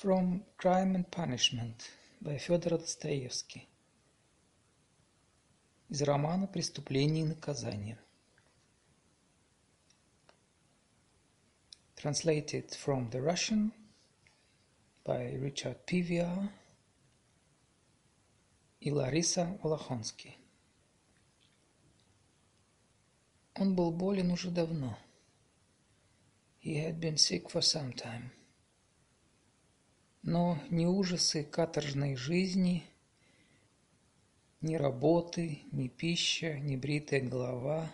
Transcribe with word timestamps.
From 0.00 0.44
Crime 0.56 0.94
and 0.94 1.10
Punishment 1.10 1.90
by 2.20 2.38
Федор 2.38 2.78
Достоевский. 2.78 3.68
Из 5.88 6.00
романа 6.02 6.46
«Преступление 6.46 7.24
и 7.24 7.28
наказание». 7.28 7.98
Translated 11.96 12.76
from 12.76 13.10
the 13.10 13.20
Russian 13.20 13.72
by 15.04 15.32
Richard 15.34 15.84
Pivia 15.84 16.48
и 18.78 18.92
Лариса 18.92 19.58
Волохонский. 19.64 20.38
Он 23.56 23.74
был 23.74 23.90
болен 23.90 24.30
уже 24.30 24.52
давно. 24.52 24.96
He 26.60 26.76
had 26.76 27.00
been 27.00 27.16
sick 27.16 27.50
for 27.50 27.60
some 27.60 27.92
time. 27.92 28.30
Но 30.30 30.58
ни 30.68 30.84
ужасы 30.84 31.42
каторжной 31.42 32.14
жизни, 32.14 32.84
ни 34.60 34.74
работы, 34.74 35.60
ни 35.72 35.88
пища, 35.88 36.58
ни 36.58 36.76
бритая 36.76 37.22
голова. 37.22 37.90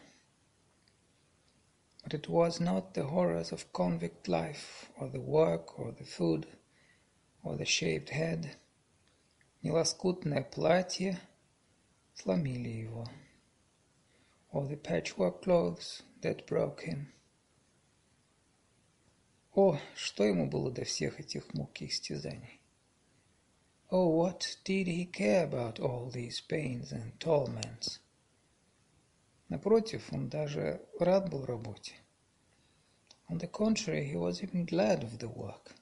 But 2.02 2.14
it 2.14 2.28
was 2.28 2.58
not 2.58 2.94
the 2.94 3.04
horrors 3.04 3.52
of 3.52 3.70
convict 3.72 4.26
life, 4.26 4.90
or 4.98 5.10
the 5.10 5.20
work, 5.20 5.78
or 5.78 5.92
the 5.92 6.04
food, 6.04 6.48
or 7.44 7.56
the 7.56 7.64
shaved 7.64 8.10
head, 8.10 8.56
ни 9.62 9.70
лоскутное 9.70 10.42
платье 10.42 11.20
сломили 12.16 12.68
его, 12.68 13.08
or 14.50 14.66
the 14.66 14.76
patchwork 14.76 15.40
clothes 15.40 16.02
that 16.20 16.48
broke 16.48 16.80
him. 16.80 17.13
О, 19.54 19.78
что 19.94 20.24
ему 20.24 20.48
было 20.48 20.72
до 20.72 20.84
всех 20.84 21.20
этих 21.20 21.54
мук 21.54 21.80
и 21.80 21.86
истязаний? 21.86 22.60
Oh, 23.88 24.08
what 24.08 24.58
did 24.64 24.88
he 24.88 25.04
care 25.04 25.44
about 25.44 25.78
all 25.78 26.10
these 26.10 26.40
pains 26.40 26.90
and 26.90 27.16
torments? 27.20 28.00
Напротив, 29.48 30.12
он 30.12 30.28
даже 30.28 30.84
рад 30.98 31.30
был 31.30 31.44
работе. 31.44 31.94
On 33.28 33.38
the 33.38 33.46
contrary, 33.46 34.04
he 34.04 34.16
was 34.16 34.42
even 34.42 34.66
glad 34.66 35.04
of 35.04 35.18
the 35.18 35.28
work. 35.28 35.72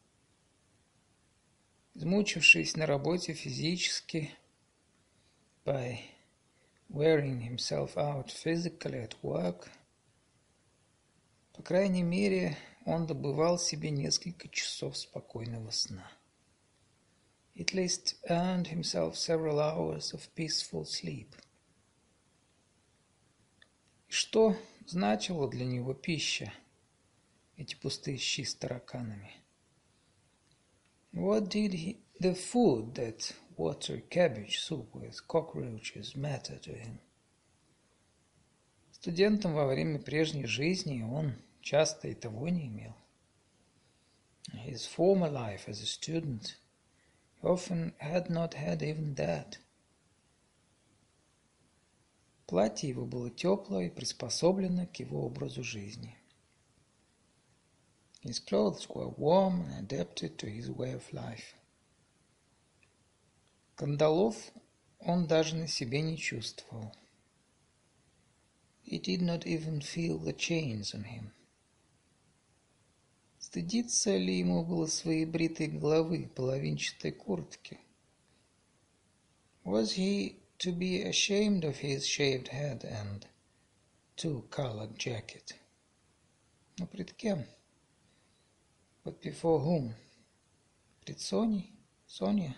Измучившись 1.94 2.76
на 2.76 2.84
работе 2.84 3.32
физически, 3.32 4.30
by 5.64 5.98
wearing 6.90 7.40
himself 7.40 7.96
out 7.96 8.30
physically 8.30 9.02
at 9.02 9.14
work, 9.22 9.68
по 11.54 11.62
крайней 11.62 12.02
мере, 12.02 12.58
он 12.84 13.06
добывал 13.06 13.58
себе 13.58 13.90
несколько 13.90 14.48
часов 14.48 14.96
спокойного 14.96 15.70
сна. 15.70 16.10
At 17.54 17.74
least 17.74 18.16
earned 18.28 18.68
himself 18.68 19.14
several 19.14 19.58
hours 19.58 20.12
of 20.12 20.28
peaceful 20.34 20.84
sleep. 20.84 21.28
И 24.08 24.12
что 24.12 24.56
значила 24.86 25.48
для 25.48 25.66
него 25.66 25.94
пища, 25.94 26.52
эти 27.56 27.74
пустые 27.74 28.18
щи 28.18 28.44
с 28.44 28.54
тараканами? 28.54 29.32
What 31.12 31.48
did 31.48 31.72
he, 31.74 31.98
the 32.20 32.34
food, 32.34 32.94
that 32.94 33.34
water 33.58 34.00
cabbage 34.08 34.60
soup 34.60 34.94
with 34.94 35.26
cockroaches, 35.26 36.16
matter 36.16 36.58
to 36.60 36.74
him? 36.74 36.98
Студентом 38.92 39.52
во 39.52 39.66
время 39.66 39.98
прежней 39.98 40.46
жизни 40.46 41.02
он 41.02 41.34
часто 41.61 42.07
и 42.07 42.13
того 42.13 42.49
не 42.49 42.67
имел. 42.67 42.95
His 44.53 44.85
former 44.85 45.29
life 45.29 45.67
as 45.67 45.81
a 45.81 45.85
student, 45.85 46.55
he 47.35 47.47
often 47.47 47.93
had 47.99 48.29
not 48.29 48.53
had 48.53 48.81
even 48.81 49.15
that. 49.15 49.59
Платье 52.47 52.89
его 52.89 53.05
было 53.05 53.29
теплое 53.29 53.87
и 53.87 53.89
приспособлено 53.89 54.87
к 54.87 54.95
его 54.97 55.25
образу 55.25 55.63
жизни. 55.63 56.17
His 58.23 58.39
clothes 58.39 58.87
were 58.89 59.09
warm 59.17 59.61
and 59.61 59.79
adapted 59.79 60.37
to 60.37 60.47
his 60.47 60.69
way 60.69 60.93
of 60.93 61.11
life. 61.11 61.55
Кандалов 63.75 64.35
он 64.99 65.27
даже 65.27 65.55
на 65.55 65.67
себе 65.67 66.01
не 66.01 66.17
чувствовал. 66.17 66.91
He 68.83 68.97
did 68.99 69.21
not 69.21 69.45
even 69.45 69.81
feel 69.81 70.17
the 70.17 70.33
chains 70.33 70.95
on 70.95 71.03
him. 71.03 71.33
Стыдиться 73.52 74.16
ли 74.16 74.38
ему 74.38 74.64
было 74.64 74.86
своей 74.86 75.26
бритой 75.26 75.66
головы, 75.66 76.26
половинчатой 76.34 77.12
куртки? 77.12 77.78
Was 79.62 79.92
he 79.92 80.36
to 80.56 80.72
be 80.72 81.02
ashamed 81.02 81.62
of 81.62 81.76
his 81.76 82.06
shaved 82.06 82.48
head 82.48 82.82
and 82.82 83.26
two-colored 84.16 84.96
jacket? 84.96 85.54
Но 86.78 86.86
пред 86.86 87.12
кем? 87.12 87.44
But 89.04 89.20
before 89.20 89.60
whom? 89.60 89.92
Пред 91.04 91.20
Соней? 91.20 91.70
Соня? 92.06 92.56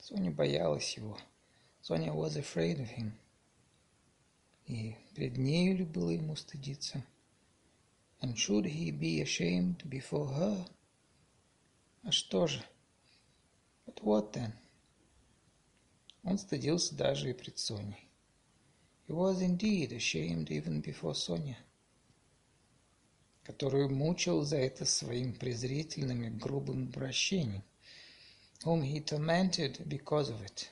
Соня 0.00 0.30
боялась 0.30 0.96
его. 0.96 1.18
Соня 1.82 2.14
was 2.14 2.38
afraid 2.38 2.80
of 2.80 2.88
him. 2.88 3.12
И 4.64 4.96
пред 5.14 5.36
нею 5.36 5.76
ли 5.76 5.84
было 5.84 6.08
ему 6.08 6.34
стыдиться? 6.34 7.04
And 8.21 8.37
should 8.37 8.65
he 8.65 8.91
be 8.91 9.21
ashamed 9.21 9.89
before 9.89 10.27
her? 10.33 10.67
А 12.03 12.11
что 12.11 12.47
же? 12.47 12.63
But 13.85 14.03
what 14.03 14.33
then? 14.33 14.53
Он 16.23 16.37
стыдился 16.37 16.95
даже 16.95 17.29
и 17.29 17.33
пред 17.33 17.57
Соней. 17.57 18.09
He 19.07 19.13
was 19.13 19.41
indeed 19.41 19.91
ashamed 19.91 20.51
even 20.51 20.81
before 20.81 21.15
Sonia, 21.15 21.57
которую 23.43 23.89
мучил 23.89 24.43
за 24.43 24.57
это 24.57 24.85
своим 24.85 25.33
презрительным 25.33 26.23
и 26.23 26.29
грубым 26.29 26.89
обращением, 26.89 27.63
whom 28.63 28.83
he 28.83 28.99
tormented 28.99 29.87
because 29.87 30.29
of 30.29 30.39
it, 30.43 30.69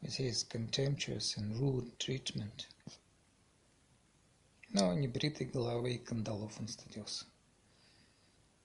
with 0.00 0.14
his 0.14 0.44
contemptuous 0.44 1.36
and 1.36 1.54
rude 1.58 1.98
treatment. 1.98 2.66
Но 4.72 4.92
небритой 4.94 5.46
головы 5.46 5.94
и 5.94 5.98
кандалов 5.98 6.58
он 6.60 6.68
стыдился. 6.68 7.24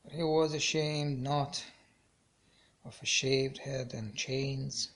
But 0.03 0.14
he 0.14 0.24
was 0.24 0.53
ashamed 0.53 1.22
not 1.22 1.64
of 2.84 3.02
a 3.02 3.06
shaved 3.06 3.58
head 3.59 3.94
and 3.94 4.14
chains. 4.16 4.91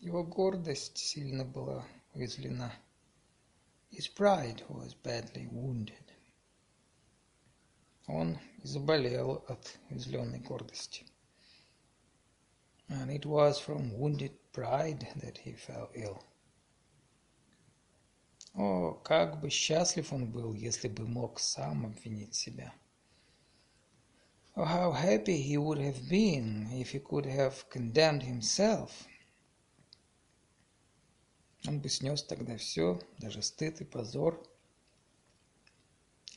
Его 0.00 0.22
гордость 0.22 0.96
сильно 0.98 1.44
была 1.44 1.84
уязвлена. 2.14 2.72
His 3.90 4.08
pride 4.08 4.64
was 4.68 4.94
badly 4.94 5.48
wounded. 5.48 6.04
Он 8.06 8.38
заболел 8.62 9.44
от 9.48 9.78
уязвленной 9.90 10.40
гордости. 10.40 11.04
And 12.88 13.10
it 13.10 13.26
was 13.26 13.58
from 13.58 13.92
wounded 13.98 14.32
pride 14.52 15.08
that 15.16 15.38
he 15.38 15.52
fell 15.52 15.90
ill. 15.94 16.22
О, 18.57 18.93
как 19.03 19.39
бы 19.39 19.51
счастлив 19.51 20.11
он 20.11 20.31
был, 20.31 20.55
если 20.55 20.87
бы 20.87 21.07
мог 21.07 21.39
сам 21.39 21.85
обвинить 21.85 22.33
себя. 22.33 22.73
Oh, 24.55 24.65
how 24.65 24.91
happy 24.91 25.39
he 25.39 25.57
would 25.57 25.77
have 25.77 26.09
been 26.09 26.67
if 26.71 26.89
he 26.89 26.99
could 26.99 27.27
have 27.27 27.69
condemned 27.69 28.23
himself. 28.23 28.89
Он 31.67 31.79
бы 31.79 31.87
снес 31.87 32.23
тогда 32.23 32.57
все, 32.57 32.99
даже 33.19 33.43
стыд 33.43 33.79
и 33.81 33.85
позор. 33.85 34.43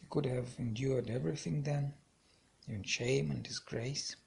He 0.02 0.06
could 0.10 0.26
have 0.26 0.48
endured 0.58 1.08
everything 1.08 1.62
then, 1.62 1.94
even 2.68 2.84
shame 2.84 3.30
and 3.30 3.42
disgrace. 3.42 4.18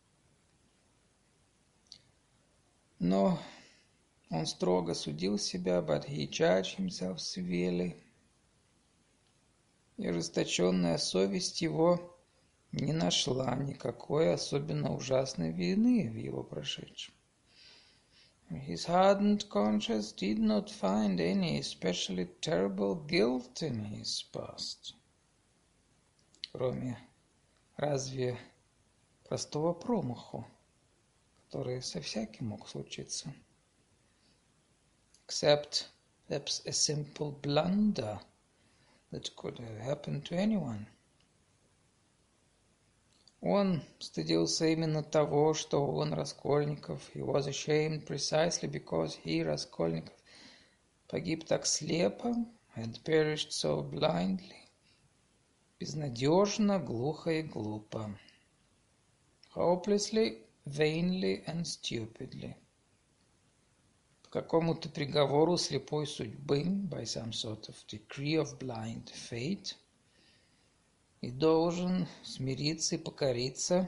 Но 2.98 3.40
он 4.34 4.48
строго 4.48 4.96
судил 4.96 5.38
себя, 5.38 5.80
but 5.82 6.06
he 6.06 6.28
judged 6.28 6.76
himself 6.78 7.20
severely. 7.20 7.96
И 9.98 10.08
ожесточенная 10.08 10.98
совесть 10.98 11.62
его 11.62 12.18
не 12.72 12.94
нашла 12.94 13.56
никакой 13.56 14.34
особенно 14.34 14.96
ужасной 14.96 15.52
вины 15.52 16.10
в 16.10 16.16
его 16.16 16.44
прошедшем. 16.44 17.14
His 18.50 18.88
hardened 18.88 19.48
conscience 19.50 20.12
did 20.12 20.40
not 20.40 20.68
find 20.68 21.20
any 21.20 21.60
especially 21.60 22.28
terrible 22.42 22.96
guilt 22.96 23.62
in 23.62 23.86
his 23.86 24.24
past. 24.34 24.96
Кроме 26.52 26.98
разве 27.78 28.40
простого 29.30 29.74
промаху, 29.74 30.46
который 31.46 31.84
со 31.84 32.02
всяким 32.02 32.48
мог 32.48 32.68
случиться 32.68 33.32
except 35.25 35.89
perhaps 36.27 36.63
a 36.67 36.73
simple 36.73 37.31
blunder 37.31 38.19
that 39.11 39.35
could 39.37 39.59
have 39.59 39.79
happened 39.79 40.25
to 40.25 40.35
anyone. 40.35 40.87
Он 43.41 43.83
стыдился 44.01 44.67
именно 44.67 45.03
того, 45.03 45.55
что 45.55 45.87
он 45.87 46.13
Раскольников. 46.13 47.09
He 47.15 47.23
was 47.23 47.47
ashamed 47.47 48.05
precisely 48.05 48.69
because 48.69 49.17
he, 49.25 49.43
Раскольников, 49.45 50.15
погиб 51.09 51.45
так 51.47 51.65
слепо, 51.65 52.35
had 52.75 53.03
perished 53.05 53.53
so 53.53 53.83
blindly, 53.83 54.69
безнадежно, 55.79 56.81
глухо 56.81 57.31
и 57.31 57.43
глупо. 57.43 58.19
Hopelessly, 59.55 60.43
vainly 60.67 61.45
and 61.47 61.65
stupidly. 61.65 62.57
Какому-то 64.34 64.90
приговору 64.90 65.58
слепой 65.58 66.08
судьбы, 66.08 66.64
by 66.64 67.04
some 67.04 67.32
sort 67.32 67.70
of 67.70 67.76
decree 67.88 68.34
of 68.34 68.58
blind 68.58 69.12
fate, 69.12 69.76
и 71.22 71.30
должен 71.30 72.08
смириться 72.24 72.96
и 72.96 72.98
покориться 72.98 73.88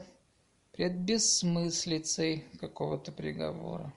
пред 0.70 1.00
бессмыслицей 1.00 2.44
какого-то 2.60 3.10
приговора. 3.10 3.92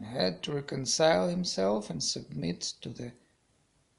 had 0.00 0.40
to 0.40 0.54
reconcile 0.54 1.28
himself 1.28 1.90
and 1.90 2.02
submit 2.02 2.62
to 2.80 2.88
the 2.88 3.12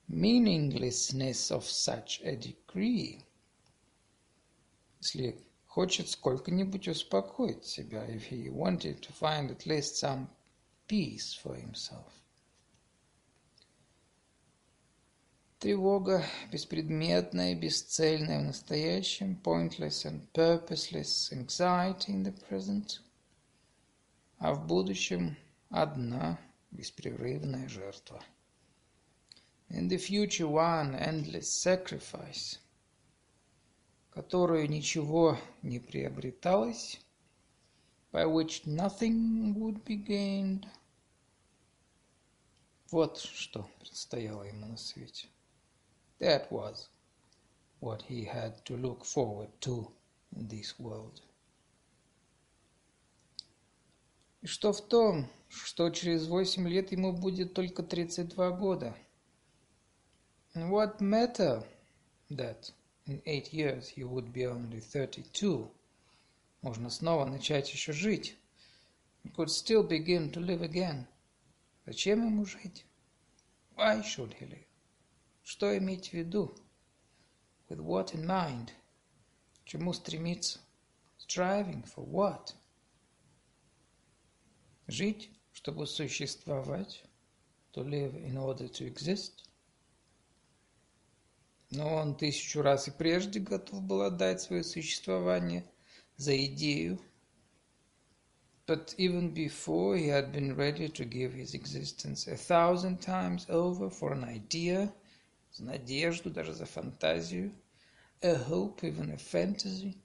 meaninglessness 0.10 1.52
of 1.52 1.66
such 1.66 2.20
a 2.24 2.36
decree. 2.36 3.24
Если 5.02 5.38
хочет 5.68 6.10
сколько-нибудь 6.10 6.88
успокоить 6.88 7.64
себя, 7.64 8.08
if 8.08 8.24
he 8.32 8.50
wanted 8.50 9.02
to 9.02 9.14
find 9.14 9.52
at 9.52 9.68
least 9.68 9.98
some 9.98 10.28
peace 10.88 11.34
for 11.34 11.56
himself. 11.56 12.24
Тревога 15.60 16.26
беспредметная, 16.52 17.56
бесцельная 17.56 18.42
в 18.42 18.44
настоящем, 18.44 19.40
pointless 19.42 20.06
and 20.06 20.28
purposeless 20.34 21.32
anxiety 21.32 22.12
in 22.12 22.24
the 22.24 22.34
present, 22.50 23.00
а 24.40 24.54
в 24.54 24.68
будущем 24.68 25.38
одна 25.70 26.38
беспрерывная 26.72 27.70
жертва. 27.70 28.22
In 29.70 29.88
the 29.88 29.98
future 29.98 30.50
one 30.50 30.96
endless 30.96 31.48
sacrifice, 31.48 32.60
которую 34.10 34.70
ничего 34.70 35.40
не 35.62 35.80
приобреталось, 35.80 37.00
by 38.14 38.28
which 38.28 38.68
nothing 38.68 39.56
would 39.60 39.84
be 39.84 39.96
gained. 39.96 40.68
Вот 42.92 43.18
что 43.18 43.68
предстояло 43.80 44.44
ему 44.44 44.68
на 44.68 44.78
свете. 44.78 45.28
That 46.20 46.52
was 46.52 46.90
what 47.82 48.04
he 48.04 48.24
had 48.24 48.64
to 48.66 48.78
look 48.78 49.04
forward 49.04 49.50
to 49.62 49.92
in 50.36 50.48
this 50.48 50.78
world. 50.78 51.22
И 54.44 54.48
что 54.48 54.74
в 54.74 54.82
том, 54.82 55.28
что 55.50 55.90
через 55.90 56.28
восемь 56.28 56.68
лет 56.68 56.92
ему 56.92 57.14
будет 57.14 57.56
только 57.56 57.82
32 57.82 58.52
года? 58.52 58.96
And 60.54 60.70
what 60.70 61.02
matter 61.02 61.66
that 62.30 62.72
in 63.08 63.24
eight 63.26 63.52
years 63.52 63.88
he 63.88 64.04
would 64.04 64.32
be 64.32 64.46
only 64.46 64.80
32? 64.80 65.68
Можно 66.64 66.90
снова 66.90 67.26
начать 67.26 67.70
еще 67.74 67.92
жить. 67.92 68.38
He 69.22 69.30
could 69.30 69.50
still 69.50 69.86
begin 69.86 70.32
to 70.32 70.40
live 70.40 70.62
again. 70.62 71.06
Зачем 71.86 72.26
ему 72.26 72.46
жить? 72.46 72.86
Why 73.76 74.02
should 74.02 74.34
he 74.40 74.48
live? 74.48 74.66
Что 75.44 75.78
иметь 75.78 76.12
в 76.12 76.14
виду? 76.14 76.56
With 77.68 77.82
what 77.82 78.14
in 78.14 78.26
mind? 78.26 78.70
Чему 79.66 79.92
стремиться? 79.92 80.62
Striving 81.18 81.84
for 81.84 82.10
what? 82.10 82.54
Жить, 84.88 85.32
чтобы 85.52 85.86
существовать. 85.86 87.04
To 87.74 87.84
live 87.84 88.16
in 88.16 88.38
order 88.38 88.70
to 88.70 88.88
exist. 88.88 89.44
Но 91.72 91.94
он 91.94 92.16
тысячу 92.16 92.62
раз 92.62 92.88
и 92.88 92.92
прежде 92.92 93.42
готов 93.42 93.84
был 93.84 94.04
отдать 94.04 94.40
свое 94.40 94.64
существование 94.64 95.70
за 96.17 96.37
идею. 96.47 96.99
But 98.67 98.95
even 98.99 99.33
before 99.33 99.97
he 99.97 100.09
had 100.09 100.31
been 100.33 100.55
ready 100.55 100.89
to 100.89 101.05
give 101.05 101.33
his 101.33 101.55
existence 101.55 102.27
a 102.27 102.37
thousand 102.37 103.01
times 103.01 103.47
over 103.49 103.89
for 103.91 104.13
an 104.13 104.25
idea – 104.25 105.03
за 105.53 105.65
надежду, 105.65 106.31
даже 106.31 106.53
за 106.53 106.67
фантазию. 106.67 107.53
A 108.21 108.35
hope, 108.35 108.83
even 108.83 109.11
a 109.11 109.17
fantasy. 109.17 109.97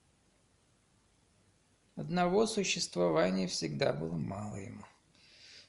Одного 1.95 2.45
существования 2.45 3.47
всегда 3.47 3.93
было 3.93 4.15
мало 4.15 4.55
ему. 4.57 4.83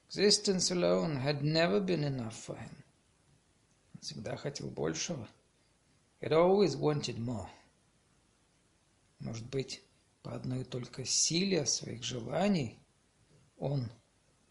Existence 0.08 0.70
alone 0.70 1.17
had 1.17 1.43
never 1.43 1.81
been 1.81 2.05
enough 2.05 2.37
for 2.37 2.56
him. 2.56 2.85
Он 3.94 4.00
всегда 4.00 4.37
хотел 4.37 4.70
большего. 4.70 5.26
He 6.20 6.29
had 6.29 6.32
always 6.32 6.76
wanted 6.76 7.19
more. 7.19 7.49
Может 9.20 9.46
быть, 9.49 9.82
по 10.21 10.36
одной 10.36 10.63
только 10.63 11.06
силе 11.06 11.66
своих 11.66 12.04
желаний 12.04 12.80
он 13.57 13.92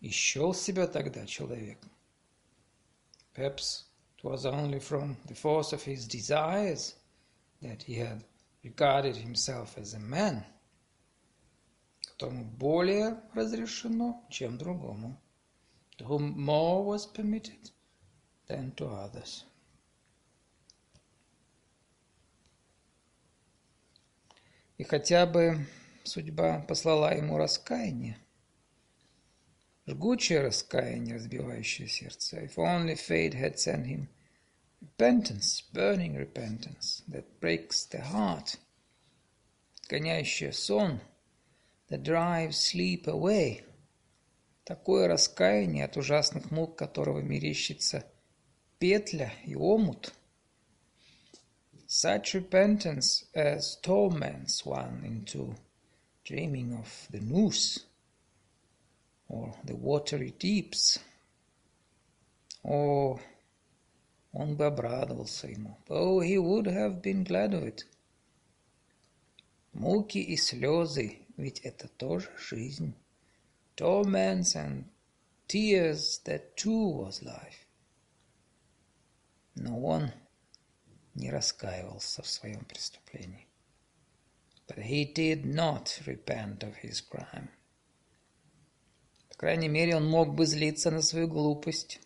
и 0.00 0.11
счел 0.11 0.55
себя 0.55 0.87
тогда 0.87 1.26
человеком. 1.26 1.91
Perhaps 3.35 3.88
It 4.19 4.25
was 4.25 4.44
only 4.44 4.81
from 4.81 5.17
the 5.26 5.35
force 5.37 5.73
of 5.73 5.85
his 5.85 6.09
desires 6.09 6.97
that 7.62 7.85
he 7.85 7.94
had 7.94 8.25
regarded 8.65 9.15
himself 9.15 9.79
as 9.79 9.94
a 9.94 10.00
man, 10.00 10.44
которому 12.03 12.44
более 12.44 13.23
разрешено, 13.32 14.26
чем 14.29 14.59
другому, 14.59 15.17
to 15.99 16.05
whom 16.05 16.37
more 16.37 16.85
was 16.85 17.06
permitted 17.06 17.70
than 18.49 18.73
to 18.73 18.88
others. 18.88 19.44
И 24.79 24.85
хотя 24.85 25.27
бы 25.27 25.67
судьба 26.05 26.61
послала 26.61 27.13
ему 27.13 27.37
раскаяние, 27.37 28.17
жгучее 29.89 30.41
раскаяние, 30.41 31.17
разбивающее 31.17 31.89
сердце. 31.89 32.45
If 32.45 32.57
only 32.57 32.95
fate 32.95 33.35
had 33.35 33.59
sent 33.59 33.87
him 33.87 34.09
repentance, 34.81 35.65
burning 35.73 36.15
repentance, 36.15 37.03
that 37.08 37.25
breaks 37.41 37.87
the 37.87 38.01
heart, 38.13 38.56
гоняющее 39.89 40.53
сон, 40.53 41.01
that 41.89 42.05
drives 42.05 42.56
sleep 42.56 43.08
away. 43.08 43.65
Такое 44.63 45.08
раскаяние, 45.08 45.87
от 45.87 45.97
ужасных 45.97 46.53
мук 46.53 46.77
которого 46.77 47.19
мерещится 47.20 48.05
петля 48.79 49.32
и 49.44 49.56
омут. 49.56 50.13
Such 51.88 52.33
repentance 52.33 53.26
as 53.35 53.78
torments 53.81 54.66
one 54.66 55.04
into 55.06 55.56
dreaming 56.23 56.73
of 56.73 57.07
the 57.12 57.19
noose 57.19 57.85
or 59.28 59.54
the 59.64 59.76
watery 59.76 60.31
deeps. 60.31 61.00
О, 62.64 63.19
он 64.31 64.56
бы 64.56 64.66
обрадовался 64.66 65.47
ему. 65.47 65.78
Oh, 65.90 66.19
he 66.19 66.38
would 66.38 66.66
have 66.66 67.02
been 67.02 67.23
glad 67.23 67.54
of 67.54 67.64
it. 67.64 67.85
Муки 69.73 70.19
и 70.19 70.38
слезы, 70.38 71.18
ведь 71.38 71.59
это 71.62 71.88
тоже 71.88 72.30
жизнь. 72.38 72.94
Torments 73.76 74.56
and 74.56 74.85
tears, 75.47 76.19
that 76.26 76.56
too 76.56 76.90
was 76.90 77.21
life. 77.21 77.68
Но 79.56 79.80
он 79.80 80.12
не 81.19 81.31
раскаивался 81.31 82.22
в 82.22 82.27
своем 82.27 82.65
преступлении. 82.65 83.46
But 84.67 84.79
he 84.79 85.05
did 85.05 85.44
not 85.44 86.03
repent 86.06 86.63
of 86.63 86.77
his 86.82 87.01
crime 87.01 87.48
крайней 89.39 89.69
мере, 89.69 89.96
он 89.96 90.06
мог 90.06 90.34
бы 90.34 90.46
злиться 90.46 90.91
на 90.91 91.01
свою 91.01 91.29
глупость. 91.29 92.01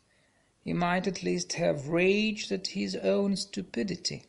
He 0.65 0.73
might 0.73 1.07
at 1.07 1.23
least 1.23 1.55
have 1.59 1.89
raged 1.89 2.53
at 2.53 2.69
his 2.77 2.95
own 2.95 3.37
stupidity. 3.37 4.27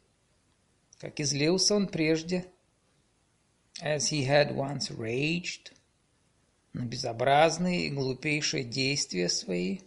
Как 0.99 1.19
и 1.19 1.23
злился 1.23 1.75
он 1.75 1.87
прежде, 1.87 2.45
as 3.81 4.09
he 4.09 4.25
had 4.25 4.55
once 4.55 4.89
raged, 4.89 5.73
на 6.71 6.85
безобразные 6.85 7.87
и 7.87 7.89
глупейшие 7.91 8.63
действия 8.63 9.29
свои, 9.29 9.79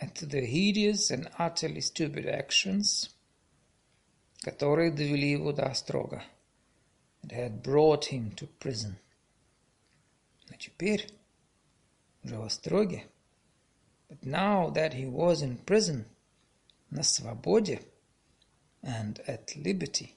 at 0.00 0.14
the 0.14 0.44
hideous 0.44 1.10
and 1.10 1.30
utterly 1.38 1.80
stupid 1.80 2.26
actions, 2.26 3.10
которые 4.40 4.90
довели 4.90 5.30
его 5.30 5.52
до 5.52 5.66
острога, 5.66 6.24
that 7.22 7.62
brought 7.62 8.10
him 8.10 8.34
to 8.34 8.48
prison. 8.58 8.94
Но 10.48 10.56
теперь 10.56 11.08
уже 12.22 12.38
в 12.38 12.42
Остроге. 12.42 13.04
But 14.08 14.22
now 14.22 14.70
that 14.72 14.94
he 14.94 15.06
was 15.06 15.42
in 15.42 15.56
prison, 15.64 16.04
на 16.90 17.02
свободе, 17.02 17.80
and 18.82 19.22
at 19.26 19.54
liberty, 19.56 20.14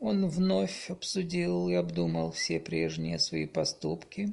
Он 0.00 0.26
вновь 0.28 0.90
обсудил 0.90 1.68
и 1.68 1.74
обдумал 1.74 2.32
все 2.32 2.58
прежние 2.58 3.18
свои 3.18 3.46
поступки, 3.46 4.32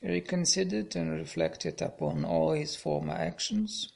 reconsidered 0.00 0.94
and 0.94 1.20
reflected 1.20 1.82
upon 1.82 2.24
all 2.24 2.52
his 2.52 2.76
former 2.76 3.16
actions, 3.16 3.92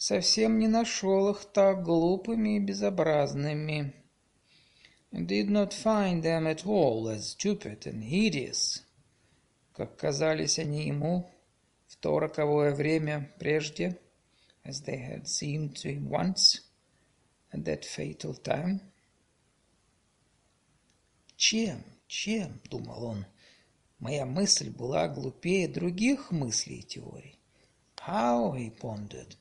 совсем 0.00 0.58
не 0.58 0.66
нашел 0.66 1.28
их 1.30 1.44
так 1.44 1.82
глупыми 1.82 2.56
и 2.56 2.58
безобразными, 2.58 3.92
did 5.12 5.50
not 5.50 5.74
find 5.74 6.22
them 6.22 6.46
at 6.46 6.64
all 6.64 7.06
as 7.08 7.36
stupid 7.36 7.84
and 7.84 8.02
hideous, 8.02 8.82
как 9.74 9.98
казались 9.98 10.58
они 10.58 10.86
ему 10.86 11.30
в 11.86 11.96
то 11.96 12.18
роковое 12.18 12.74
время 12.74 13.30
прежде, 13.38 14.00
as 14.64 14.82
they 14.86 14.96
had 14.96 15.26
seemed 15.26 15.74
to 15.74 15.94
him 15.94 16.08
once, 16.08 16.62
at 17.52 17.64
that 17.64 17.84
fatal 17.84 18.34
time? 18.42 18.80
Чем, 21.36 21.84
чем, 22.06 22.58
думал 22.70 23.04
он, 23.04 23.26
моя 23.98 24.24
мысль 24.24 24.70
была 24.70 25.08
глупее 25.08 25.68
других 25.68 26.30
мыслей 26.30 26.78
и 26.78 26.84
теорий? 26.84 27.38
How, 27.98 28.54
he 28.56 28.70
pondered, 28.70 29.36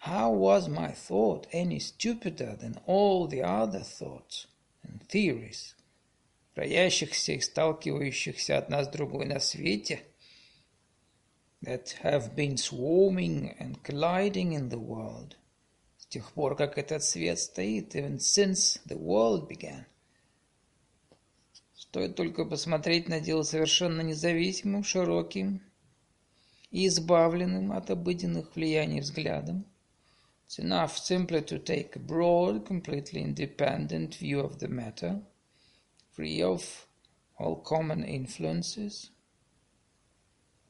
how 0.00 0.30
was 0.30 0.68
my 0.68 0.90
thought 0.90 1.46
any 1.52 1.78
stupider 1.78 2.56
than 2.56 2.80
all 2.86 3.26
the 3.26 3.42
other 3.42 3.80
thoughts 3.80 4.46
and 4.82 5.02
theories, 5.08 5.74
роящихся 6.56 7.32
и 7.32 7.40
сталкивающихся 7.40 8.58
одна 8.58 8.84
с 8.84 8.88
другой 8.88 9.26
на 9.26 9.40
свете, 9.40 10.02
that 11.62 11.96
have 12.02 12.34
been 12.34 12.56
swarming 12.56 13.54
and 13.58 13.82
colliding 13.82 14.52
in 14.52 14.68
the 14.70 14.78
world, 14.78 15.36
тех 16.10 16.32
пор, 16.32 16.56
как 16.56 16.76
этот 16.76 17.04
свет 17.04 17.38
стоит, 17.38 17.94
even 17.94 18.18
since 18.18 18.80
the 18.84 18.98
world 18.98 19.48
began. 19.48 19.84
Стоит 21.74 22.16
только 22.16 22.44
посмотреть 22.44 23.08
на 23.08 23.20
дело 23.20 23.42
совершенно 23.42 24.00
независимым, 24.00 24.82
широким 24.82 25.62
и 26.70 26.86
избавленным 26.88 27.72
от 27.72 27.90
обыденных 27.90 28.54
влияний 28.54 29.00
взглядом. 29.00 29.64
It's 30.49 30.59
enough 30.59 30.97
simply 30.97 31.41
to 31.41 31.59
take 31.59 31.95
a 31.95 31.99
broad, 31.99 32.65
completely 32.65 33.21
independent 33.21 34.15
view 34.15 34.39
of 34.39 34.59
the 34.59 34.67
matter, 34.67 35.21
free 36.11 36.41
of 36.41 36.87
all 37.37 37.57
common 37.57 38.03
influences. 38.03 39.11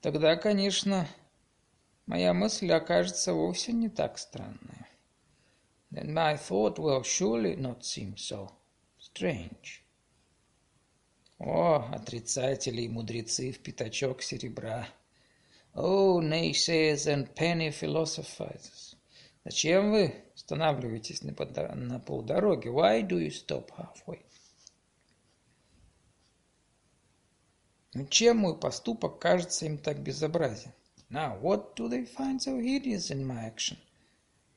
Тогда, 0.02 0.36
конечно, 0.36 1.08
моя 2.06 2.34
мысль 2.34 2.72
окажется 2.72 3.34
вовсе 3.34 3.74
не 3.74 3.90
так 3.90 4.18
странная 4.18 4.86
then 5.96 6.14
my 6.14 6.36
thought 6.36 6.78
will 6.78 7.04
surely 7.04 7.56
not 7.56 7.86
seem 7.86 8.18
so 8.18 8.52
strange. 9.00 9.82
О, 11.40 11.90
отрицатели 11.92 12.82
и 12.82 12.90
мудрецы 12.90 13.52
в 13.52 13.60
пятачок 13.60 14.22
серебра! 14.22 14.88
Oh, 15.74 16.20
naysayers 16.22 17.08
and 17.08 17.34
penny 17.36 17.72
philosophizers! 17.72 18.89
Зачем 19.51 19.91
вы 19.91 20.15
останавливаетесь 20.37 21.25
на, 21.25 21.35
на 21.75 21.99
полдороге? 21.99 22.71
Why 22.71 23.03
do 23.03 23.19
you 23.19 23.31
stop 23.31 23.69
halfway? 23.77 24.21
Ну, 27.95 28.07
чем 28.07 28.37
мой 28.37 28.57
поступок 28.57 29.19
кажется 29.19 29.67
им 29.67 29.77
так 29.77 29.99
безобразен? 30.05 30.71
Now, 31.11 31.37
what 31.43 31.75
do 31.75 31.89
they 31.89 32.07
find 32.07 32.41
so 32.41 32.61
hideous 32.61 33.11
in 33.11 33.27
my 33.27 33.45
action? 33.45 33.77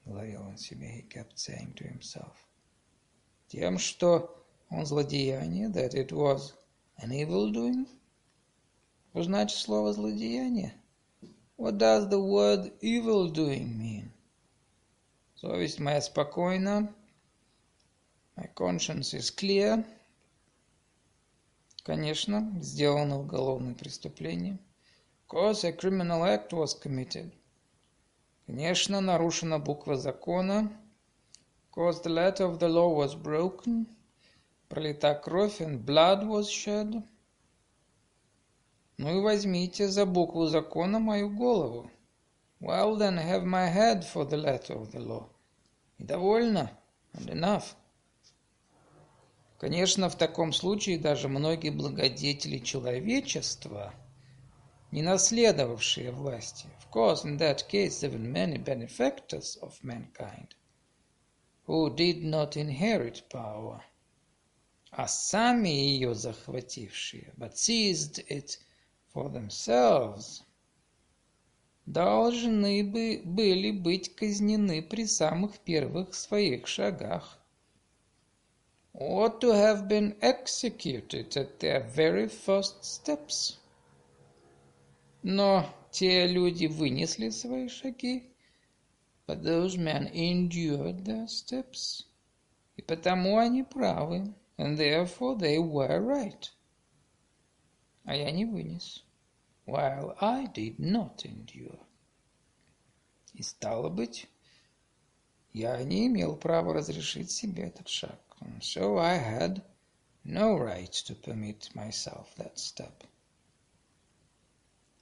говорил 0.06 0.44
он 0.44 0.58
себе, 0.58 1.00
he 1.00 1.02
kept 1.10 1.40
saying 1.40 1.74
to 1.74 1.88
himself. 1.88 2.36
Тем, 3.48 3.80
что 3.80 4.46
он 4.70 4.86
злодеяние, 4.86 5.70
that 5.70 5.96
it 5.96 6.12
was 6.12 6.54
an 6.98 7.12
evil 7.12 7.52
doing. 7.52 7.88
Что 9.10 9.24
значит 9.24 9.58
слово 9.58 9.92
злодеяние? 9.92 10.76
What 11.58 11.80
does 11.80 12.08
the 12.10 12.20
word 12.20 12.72
evil 12.80 13.32
doing 13.32 13.76
mean? 13.76 14.13
Совесть 15.44 15.78
моя 15.78 16.00
спокойна. 16.00 16.96
My 18.38 18.48
conscience 18.56 19.14
is 19.14 19.30
clear. 19.30 19.86
Конечно, 21.84 22.50
сделано 22.62 23.20
уголовное 23.20 23.74
преступление. 23.74 24.54
Of 24.54 25.28
course, 25.28 25.66
a 25.66 25.74
criminal 25.74 26.24
act 26.24 26.54
was 26.54 26.74
committed. 26.74 27.34
Конечно, 28.48 29.02
нарушена 29.02 29.60
буква 29.60 29.98
закона. 29.98 30.72
Cause 31.76 32.02
the 32.02 32.10
letter 32.10 32.46
of 32.46 32.60
the 32.60 32.70
law 32.70 32.96
was 32.96 33.14
broken. 33.14 33.86
Пролита 34.70 35.14
кровь 35.14 35.60
and 35.60 35.84
blood 35.86 36.26
was 36.26 36.50
shed. 36.50 37.04
Ну 38.98 39.18
и 39.18 39.22
возьмите 39.22 39.90
за 39.90 40.06
букву 40.06 40.46
закона 40.46 41.00
мою 41.00 41.36
голову. 41.36 41.92
Well, 42.62 42.96
then 42.96 43.18
have 43.18 43.44
my 43.44 43.68
head 43.68 44.06
for 44.06 44.24
the 44.24 44.38
letter 44.38 44.76
of 44.76 44.94
the 44.94 45.02
law. 45.02 45.33
И 45.98 46.04
довольно. 46.04 46.72
And 47.14 47.30
enough. 47.30 47.76
Конечно, 49.60 50.10
в 50.10 50.18
таком 50.18 50.52
случае 50.54 50.98
даже 50.98 51.30
многие 51.30 51.70
благодетели 51.70 52.58
человечества– 52.58 53.94
не 54.94 55.02
наследовавшие 55.02 56.12
власти. 56.12 56.68
Of 56.78 56.92
course, 56.92 57.26
in 57.26 57.38
that 57.38 57.68
case, 57.68 58.04
even 58.04 58.32
many 58.32 58.60
benefactors 58.60 59.58
of 59.60 59.84
mankind, 59.84 60.54
who 61.66 61.90
did 61.90 62.24
not 62.24 62.56
inherit 62.56 63.24
power, 63.28 63.82
а 64.92 65.08
сами 65.08 65.70
ее 65.70 66.14
захватившие, 66.14 67.34
but 67.38 67.58
seized 67.58 68.24
it 68.30 68.60
for 69.12 69.30
themselves, 69.32 70.44
должны 71.86 72.84
бы 72.84 73.22
были 73.26 73.72
быть 73.72 74.16
казнены 74.16 74.82
при 74.82 75.06
самых 75.06 75.60
первых 75.60 76.14
своих 76.14 76.68
шагах. 76.68 77.40
Ought 78.94 79.42
to 79.42 79.52
have 79.52 79.88
been 79.88 80.16
executed 80.22 81.36
at 81.36 81.60
their 81.60 81.82
very 81.82 82.28
first 82.28 82.84
steps. 82.84 83.58
Но 85.24 85.66
те 85.92 86.28
люди 86.28 86.68
вынесли 86.68 87.30
свои 87.30 87.68
шаги. 87.70 88.24
But 89.26 89.42
those 89.42 89.78
men 89.78 90.12
endured 90.14 91.06
their 91.06 91.28
steps. 91.28 92.06
И 92.78 92.82
потому 92.82 93.38
они 93.38 93.64
правы. 93.64 94.34
And 94.58 94.78
therefore 94.78 95.38
they 95.38 95.58
were 95.58 96.00
right. 96.00 96.52
А 98.06 98.16
я 98.16 98.30
не 98.32 98.46
вынес. 98.46 99.04
While 99.66 100.18
I 100.20 100.48
did 100.48 100.78
not 100.78 101.26
endure. 101.26 101.80
И 103.34 103.42
стало 103.42 103.90
быть, 103.90 104.28
я 105.54 105.82
не 105.84 106.08
имел 106.08 106.36
права 106.36 106.74
разрешить 106.74 107.32
себе 107.32 107.64
этот 107.64 107.88
шаг. 107.88 108.20
And 108.42 108.62
so 108.62 108.98
I 108.98 109.18
had 109.18 109.64
no 110.26 110.58
right 110.58 110.92
to 110.92 111.16
permit 111.16 111.74
myself 111.76 112.36
that 112.38 112.58
step. 112.58 113.06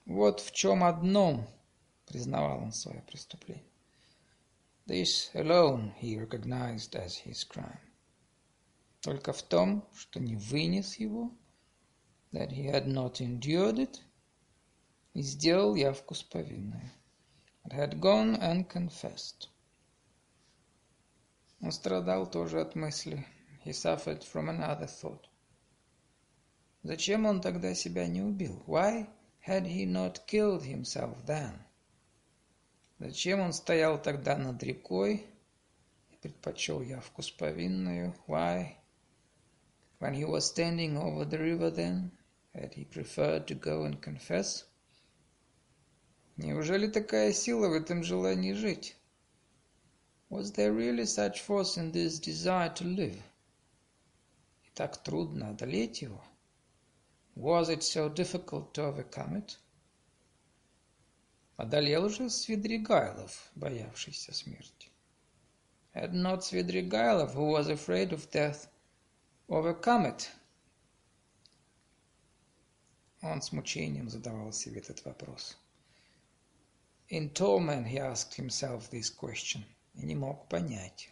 Вот 0.06 0.39
в 0.41 0.51
чем 0.51 0.84
одном 0.84 1.48
признавал 2.06 2.63
он 2.63 2.72
свое 2.72 3.01
преступление. 3.01 3.63
This 4.86 5.32
alone 5.34 5.94
he 6.00 6.18
recognized 6.18 6.96
as 6.96 7.15
his 7.25 7.44
crime. 7.44 7.80
Только 9.00 9.34
в 9.34 9.41
том, 9.41 9.88
что 9.96 10.20
не 10.20 10.36
вынес 10.36 10.98
его, 10.98 11.32
that 12.32 12.51
he 12.51 12.65
had 12.65 12.88
not 12.88 13.22
endured 13.22 13.80
it, 13.80 14.01
и 15.13 15.22
сделал 15.22 15.75
явку 15.75 16.15
с 16.15 16.24
повинной, 16.24 16.91
but 17.63 17.74
had 17.74 18.00
gone 18.00 18.39
and 18.39 18.68
confessed. 18.68 19.50
Он 21.62 21.72
страдал 21.72 22.30
тоже 22.30 22.62
от 22.62 22.75
мысли. 22.75 23.25
He 23.63 23.72
suffered 23.72 24.24
from 24.24 24.50
another 24.50 24.88
thought. 24.88 25.27
Зачем 26.84 27.25
он 27.25 27.41
тогда 27.41 27.75
себя 27.75 28.08
не 28.08 28.22
убил? 28.22 28.63
Why 28.65 29.08
had 29.48 29.68
he 29.68 29.86
not 29.86 30.25
killed 30.25 30.63
himself 30.63 31.24
then? 31.25 31.60
Зачем 32.98 33.39
он 33.39 33.53
стоял 33.53 34.01
тогда 34.01 34.38
над 34.38 34.63
рекой 34.63 35.27
и 36.10 36.15
предпочел 36.15 36.82
явку 36.82 37.22
с 37.22 37.30
повинною? 37.30 38.15
Why? 38.27 38.77
When 40.00 40.15
he 40.15 40.25
was 40.25 40.46
standing 40.46 40.98
over 40.98 41.25
the 41.25 41.38
river 41.38 41.70
then, 41.70 42.12
had 42.56 42.74
he 42.74 42.86
preferred 42.86 43.46
to 43.48 43.53
go 43.53 43.84
and 43.84 44.01
confess? 44.01 44.65
Неужели 46.43 46.88
такая 46.88 47.33
сила 47.33 47.67
в 47.69 47.74
этом 47.74 48.03
желании 48.03 48.53
жить? 48.53 48.98
Was 50.31 50.51
there 50.53 50.74
really 50.75 51.05
such 51.05 51.45
force 51.45 51.77
in 51.77 51.91
this 51.91 52.19
desire 52.19 52.74
to 52.74 52.83
live? 52.83 53.21
И 54.63 54.71
так 54.74 55.03
трудно 55.03 55.50
одолеть 55.50 56.01
его? 56.01 56.24
Was 57.36 57.69
it 57.69 57.83
so 57.83 58.10
difficult 58.10 58.74
to 58.74 58.91
overcome 58.91 59.36
it? 59.38 59.60
Одолел 61.57 62.10
же 62.10 62.27
Свидригайлов, 62.31 63.51
боявшийся 63.53 64.33
смерти. 64.33 64.89
Had 65.93 66.12
not 66.15 66.39
Svidrigailov, 66.39 67.36
who 67.36 67.51
was 67.51 67.67
afraid 67.67 68.12
of 68.12 68.31
death, 68.31 68.67
overcome 69.48 70.07
it? 70.07 70.27
Он 73.21 73.43
с 73.43 73.51
мучением 73.51 74.10
задавал 74.10 74.51
себе 74.51 74.79
этот 74.79 75.05
вопрос. 75.05 75.55
In 77.11 77.30
torment 77.30 77.87
he 77.87 77.99
asked 77.99 78.35
himself 78.35 78.90
this 78.90 79.11
question 79.11 79.64
и 79.95 80.04
не 80.04 80.14
мог 80.14 80.49
понять. 80.49 81.11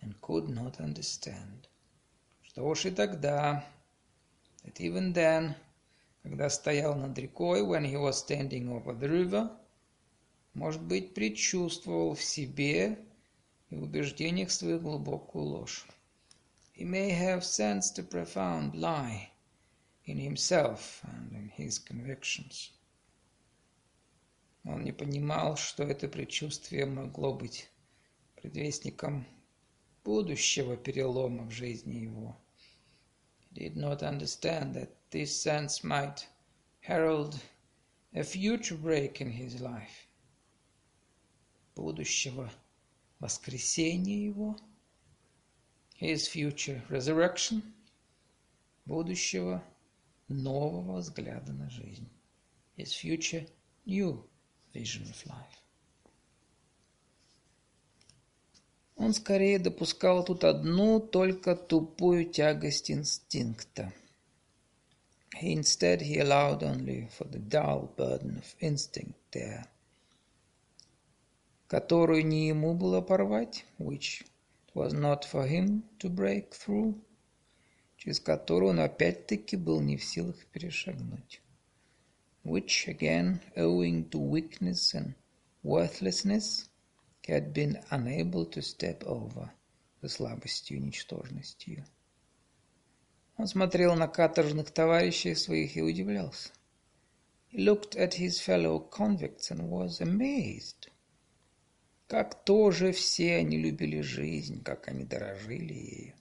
And 0.00 0.20
could 0.20 0.48
not 0.48 0.80
understand. 0.80 1.68
Что 2.42 2.66
уж 2.66 2.86
и 2.86 2.90
тогда, 2.90 3.64
that 4.64 4.80
even 4.80 5.12
then, 5.12 5.54
когда 6.22 6.48
стоял 6.50 6.94
над 6.94 7.16
рекой, 7.18 7.62
when 7.62 7.84
he 7.84 7.96
was 7.96 8.18
standing 8.18 8.68
over 8.68 8.94
the 8.94 9.08
river, 9.08 9.50
может 10.54 10.82
быть, 10.82 11.14
предчувствовал 11.14 12.14
в 12.14 12.22
себе 12.22 12.98
и 13.70 13.76
в 13.76 13.84
убеждениях 13.84 14.50
своих 14.50 14.82
глубокую 14.82 15.44
ложь. 15.44 15.86
He 16.74 16.84
may 16.84 17.10
have 17.10 17.44
sensed 17.44 17.98
a 17.98 18.02
profound 18.02 18.74
lie 18.74 19.30
in 20.04 20.18
himself 20.18 21.00
and 21.04 21.32
in 21.32 21.48
his 21.56 21.78
convictions. 21.78 22.70
Он 24.67 24.83
не 24.83 24.91
понимал, 24.91 25.55
что 25.55 25.83
это 25.83 26.09
предчувствие 26.09 26.85
могло 26.85 27.33
быть 27.33 27.69
предвестником 28.35 29.25
будущего 30.03 30.75
перелома 30.75 31.45
в 31.45 31.51
жизни 31.51 31.95
его. 31.95 32.37
He 33.39 33.47
did 33.53 33.77
not 33.77 34.03
understand 34.03 34.73
that 34.73 34.89
this 35.09 35.41
sense 35.41 35.85
might 35.85 36.27
herald 36.81 37.39
a 38.13 38.23
future 38.23 38.75
break 38.75 39.21
in 39.21 39.31
his 39.31 39.61
life. 39.61 40.09
Будущего 41.73 42.51
воскресения 43.19 44.25
его, 44.25 44.57
his 45.97 46.27
future 46.27 46.85
resurrection, 46.89 47.61
будущего 48.85 49.63
нового 50.27 50.97
взгляда 50.97 51.53
на 51.53 51.69
жизнь, 51.69 52.09
his 52.75 52.91
future 52.91 53.49
new 53.85 54.27
vision 54.73 55.03
of 55.03 55.25
life. 55.25 55.57
Он 58.97 59.13
скорее 59.13 59.59
допускал 59.59 60.25
тут 60.25 60.43
одну 60.43 60.99
только 60.99 61.55
тупую 61.55 62.25
тягость 62.25 62.89
инстинкта. 62.89 63.93
Instead, 65.41 66.01
he 66.01 66.17
allowed 66.17 66.63
only 66.63 67.07
for 67.15 67.29
the 67.29 67.37
dull 67.37 67.93
burden 67.95 68.37
of 68.37 68.55
instinct 68.59 69.15
there, 69.31 69.65
которую 71.67 72.25
не 72.25 72.47
ему 72.47 72.73
было 72.73 73.01
порвать, 73.01 73.65
which 73.77 74.25
was 74.73 74.93
not 74.93 75.25
for 75.31 75.47
him 75.47 75.83
to 75.99 76.09
break 76.09 76.53
through, 76.53 76.99
через 77.97 78.19
которую 78.19 78.71
он 78.71 78.79
опять-таки 78.79 79.57
был 79.57 79.79
не 79.79 79.95
в 79.97 80.03
силах 80.03 80.43
перешагнуть. 80.47 81.41
which 82.46 82.88
again, 82.88 83.40
owing 83.56 84.08
to 84.10 84.18
weakness 84.18 84.94
and 84.94 85.14
worthlessness, 85.62 86.68
had 87.26 87.52
been 87.52 87.78
unable 87.90 88.44
to 88.46 88.60
step 88.60 89.04
over 89.04 89.52
the 90.00 90.08
слабостью 90.08 90.78
и 90.78 90.80
ничтожностью. 90.80 91.84
Он 93.36 93.46
смотрел 93.46 93.94
на 93.94 94.08
каторжных 94.08 94.70
товарищей 94.72 95.34
своих 95.34 95.76
и 95.76 95.82
удивлялся. 95.82 96.50
He 97.50 97.58
looked 97.58 97.96
at 97.96 98.14
his 98.14 98.40
fellow 98.40 98.78
convicts 98.78 99.50
and 99.50 99.68
was 99.68 100.00
amazed. 100.00 100.88
Как 102.08 102.44
тоже 102.44 102.92
все 102.92 103.36
они 103.36 103.56
любили 103.56 104.00
жизнь, 104.00 104.62
как 104.62 104.88
они 104.88 105.04
дорожили 105.04 105.74
ею. 105.74 106.14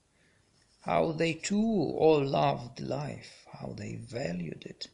How 0.85 1.15
they 1.15 1.33
too 1.33 1.97
all 1.97 2.23
loved 2.23 2.79
life, 2.79 3.45
how 3.51 3.73
they 3.73 3.95
valued 3.97 4.65
it. 4.65 4.89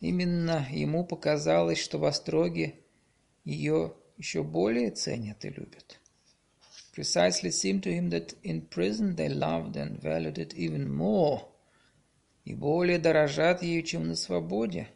Именно 0.00 0.66
ему 0.70 1.04
показалось, 1.04 1.78
что 1.78 1.98
в 1.98 2.04
Остроге 2.04 2.80
ее 3.44 3.94
еще 4.18 4.42
более 4.42 4.90
ценят 4.90 5.44
и 5.44 5.50
любят. 5.50 6.00
Precisely 6.94 7.50
seemed 7.50 7.82
to 7.82 7.92
him 7.92 8.08
that 8.10 8.34
in 8.42 8.62
prison 8.68 9.16
they 9.16 9.28
loved 9.28 9.76
and 9.76 10.00
valued 10.00 10.38
it 10.38 10.54
even 10.54 10.88
more, 10.88 11.42
и 12.44 12.54
более 12.54 12.98
дорожат 12.98 13.62
ею, 13.62 13.82
чем 13.82 14.08
на 14.08 14.16
свободе. 14.16 14.88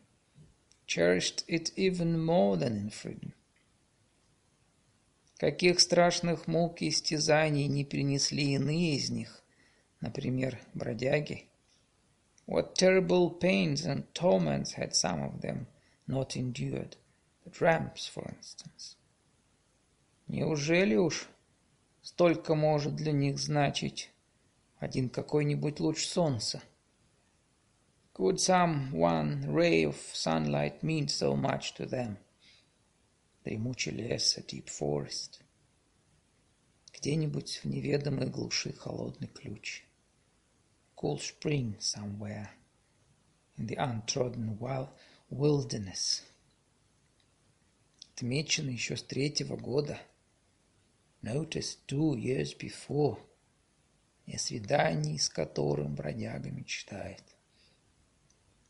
Cherished 0.87 1.45
it 1.47 1.73
even 1.77 2.19
more 2.19 2.57
than 2.57 2.77
in 2.77 2.91
freedom. 2.91 3.33
Каких 5.37 5.81
страшных 5.81 6.47
мук 6.47 6.83
и 6.83 6.89
истязаний 6.89 7.67
не 7.67 7.85
принесли 7.85 8.55
иные 8.55 8.97
из 8.97 9.11
них, 9.11 9.43
например, 10.01 10.59
бродяги. 10.75 11.50
What 12.51 12.75
terrible 12.75 13.31
pains 13.31 13.85
and 13.85 14.13
torments 14.13 14.73
had 14.73 14.97
some 14.97 15.23
of 15.23 15.41
them 15.41 15.69
not 16.09 16.35
endured, 16.35 16.97
the 17.45 17.51
tramps, 17.51 18.09
for 18.09 18.29
instance. 18.29 18.97
Неужели 20.27 20.97
уж 20.97 21.29
столько 22.03 22.57
может 22.57 22.97
для 22.97 23.13
них 23.13 23.39
значить 23.39 24.11
один 24.81 25.11
какой-нибудь 25.11 25.79
луч 25.79 26.05
солнца? 26.05 26.61
Could 28.15 28.41
some 28.41 28.91
one 28.95 29.47
ray 29.53 29.85
of 29.85 29.95
sunlight 30.13 30.83
mean 30.83 31.07
so 31.07 31.37
much 31.37 31.75
to 31.77 31.87
them? 31.87 32.17
Дремучий 33.45 33.93
лес, 33.93 34.37
a 34.39 34.43
deep 34.43 34.69
forest. 34.69 35.41
Где-нибудь 36.95 37.61
в 37.63 37.67
неведомой 37.67 38.27
глуши 38.27 38.73
холодный 38.73 39.29
ключ. 39.29 39.85
Cool 41.01 41.19
spring 41.19 41.75
somewhere 41.79 42.51
in 43.57 43.67
the 43.67 43.77
untrodden 43.77 44.59
wilderness. 45.31 46.23
Отмечено 48.15 48.69
еще 48.69 48.99
с 48.99 49.03
третьего 49.03 49.57
года. 49.57 49.99
Noticed 51.23 51.79
two 51.87 52.15
years 52.15 52.55
before. 52.55 53.19
И 54.27 54.35
о 54.35 54.39
свидании, 54.39 55.17
с 55.17 55.31
которым 55.31 55.95
бродяга 55.95 56.51
мечтает. 56.51 57.25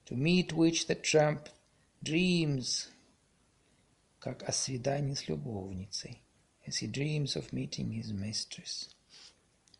To 0.07 0.15
meet 0.15 0.53
which 0.53 0.87
the 0.87 1.01
tramp 1.01 1.49
dreams, 2.01 2.91
как 4.21 4.49
о 4.49 4.53
свидании 4.53 5.15
с 5.15 5.27
любовницей, 5.27 6.23
as 6.65 6.81
he 6.81 6.87
dreams 6.87 7.35
of 7.35 7.51
meeting 7.53 7.91
his 7.91 8.13
mistress. 8.13 8.95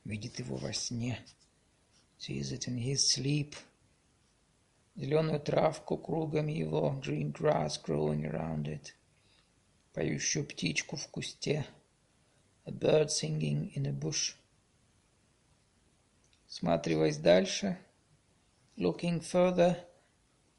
Видит 0.05 0.41
его 0.41 0.57
во 0.57 0.73
сне– 0.73 1.25
it 2.29 2.69
in 2.69 2.77
his 2.77 3.13
sleep. 3.13 3.57
Зеленую 4.97 5.41
травку 5.41 5.97
кругом 5.97 6.49
его, 6.49 7.01
green 7.03 7.33
grass 7.33 7.81
growing 7.83 8.25
around 8.25 8.65
it. 8.65 8.93
Поющую 9.95 10.45
птичку 10.45 10.97
в 10.97 11.09
кусте, 11.09 11.67
a 12.65 12.71
bird 12.71 13.09
singing 13.09 13.73
in 13.75 13.87
a 13.87 13.93
bush. 13.93 14.35
Сматриваясь 16.47 17.17
дальше, 17.17 17.79
looking 18.77 19.21
further, 19.21 19.77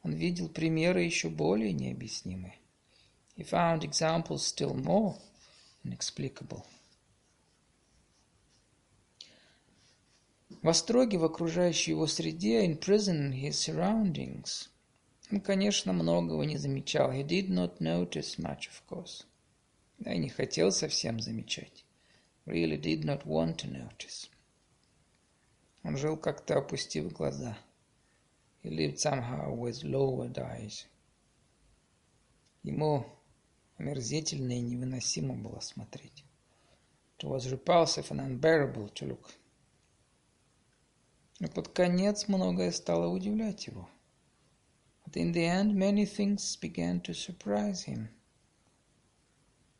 он 0.04 0.13
видел 0.13 0.50
примеры 0.50 1.04
еще 1.04 1.30
более 1.30 1.74
необъяснимые. 1.74 2.56
He 3.38 3.43
found 3.43 3.84
examples 3.84 4.45
still 4.45 4.74
more 4.74 5.17
inexplicable. 5.84 6.65
В 10.61 10.69
остроге, 10.69 11.17
в 11.17 11.23
окружающей 11.23 11.91
его 11.91 12.05
среде, 12.05 12.65
in 12.65 12.77
prison, 12.77 13.31
his 13.31 13.51
surroundings. 13.51 14.69
Он, 15.31 15.39
конечно, 15.39 15.93
многого 15.93 16.43
не 16.43 16.57
замечал. 16.57 17.11
He 17.11 17.25
did 17.25 17.47
not 17.49 17.79
notice 17.79 18.37
much, 18.37 18.69
of 18.69 18.83
course. 18.87 19.25
Да 19.97 20.13
и 20.13 20.17
не 20.17 20.29
хотел 20.29 20.71
совсем 20.71 21.19
замечать. 21.19 21.85
Really 22.45 22.79
did 22.79 23.03
not 23.03 23.23
want 23.25 23.57
to 23.57 23.71
notice. 23.71 24.29
Он 25.83 25.97
жил 25.97 26.17
как-то 26.17 26.57
опустив 26.57 27.11
глаза. 27.11 27.57
He 28.63 28.69
lived 28.69 28.97
somehow 28.99 29.55
with 29.55 29.83
lowered 29.83 30.37
eyes. 30.37 30.85
Ему 32.61 33.05
омерзительно 33.77 34.51
и 34.51 34.61
невыносимо 34.61 35.33
было 35.33 35.59
смотреть. 35.59 36.23
It 37.17 37.27
was 37.27 37.51
repulsive 37.51 38.11
and 38.11 38.19
unbearable 38.19 38.89
to 38.93 39.07
look 39.07 39.31
но 41.41 41.47
под 41.47 41.69
конец 41.69 42.27
многое 42.27 42.71
стало 42.71 43.08
удивлять 43.08 43.65
его. 43.65 43.89
But 45.04 45.15
in 45.15 45.34
the 45.34 45.43
end 45.43 45.73
many 45.73 46.06
things 46.06 46.56
began 46.56 47.01
to 47.01 47.15
surprise 47.15 47.84
him. 47.88 48.10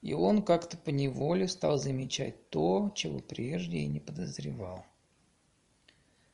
И 0.02 0.16
он 0.16 0.42
как-то 0.42 0.76
поневоле 0.76 1.48
стал 1.48 1.78
замечать 1.78 2.50
то, 2.50 2.92
чего 2.96 3.20
прежде 3.20 3.78
и 3.78 3.86
не 3.86 4.00
подозревал. 4.00 4.84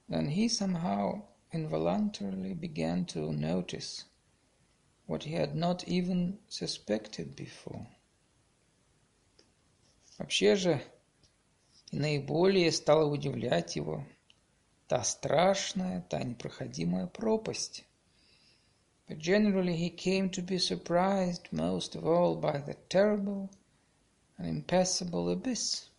Then 0.07 0.29
he 0.29 0.47
somehow 0.47 1.25
involuntarily 1.51 2.53
began 2.53 3.05
to 3.07 3.33
notice 3.33 4.05
what 5.07 5.23
he 5.23 5.33
had 5.33 5.53
not 5.53 5.83
even 5.89 6.39
suspected 6.47 7.35
before. 7.35 7.85
Вообще 10.17 10.55
же 10.55 10.81
и 11.91 11.97
наиболее 11.97 12.71
стала 12.71 13.11
удивлять 13.11 13.75
его 13.75 14.05
та 14.87 15.03
страшная, 15.03 16.01
та 16.09 16.23
непроходимая 16.23 17.07
пропасть. 17.07 17.85
But 19.07 19.19
generally 19.19 19.75
he 19.75 19.89
came 19.89 20.29
to 20.31 20.41
be 20.41 20.57
surprised 20.57 21.51
most 21.51 21.95
of 21.95 22.05
all 22.05 22.35
by 22.35 22.57
the 22.57 22.75
terrible 22.89 23.49
and 24.37 24.47
impassable 24.47 25.29
abyss, 25.29 25.89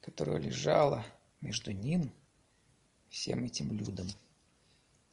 которая 0.00 0.38
лежала 0.38 1.04
между 1.40 1.72
ним 1.72 2.12
всем 3.10 3.44
этим 3.44 3.72
людом, 3.72 4.08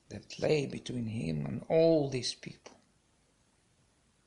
that 0.10 0.40
lay 0.40 0.66
between 0.66 1.06
him 1.06 1.46
and 1.46 1.64
all 1.70 2.10
these 2.10 2.34
people. 2.34 2.74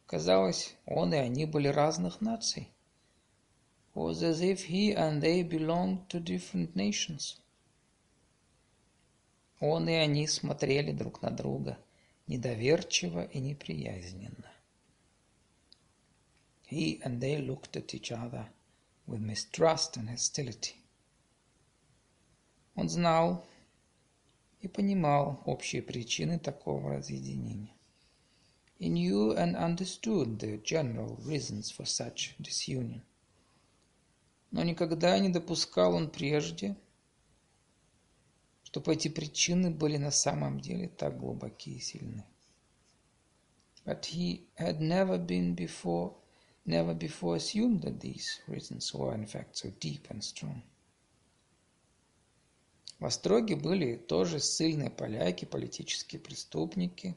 Казалось, 0.06 0.74
он 0.86 1.14
и 1.14 1.16
они 1.16 1.46
были 1.46 1.68
разных 1.68 2.20
наций. 2.20 2.68
It 3.94 3.98
was 3.98 4.22
as 4.22 4.40
if 4.40 4.64
he 4.64 4.92
and 4.92 5.22
they 5.22 5.42
belonged 5.42 6.08
to 6.08 6.20
different 6.20 6.76
nations. 6.76 7.41
Он 9.64 9.88
и 9.88 9.92
они 9.92 10.26
смотрели 10.26 10.90
друг 10.92 11.22
на 11.22 11.30
друга– 11.30 11.78
недоверчиво 12.26 13.24
и 13.24 13.38
неприязненно. 13.38 14.50
He 16.68 17.00
and 17.02 17.20
they 17.20 17.38
looked 17.38 17.76
at 17.76 17.94
each 17.94 18.10
other 18.10 18.48
with 19.06 19.20
mistrust 19.20 19.96
and 19.96 20.08
hostility. 20.08 20.74
Он 22.74 22.88
знал 22.88 23.46
и 24.60 24.68
понимал 24.68 25.42
общие 25.44 25.82
причины 25.82 26.38
такого 26.38 26.94
разъединения. 26.94 27.74
He 28.80 28.88
knew 28.88 29.36
and 29.36 29.54
understood 29.54 30.38
the 30.38 30.60
general 30.64 31.18
reasons 31.24 31.70
for 31.70 31.84
such 31.84 32.34
disunion. 32.38 33.02
Но 34.50 34.64
никогда 34.64 35.18
не 35.18 35.28
допускал 35.28 35.94
он 35.94 36.10
прежде, 36.10 36.76
чтобы 38.72 38.94
эти 38.94 39.08
причины 39.08 39.70
были 39.70 39.98
на 39.98 40.10
самом 40.10 40.58
деле 40.58 40.88
так 40.88 41.18
глубоки 41.18 41.74
и 41.74 41.78
сильны. 41.78 42.24
But 43.84 44.06
he 44.06 44.46
had 44.56 44.80
never 44.80 45.18
been 45.18 45.54
before, 45.54 46.14
never 46.64 46.94
before 46.94 47.36
assumed 47.36 47.82
that 47.82 48.00
these 48.00 48.40
reasons 48.46 48.94
were 48.94 49.14
in 49.14 49.26
fact 49.26 49.56
so 49.56 49.70
deep 49.78 50.08
and 50.08 50.22
strong. 50.22 50.62
В 52.98 53.04
Остроге 53.04 53.56
были 53.56 53.96
тоже 53.96 54.40
ссыльные 54.40 54.88
поляки, 54.88 55.44
политические 55.44 56.20
преступники. 56.22 57.14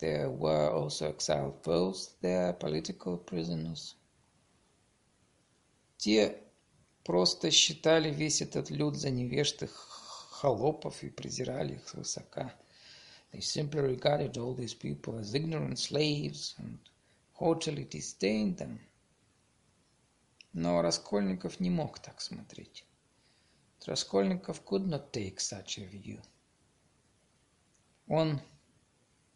There 0.00 0.28
were 0.28 0.70
also 0.70 1.08
exiled 1.08 1.62
Poles 1.62 2.10
there, 2.20 2.52
political 2.58 3.16
prisoners. 3.24 3.94
Те 5.96 6.36
просто 7.04 7.50
считали 7.50 8.12
весь 8.12 8.42
этот 8.42 8.68
люд 8.68 8.96
за 8.96 9.08
невеждых 9.08 9.89
холопов 10.40 11.02
и 11.02 11.10
презирали 11.10 11.74
их 11.74 11.86
свысока. 11.86 12.54
They 13.30 13.40
simply 13.40 13.80
regarded 13.80 14.38
all 14.38 14.54
these 14.54 14.74
people 14.74 15.18
as 15.18 15.34
ignorant 15.34 15.78
slaves 15.78 16.54
and 16.58 16.78
haughtily 17.34 17.84
disdained 17.84 18.56
them. 18.56 18.78
Но 20.54 20.80
Раскольников 20.80 21.60
не 21.60 21.68
мог 21.68 21.98
так 21.98 22.22
смотреть. 22.22 22.84
Раскольников 23.84 24.64
could 24.64 24.86
not 24.86 25.12
take 25.12 25.38
such 25.38 25.78
a 25.78 25.84
view. 25.84 26.20
Он 28.08 28.40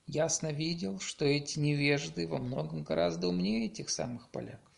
ясно 0.07 0.53
видел, 0.53 1.01
что 1.01 1.27
эти 1.27 1.59
невежды 1.59 2.27
во 2.27 2.38
многом 2.38 2.83
гораздо 2.83 3.29
умнее 3.29 3.67
этих 3.67 3.90
самых 3.90 4.31
поляков. 4.31 4.73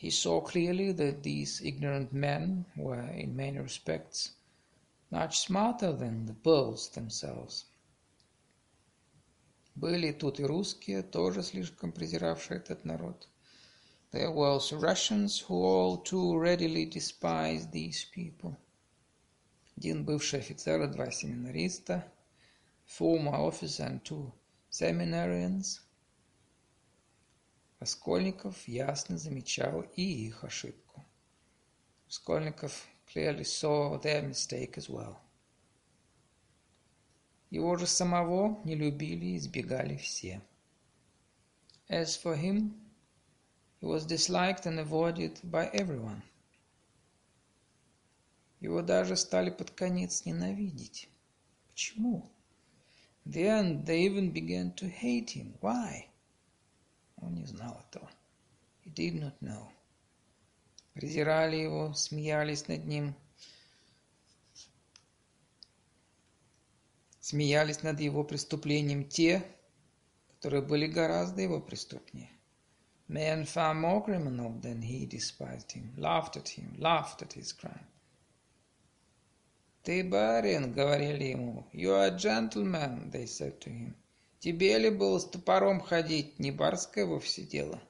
He 0.00 0.10
saw 0.10 0.40
clearly 0.40 0.92
that 0.92 1.22
these 1.22 1.60
ignorant 1.62 2.12
men 2.12 2.64
were, 2.76 3.10
in 3.10 3.34
many 3.34 3.58
respects, 3.58 4.35
much 5.10 5.40
smarter 5.40 5.92
than 5.92 6.26
the 6.26 6.34
Poles 6.34 6.88
themselves. 6.90 7.66
Были 9.74 10.12
тут 10.12 10.40
и 10.40 10.44
русские, 10.44 11.02
тоже 11.02 11.42
слишком 11.42 11.92
презиравшие 11.92 12.58
этот 12.58 12.84
народ. 12.84 13.28
There 14.10 14.30
were 14.30 14.48
also 14.48 14.78
Russians 14.80 15.40
who 15.40 15.62
all 15.62 15.98
too 15.98 16.38
readily 16.38 16.86
despised 16.86 17.70
these 17.72 18.04
people. 18.04 18.56
Один 19.76 20.06
бывший 20.06 20.40
офицер 20.40 20.82
и 20.82 20.86
два 20.86 21.10
семинариста, 21.10 22.10
former 22.86 23.34
officer 23.34 23.86
and 23.86 24.02
two 24.02 24.32
seminarians. 24.70 25.82
Раскольников 27.78 28.66
ясно 28.66 29.18
замечал 29.18 29.82
и 29.96 30.02
их 30.02 30.44
ошибку. 30.44 31.04
Раскольников 32.06 32.86
clearly 33.15 33.43
saw 33.43 33.97
their 33.97 34.21
mistake 34.21 34.77
as 34.77 34.89
well. 34.89 35.17
Его 37.49 37.75
же 37.75 37.85
самого 37.85 38.61
не 38.63 38.75
любили 38.75 39.25
и 39.25 39.37
избегали 39.37 39.97
все. 39.97 40.41
As 41.89 42.15
for 42.15 42.37
him, 42.37 42.73
he 43.81 43.85
was 43.85 44.05
disliked 44.05 44.65
and 44.65 44.79
avoided 44.79 45.41
by 45.43 45.69
everyone. 45.73 46.21
Его 48.61 48.81
даже 48.81 49.17
стали 49.17 49.49
под 49.49 49.71
конец 49.71 50.23
ненавидеть. 50.25 51.09
Почему? 51.67 52.29
Then 53.25 53.83
they 53.83 54.03
even 54.05 54.31
began 54.31 54.73
to 54.75 54.87
hate 54.87 55.31
him. 55.31 55.57
Why? 55.61 56.07
Он 57.17 57.35
не 57.35 57.45
знал 57.45 57.83
этого. 57.89 58.09
He 58.83 58.89
did 58.89 59.15
not 59.15 59.33
know 59.41 59.69
Презирали 60.96 61.56
его, 61.56 61.92
смеялись 61.92 62.68
над 62.68 62.86
ним, 62.86 63.14
смеялись 67.20 67.82
над 67.82 68.00
его 68.00 68.24
преступлением 68.24 69.06
те, 69.06 69.44
которые 70.28 70.62
были 70.62 70.86
гораздо 70.86 71.42
его 71.42 71.60
преступнее. 71.60 72.30
Men 73.08 73.44
far 73.44 73.74
more 73.74 74.02
criminal 74.04 74.58
than 74.62 74.80
he 74.80 75.06
despised 75.06 75.70
him, 75.72 75.94
laughed 75.98 76.36
at 76.36 76.48
him, 76.48 76.74
laughed 76.78 77.20
at 77.20 77.34
his 77.34 77.52
crime. 77.52 77.86
«Ты 79.84 80.02
барин»,— 80.02 80.72
говорили 80.74 81.24
ему,— 81.24 81.66
«you 81.72 81.92
are 81.92 82.06
a 82.06 82.18
gentleman»,— 82.18 83.10
they 83.12 83.26
said 83.26 83.60
to 83.60 83.70
him. 83.70 83.94
«Тебе 84.40 84.78
ли 84.78 84.90
было 84.90 85.18
с 85.18 85.26
топором 85.26 85.80
ходить, 85.80 86.38
не 86.38 86.50
барское 86.50 87.04
вовсе 87.04 87.42
дело». 87.42 87.80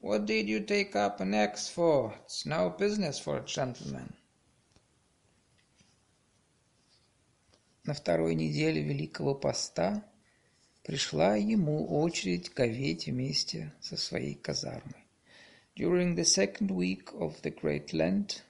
What 0.00 0.26
did 0.26 0.48
you 0.48 0.60
take 0.60 0.96
up 0.96 1.20
an 1.20 1.32
axe 1.32 1.68
for? 1.68 2.12
It's 2.24 2.44
no 2.44 2.70
business 2.70 3.20
for 3.20 3.36
a 3.36 3.44
gentleman. 3.44 4.12
На 7.84 7.94
второй 7.94 8.34
неделе 8.34 8.82
Великого 8.82 9.34
Поста 9.34 10.04
пришла 10.82 11.36
ему 11.36 11.86
очередь 11.86 12.52
говеть 12.52 13.06
вместе 13.06 13.72
со 13.80 13.96
своей 13.96 14.34
казармой. 14.34 15.06
During 15.76 16.16
the 16.16 16.24
second 16.24 16.70
week 16.70 17.12
of 17.14 17.40
the 17.42 17.50
Great 17.50 17.92
Lent, 17.92 18.42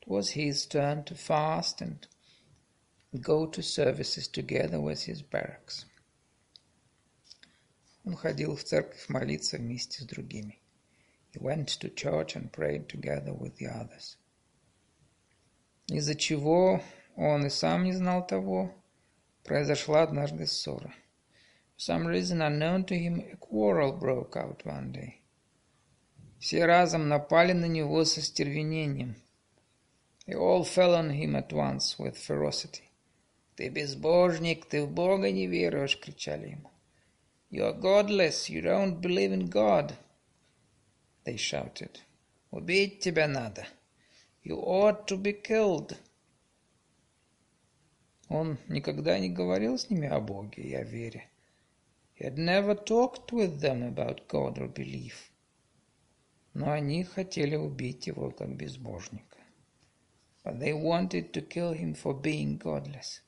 it 0.00 0.06
was 0.06 0.32
his 0.32 0.66
turn 0.66 1.04
to 1.04 1.14
fast 1.14 1.80
and 1.80 2.06
go 3.20 3.46
to 3.46 3.62
services 3.62 4.28
together 4.28 4.78
with 4.80 5.04
his 5.04 5.22
barracks. 5.22 5.86
Он 8.04 8.14
ходил 8.14 8.56
в 8.56 8.64
церковь 8.64 9.08
молиться 9.08 9.56
вместе 9.56 10.02
с 10.02 10.06
другими. 10.06 10.58
He 11.36 11.38
went 11.38 11.68
to 11.80 11.88
church 11.88 12.36
and 12.36 12.52
prayed 12.52 12.88
together 12.88 13.32
with 13.32 13.56
the 13.56 13.66
others. 13.66 14.16
Из-за 15.88 16.14
чего 16.14 16.82
он 17.16 17.46
и 17.46 17.50
сам 17.50 17.84
не 17.84 17.92
знал 17.92 18.26
того, 18.26 18.74
произошла 19.44 20.02
однажды 20.02 20.46
ссора. 20.46 20.94
For 21.76 21.78
some 21.78 22.06
reason 22.06 22.40
unknown 22.40 22.84
to 22.86 22.94
him, 22.96 23.20
a 23.32 23.36
quarrel 23.36 23.92
broke 23.92 24.36
out 24.36 24.64
one 24.64 24.92
day. 24.92 25.20
Все 26.38 26.64
разом 26.64 27.08
напали 27.08 27.52
на 27.52 27.66
него 27.66 28.04
со 28.04 28.20
стервенением. 28.20 29.16
They 30.26 30.34
all 30.34 30.64
fell 30.64 30.94
on 30.94 31.10
him 31.10 31.34
at 31.34 31.52
once 31.52 31.98
with 31.98 32.16
ferocity. 32.16 32.82
«Ты 33.56 33.68
безбожник, 33.68 34.66
ты 34.66 34.82
в 34.82 34.90
Бога 34.90 35.30
не 35.30 35.46
веруешь!» — 35.46 36.02
кричали 36.02 36.50
ему. 36.50 36.70
«You 37.50 37.64
are 37.64 37.78
godless, 37.78 38.48
you 38.48 38.62
don't 38.62 39.00
believe 39.00 39.32
in 39.32 39.48
God!» 39.48 39.94
They 41.27 41.35
shouted. 41.35 41.99
Убить 42.51 43.01
тебя 43.01 43.27
надо. 43.27 43.67
You 44.45 44.63
ought 44.63 45.07
to 45.07 45.17
be 45.17 45.33
killed. 45.33 45.97
Он 48.29 48.57
никогда 48.69 49.19
не 49.19 49.29
говорил 49.29 49.77
с 49.77 49.89
ними 49.89 50.07
о 50.07 50.21
Боге 50.21 50.63
и 50.63 50.73
о 50.73 50.83
вере. 50.83 51.29
He 52.15 52.23
had 52.23 52.37
never 52.37 52.75
talked 52.75 53.33
with 53.33 53.59
them 53.59 53.83
about 53.83 54.27
God 54.29 54.57
or 54.57 54.69
belief. 54.69 55.29
Но 56.53 56.71
они 56.71 57.03
хотели 57.03 57.57
убить 57.57 58.07
его 58.07 58.31
как 58.31 58.55
безбожника. 58.55 59.37
But 60.45 60.59
they 60.59 60.73
wanted 60.73 61.33
to 61.33 61.41
kill 61.41 61.73
him 61.73 61.93
for 61.93 62.13
being 62.13 62.57
godless. 62.57 63.21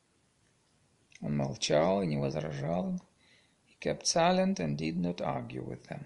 Он 1.22 1.36
молчал 1.36 2.02
и 2.02 2.08
не 2.08 2.16
возражал 2.16 2.92
им. 2.92 3.02
He 3.68 3.78
kept 3.82 4.08
silent 4.08 4.60
and 4.62 4.78
did 4.78 4.96
not 4.96 5.20
argue 5.20 5.64
with 5.64 5.84
them. 5.90 6.06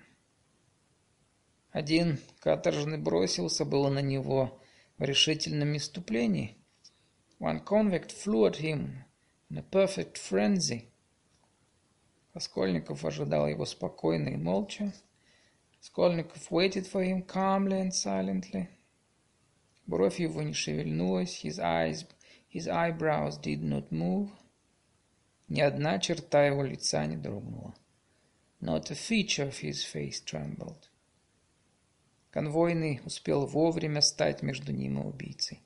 Один 1.74 2.20
каторжный 2.40 3.00
бросился 3.00 3.66
было 3.66 3.90
на 3.90 3.98
него 3.98 4.62
в 5.00 5.04
решительном 5.04 5.76
иступлении. 5.76 6.56
One 7.40 7.66
convict 7.66 8.12
flew 8.12 8.46
at 8.46 8.62
him 8.62 9.04
in 9.50 9.58
a 9.58 9.64
perfect 9.64 10.20
frenzy. 10.20 10.92
Раскольников 12.36 13.04
ожидал 13.04 13.48
его 13.48 13.66
спокойно 13.66 14.30
и 14.30 14.38
молча. 14.38 14.94
Скольников 15.82 16.52
waited 16.52 16.86
for 16.86 17.04
him 17.04 17.26
calmly 17.26 17.82
and 17.82 17.92
silently. 17.92 18.68
Бровь 19.88 20.20
его 20.20 20.44
не 20.44 20.54
шевельнулась, 20.54 21.44
his 21.44 21.58
eyes, 21.58 22.06
his 22.54 22.68
eyebrows 22.68 23.40
did 23.42 23.64
not 23.64 23.90
move. 23.90 24.30
Ни 25.50 25.62
одна 25.62 25.98
черта 25.98 26.46
его 26.46 26.62
лица 26.62 27.08
не 27.08 27.18
дрогнула. 27.18 27.74
Not 28.62 28.92
a 28.92 28.96
feature 28.96 29.48
of 29.48 29.58
his 29.58 29.84
face 29.84 30.22
trembled. 30.24 30.93
Конвойный 32.34 33.00
успел 33.06 33.46
вовремя 33.46 34.02
стать 34.02 34.42
между 34.42 34.74
ним 34.74 35.00
и 35.00 35.06
убийцей. 35.06 35.62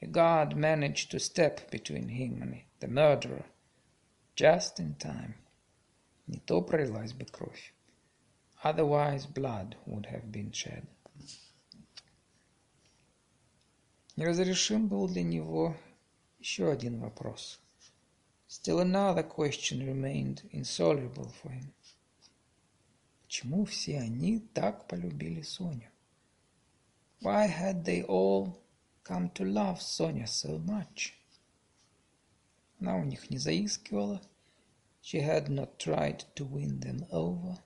A 0.00 0.06
guard 0.06 0.54
managed 0.54 1.12
to 1.12 1.20
step 1.20 1.70
between 1.70 2.08
him 2.08 2.42
and 2.42 2.64
the 2.80 2.88
murderer. 2.88 3.44
Just 4.34 4.80
in 4.80 4.96
time. 4.96 5.34
Не 6.26 6.40
то 6.40 6.60
пролилась 6.60 7.12
бы 7.12 7.24
кровь. 7.24 7.72
Otherwise 8.64 9.32
blood 9.32 9.76
would 9.86 10.06
have 10.06 10.32
been 10.32 10.50
shed. 10.50 10.84
Неразрешим 14.16 14.88
был 14.88 15.06
для 15.06 15.22
него 15.22 15.76
еще 16.40 16.72
один 16.72 16.98
вопрос. 16.98 17.60
Still 18.48 18.80
another 18.80 19.22
question 19.22 19.86
remained 19.86 20.42
insoluble 20.50 21.32
for 21.40 21.52
him. 21.52 21.72
Почему 23.22 23.64
все 23.64 24.00
они 24.00 24.40
так 24.40 24.88
полюбили 24.88 25.42
Соню? 25.42 25.91
Why 27.22 27.46
had 27.46 27.84
they 27.84 28.02
all 28.02 28.58
come 29.04 29.30
to 29.34 29.44
love 29.44 29.80
Sonia 29.80 30.26
so 30.26 30.58
much? 30.58 31.14
Она 32.80 32.96
у 32.96 33.04
них 33.04 33.30
не 33.30 33.38
заискивала. 33.38 34.20
She 35.00 35.20
had 35.20 35.48
not 35.48 35.78
tried 35.78 36.24
to 36.34 36.44
win 36.44 36.80
them 36.80 37.06
over. 37.12 37.60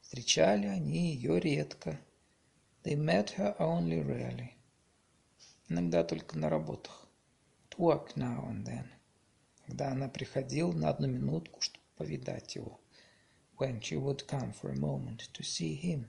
Встречали 0.00 0.66
они 0.66 1.14
ее 1.14 1.38
редко. 1.40 2.00
They 2.84 2.96
met 2.96 3.32
her 3.36 3.54
only 3.58 4.00
rarely. 4.02 4.54
Иногда 5.68 6.02
только 6.02 6.38
на 6.38 6.48
работах. 6.48 7.06
To 7.68 7.76
work 7.80 8.16
now 8.16 8.48
and 8.48 8.64
then. 8.64 8.86
Когда 9.66 9.90
она 9.90 10.08
приходила 10.08 10.72
на 10.72 10.88
одну 10.88 11.06
минутку, 11.06 11.60
чтобы 11.60 11.84
повидать 11.98 12.56
его. 12.56 12.80
When 13.58 13.80
she 13.80 14.02
would 14.02 14.26
come 14.26 14.54
for 14.54 14.70
a 14.70 14.78
moment 14.78 15.30
to 15.34 15.42
see 15.42 15.74
him. 15.74 16.08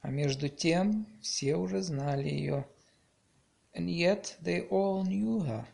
А 0.00 0.10
между 0.10 0.48
тем 0.48 1.06
все 1.20 1.56
уже 1.56 1.82
знали 1.82 2.28
ее. 2.28 2.66
And 3.74 3.86
yet 3.86 4.36
they 4.42 4.68
all 4.68 5.04
knew 5.04 5.40
her. 5.44 5.66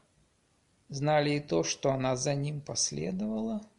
Знали 0.88 1.37
и 1.37 1.40
то, 1.40 1.62
что 1.62 1.92
она 1.92 2.16
за 2.16 2.34
ним 2.34 2.60
последовала– 2.60 3.60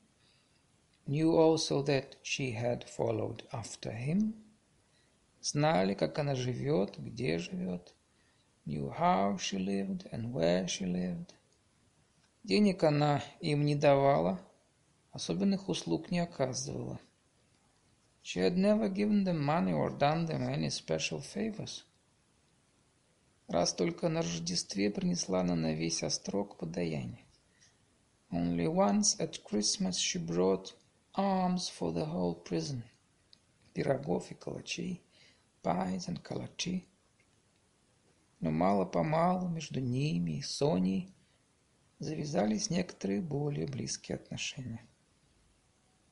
knew 1.07 1.37
also 1.37 1.83
that 1.83 2.15
she 2.23 2.51
had 2.51 2.89
followed 2.89 3.43
after 3.51 3.91
him, 3.91 4.33
знали, 5.41 5.93
как 5.93 6.17
она 6.17 6.35
живет, 6.35 6.97
где 6.97 7.37
живет, 7.37 7.93
knew 8.65 8.89
how 8.89 9.37
she 9.37 9.57
lived 9.59 10.09
and 10.11 10.33
where 10.33 10.65
she 10.65 10.85
lived. 10.85 11.33
Денег 12.43 12.83
она 12.83 13.23
им 13.39 13.65
не 13.65 13.75
давала, 13.75 14.39
особенных 15.11 15.69
услуг 15.69 16.11
не 16.11 16.19
оказывала. 16.19 16.99
She 18.27 18.39
had 18.39 18.57
never 18.57 18.89
given 18.89 19.23
them 19.23 19.39
money 19.45 19.71
or 19.71 19.91
done 19.91 20.25
them 20.25 20.49
any 20.49 20.71
special 20.71 21.21
favors. 21.21 21.83
Раз 23.47 23.71
только 23.71 24.09
на 24.09 24.23
Рождестве 24.23 24.89
принесла 24.89 25.41
она 25.41 25.55
на 25.55 25.75
весь 25.75 26.01
острог 26.01 26.57
подаяние. 26.57 27.23
Only 28.31 28.65
once 28.65 29.15
at 29.19 29.43
Christmas 29.43 29.99
she 29.99 30.17
brought 30.17 30.73
alms 31.13 31.69
for 31.69 31.93
the 31.93 32.05
whole 32.05 32.33
prison, 32.33 32.81
пирогов 33.75 34.31
и 34.31 34.33
калачей, 34.33 35.03
pies 35.61 36.07
and 36.07 36.19
калачи. 36.19 36.87
Но 38.39 38.49
мало-помалу 38.49 39.49
между 39.49 39.79
ними 39.79 40.39
и 40.39 40.41
Соней 40.41 41.13
завязались 41.99 42.71
некоторые 42.71 43.21
более 43.21 43.67
близкие 43.67 44.15
отношения. 44.15 44.83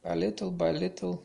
By 0.03 0.15
little 0.15 0.55
by 0.55 0.77
little, 0.77 1.23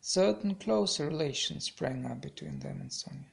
certain 0.00 0.54
closer 0.54 1.06
relations 1.06 1.64
sprang 1.64 2.06
up 2.06 2.20
between 2.20 2.58
them 2.60 2.80
and 2.80 2.92
Sonia. 2.92 3.30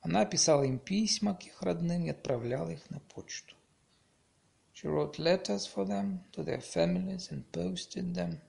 Она 0.00 0.24
писала 0.24 0.62
им 0.62 0.78
письма 0.78 1.34
к 1.34 1.44
их 1.44 1.60
родным 1.62 2.04
и 2.04 2.10
отправляла 2.10 2.70
их 2.70 2.88
на 2.90 3.00
почту. 3.00 3.54
She 4.72 4.88
wrote 4.88 5.18
letters 5.18 5.66
for 5.66 5.84
them 5.84 6.20
to 6.32 6.44
their 6.44 6.60
families 6.60 7.30
and 7.30 7.44
posted 7.50 8.14
them. 8.14 8.40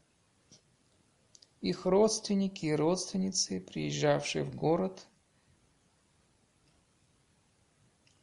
Их 1.62 1.86
родственники 1.86 2.66
и 2.66 2.76
родственницы, 2.76 3.60
приезжавшие 3.60 4.44
в 4.44 4.56
город, 4.56 5.08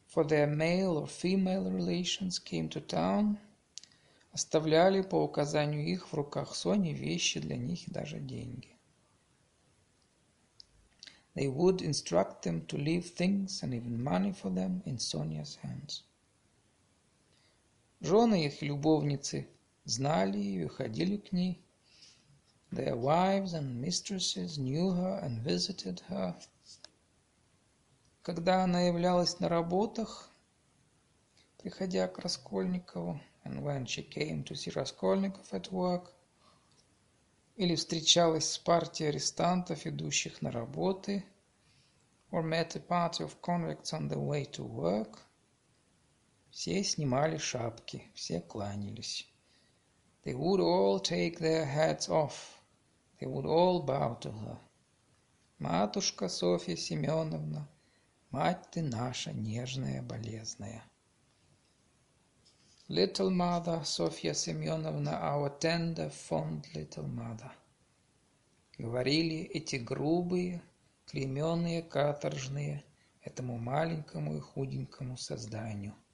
for 0.07 0.23
their 0.23 0.47
male 0.47 0.97
or 0.97 1.07
female 1.07 1.69
relations 1.69 2.39
came 2.39 2.69
to 2.69 2.79
town, 2.79 3.37
оставляли 4.32 5.02
по 5.02 5.16
указанию 5.16 5.86
их 5.86 6.08
в 6.08 6.14
руках 6.14 6.54
Сони 6.54 6.90
вещи 6.90 7.40
для 7.40 7.56
них 7.56 7.88
и 7.88 7.90
даже 7.90 8.20
деньги. 8.20 8.76
They 11.34 11.46
would 11.46 11.80
instruct 11.80 12.42
them 12.42 12.66
to 12.66 12.76
leave 12.76 13.14
things 13.14 13.62
and 13.62 13.72
even 13.72 14.02
money 14.02 14.32
for 14.32 14.50
them 14.50 14.82
in 14.84 14.98
Sonia's 14.98 15.58
hands. 15.62 16.02
Жены 18.00 18.46
их 18.46 18.62
любовницы 18.62 19.48
знали 19.84 20.38
ее 20.38 20.64
и 20.64 20.68
ходили 20.68 21.16
к 21.18 21.32
ней. 21.32 21.62
Their 22.72 22.96
wives 22.96 23.52
and 23.52 23.80
mistresses 23.80 24.58
knew 24.58 24.90
her 24.92 25.20
and 25.22 25.42
visited 25.42 26.00
her. 26.08 26.36
Когда 28.22 28.64
она 28.64 28.82
являлась 28.82 29.38
на 29.40 29.48
работах, 29.48 30.30
приходя 31.58 32.06
к 32.08 32.18
Раскольникову, 32.18 33.20
and 33.44 33.62
when 33.62 33.86
she 33.86 34.02
came 34.02 34.44
to 34.44 34.54
see 34.54 34.70
Raskolnikov 34.70 35.52
at 35.52 35.70
work, 35.70 36.12
или 37.56 37.74
встречалась 37.74 38.50
с 38.50 38.58
партией 38.58 39.10
арестантов, 39.10 39.86
идущих 39.86 40.42
на 40.42 40.50
работы, 40.50 41.24
or 42.30 42.42
met 42.42 42.76
a 42.76 42.80
party 42.80 43.22
of 43.22 43.40
convicts 43.40 43.92
on 43.92 44.08
the 44.08 44.18
way 44.18 44.44
to 44.44 44.64
work– 44.64 45.18
все 46.50 46.82
снимали 46.82 47.38
шапки, 47.38 48.10
все 48.12 48.40
кланялись. 48.40 49.24
They 50.24 50.34
would 50.34 50.60
all 50.60 50.98
take 50.98 51.38
their 51.38 51.64
hats 51.64 52.08
off. 52.08 52.60
They 53.20 53.28
would 53.28 53.46
all 53.46 53.82
bow 53.82 54.18
to 54.20 54.32
her. 54.32 54.58
Матушка 55.60 56.28
Софья 56.28 56.74
Семеновна, 56.74 57.68
мать 58.30 58.68
ты 58.72 58.82
наша 58.82 59.32
нежная, 59.32 60.02
болезная. 60.02 60.82
Little 62.90 63.30
mother, 63.30 63.84
Софья 63.84 64.34
Семеновна, 64.34 65.12
our 65.22 65.48
tender, 65.58 66.10
fond 66.10 66.66
little 66.74 67.06
mother. 67.06 67.52
Говорили 68.76 69.48
эти 69.54 69.76
грубые, 69.76 70.60
клейменные 71.06 71.82
каторжные 71.82 72.84
этому 73.22 73.58
маленькому 73.58 74.36
и 74.36 74.40
худенькому 74.40 75.16
созданию– 75.16 75.94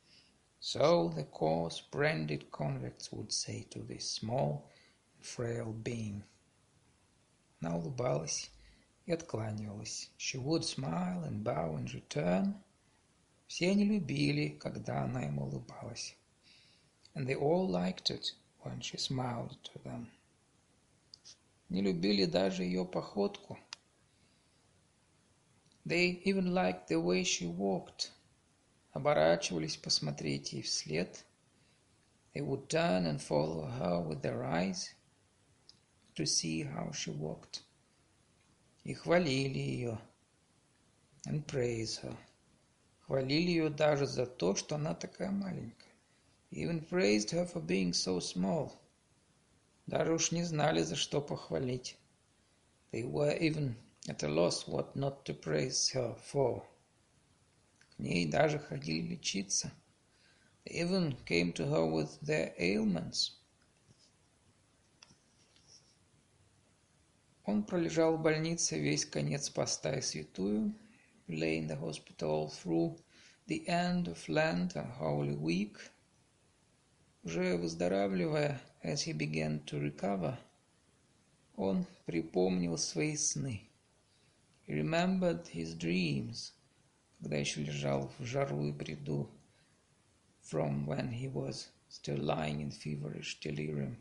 So 0.61 1.11
the 1.15 1.25
coarse 1.25 1.81
branded 1.81 2.51
convicts 2.51 3.13
would 3.13 3.31
say 3.31 3.67
to 3.71 3.79
this 3.85 4.11
small 4.11 4.69
frail 5.21 5.73
being. 5.73 6.25
Она 7.61 7.77
улыбалась 7.77 8.51
и 9.05 9.13
откланивалась. 9.13 10.11
She 10.19 10.39
would 10.39 10.65
smile 10.65 11.25
and 11.25 11.45
bow 11.45 11.77
in 11.77 11.87
return. 11.87 12.55
Все 13.47 13.71
они 13.71 13.85
любили, 13.85 14.49
когда 14.59 15.05
она 15.05 15.27
им 15.27 15.39
улыбалась. 15.39 16.17
And 17.17 17.27
they 17.27 17.35
all 17.35 17.67
liked 17.67 18.11
it 18.11 18.31
when 18.61 18.81
she 18.81 18.97
smiled 18.99 19.57
to 19.65 19.79
them. 19.83 20.07
Не 21.69 21.83
любили 21.83 22.27
даже 22.27 22.63
ее 22.63 22.85
походку. 22.85 23.59
They 25.85 26.23
even 26.25 26.55
liked 26.55 26.87
the 26.87 27.01
way 27.01 27.25
she 27.25 27.49
walked 27.49 28.13
оборачивались 28.97 29.77
посмотреть 29.77 30.55
ей 30.55 30.63
вслед. 30.63 31.25
They 32.33 32.41
would 32.41 32.69
turn 32.69 33.07
and 33.07 33.21
follow 33.21 33.67
her 33.67 34.01
with 34.01 34.23
their 34.23 34.43
eyes 34.43 34.95
to 36.15 36.25
see 36.25 36.63
how 36.63 36.91
she 36.93 37.11
walked. 37.11 37.63
И 38.85 38.95
хвалили 38.95 39.59
ее. 39.59 39.99
And 41.27 41.45
praise 41.47 41.99
her. 41.99 42.17
Хвалили 43.07 43.51
ее 43.51 43.69
даже 43.69 44.07
за 44.07 44.27
то, 44.27 44.55
что 44.55 44.77
она 44.77 44.95
такая 44.95 45.31
маленькая. 45.31 45.76
Even 46.56 46.82
praised 46.82 47.32
her 47.32 47.46
for 47.46 47.60
being 47.60 47.94
so 47.94 48.20
small. 48.20 48.80
Даже 49.88 50.14
уж 50.14 50.32
не 50.32 50.44
знали, 50.44 50.84
за 50.84 50.96
что 50.96 51.22
похвалить. 51.22 51.98
They 52.92 53.04
were 53.04 53.38
even 53.38 53.76
at 54.08 54.24
a 54.24 54.28
loss 54.28 54.68
what 54.68 54.96
not 54.96 55.26
to 55.26 55.34
praise 55.34 55.90
her 55.92 56.16
for. 56.16 56.64
К 57.96 58.00
ней 58.00 58.26
даже 58.26 58.60
ходили 58.60 59.16
лечиться. 59.16 59.72
They 60.64 60.76
even 60.82 61.18
came 61.26 61.54
to 61.54 61.66
her 61.66 61.86
with 61.86 62.20
their 62.22 62.54
ailments. 62.58 63.32
Он 67.46 67.64
пролежал 67.64 68.18
в 68.18 68.22
больнице 68.22 68.80
весь 68.80 69.06
конец 69.06 69.50
поста 69.50 69.98
и 69.98 70.02
святую, 70.02 70.76
lay 71.28 71.58
in 71.58 71.68
the 71.68 71.80
hospital 71.80 72.50
through 72.50 72.98
the 73.48 73.68
end 73.68 74.08
of 74.08 74.30
Lent 74.30 74.76
and 74.76 74.92
Holy 74.92 75.36
Week. 75.36 75.78
Уже 77.27 77.57
выздоравливая, 77.57 78.61
as 78.85 79.03
he 79.03 79.13
began 79.13 79.61
to 79.65 79.81
recover, 79.81 80.39
он 81.57 81.85
припомнил 82.05 82.79
свои 82.79 83.17
сны. 83.17 83.63
He 84.65 84.75
remembered 84.75 85.45
his 85.49 85.75
dreams, 85.77 86.53
когда 87.19 87.37
еще 87.37 87.65
лежал 87.65 88.13
в 88.21 88.25
жару 88.25 88.69
и 88.69 88.71
бреду, 88.71 89.29
from 90.41 90.87
when 90.87 91.11
he 91.11 91.27
was 91.27 91.67
still 91.89 92.23
lying 92.23 92.61
in 92.61 92.71
feverish 92.71 93.41
delirium. 93.41 93.97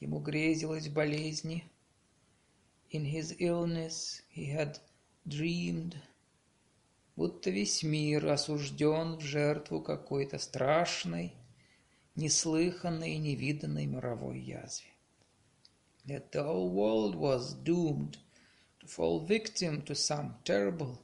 Ему 0.00 0.18
грезилось 0.18 0.88
болезни. 0.88 1.62
In 2.90 3.04
his 3.04 3.36
illness 3.38 4.20
he 4.28 4.46
had 4.46 4.80
dreamed, 5.28 5.94
будто 7.16 7.50
весь 7.50 7.82
мир 7.82 8.26
осужден 8.28 9.16
в 9.16 9.20
жертву 9.20 9.80
какой-то 9.80 10.38
страшной, 10.38 11.34
неслыханной 12.16 13.14
и 13.14 13.18
невиданной 13.18 13.86
мировой 13.86 14.40
язве. 14.40 14.88
That 16.06 16.32
the 16.32 16.44
whole 16.44 16.70
world 16.70 17.14
was 17.14 17.54
doomed 17.54 18.18
to 18.80 18.86
fall 18.86 19.20
victim 19.20 19.82
to 19.82 19.94
some 19.94 20.34
terrible, 20.44 20.98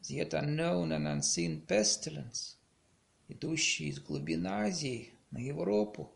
as 0.00 0.10
yet 0.10 0.34
unknown 0.34 0.90
and 0.92 1.06
unseen 1.06 1.64
pestilence, 1.66 2.56
идущий 3.28 3.88
из 3.88 4.00
глубин 4.00 4.46
Азии 4.46 5.12
на 5.30 5.38
Европу, 5.38 6.10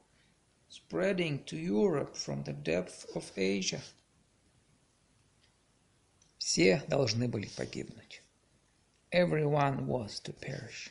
spreading 0.69 1.45
to 1.45 1.57
Europe 1.57 2.17
from 2.17 2.43
the 2.45 2.55
depth 2.63 3.07
of 3.15 3.25
Asia. 3.37 3.81
Все 6.39 6.83
должны 6.89 7.29
были 7.29 7.49
погибнуть. 7.57 8.23
Everyone 9.11 9.87
was 9.87 10.21
to 10.21 10.33
perish, 10.35 10.91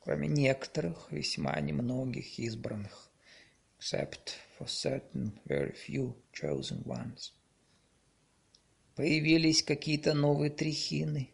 кроме 0.00 0.28
некоторых, 0.28 1.10
весьма 1.10 1.60
немногих 1.60 2.38
избранных, 2.38 3.10
except 3.78 4.36
for 4.56 4.68
certain 4.68 5.40
very 5.44 5.72
few 5.72 6.14
chosen 6.32 6.84
ones. 6.84 7.32
Появились 8.94 9.64
какие-то 9.64 10.14
новые 10.14 10.50
трихины. 10.50 11.30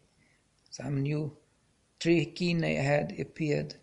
Some 0.71 1.03
new 1.03 1.37
trichinae 1.99 2.77
had 2.77 3.19
appeared, 3.19 3.75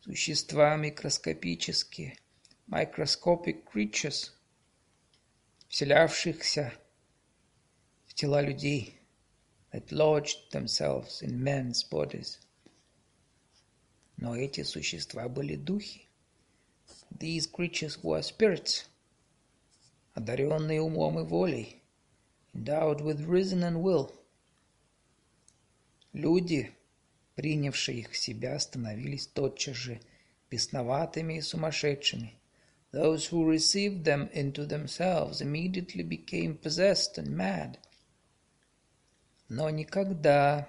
существа 0.00 0.76
микроскопические– 0.76 2.16
microscopic 2.68 3.64
creatures, 3.72 4.32
вселявшихся 5.68 6.72
в 8.06 8.14
тела 8.14 8.40
людей, 8.40 8.95
that 9.75 9.91
lodged 9.91 10.51
themselves 10.51 11.21
in 11.21 11.43
men's 11.43 11.83
bodies. 11.83 12.39
Но 14.17 14.35
эти 14.35 14.63
существа 14.63 15.27
были 15.29 15.55
духи. 15.55 16.07
These 17.11 17.47
creatures 17.47 18.03
were 18.03 18.21
spirits, 18.21 18.85
одаренные 20.13 20.81
умом 20.81 21.19
и 21.19 21.23
волей, 21.23 21.81
endowed 22.53 23.01
with 23.01 23.25
reason 23.27 23.63
and 23.63 23.81
will. 23.81 24.11
Люди, 26.13 26.71
принявшие 27.35 27.99
их 27.99 28.11
в 28.11 28.17
себя, 28.17 28.59
становились 28.59 29.27
тотчас 29.27 29.75
же 29.75 30.01
бесноватыми 30.49 31.37
и 31.37 31.41
сумасшедшими – 31.41 32.41
Those 32.91 33.27
who 33.27 33.45
received 33.45 34.03
them 34.03 34.29
into 34.33 34.65
themselves 34.65 35.39
immediately 35.39 36.03
became 36.03 36.57
possessed 36.57 37.17
and 37.17 37.29
mad. 37.29 37.77
Но 39.48 39.70
никогда, 39.70 40.68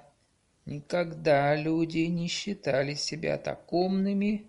никогда 0.66 1.56
люди 1.56 2.00
не 2.00 2.28
считали 2.28 2.94
себя 2.94 3.38
так 3.38 3.74
умными 3.74 4.48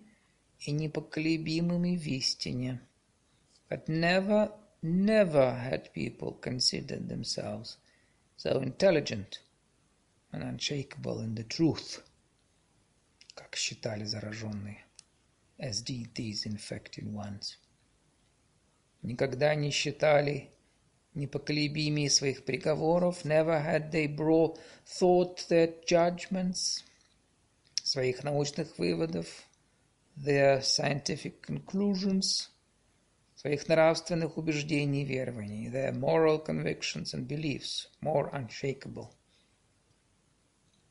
и 0.59 0.71
непоколебимыми 0.71 1.95
в 1.95 2.05
истине. 2.05 2.81
But 3.69 3.87
never, 3.87 4.51
never 4.81 5.55
had 5.55 5.93
people 5.93 6.39
considered 6.39 7.07
themselves 7.07 7.77
so 8.37 8.61
intelligent 8.61 9.41
and 10.31 10.43
unshakable 10.43 11.21
in 11.21 11.35
the 11.35 11.43
truth, 11.43 12.03
как 13.35 13.55
считали 13.55 14.03
зараженные, 14.03 14.85
as 15.57 15.81
did 15.83 16.13
these 16.13 16.45
infected 16.45 17.11
ones. 17.11 17.57
никогда 19.01 19.55
не 19.55 19.71
считали 19.71 20.51
непоколебимее 21.19 22.09
своих 22.09 22.45
приговоров, 22.45 23.23
never 23.25 23.63
had 23.63 23.91
they 23.91 24.07
brought 24.07 24.57
thought 24.85 25.47
their 25.49 25.73
judgments, 25.85 26.83
своих 27.83 28.23
научных 28.23 28.79
выводов, 28.79 29.27
their 30.15 30.61
scientific 30.61 31.41
conclusions, 31.41 32.49
своих 33.35 33.67
нравственных 33.67 34.37
убеждений 34.37 35.03
и 35.03 35.05
верований, 35.05 35.69
their 35.69 35.93
moral 35.93 36.43
convictions 36.43 37.13
and 37.13 37.27
beliefs, 37.27 37.87
more 38.01 38.29
unshakable. 38.33 39.09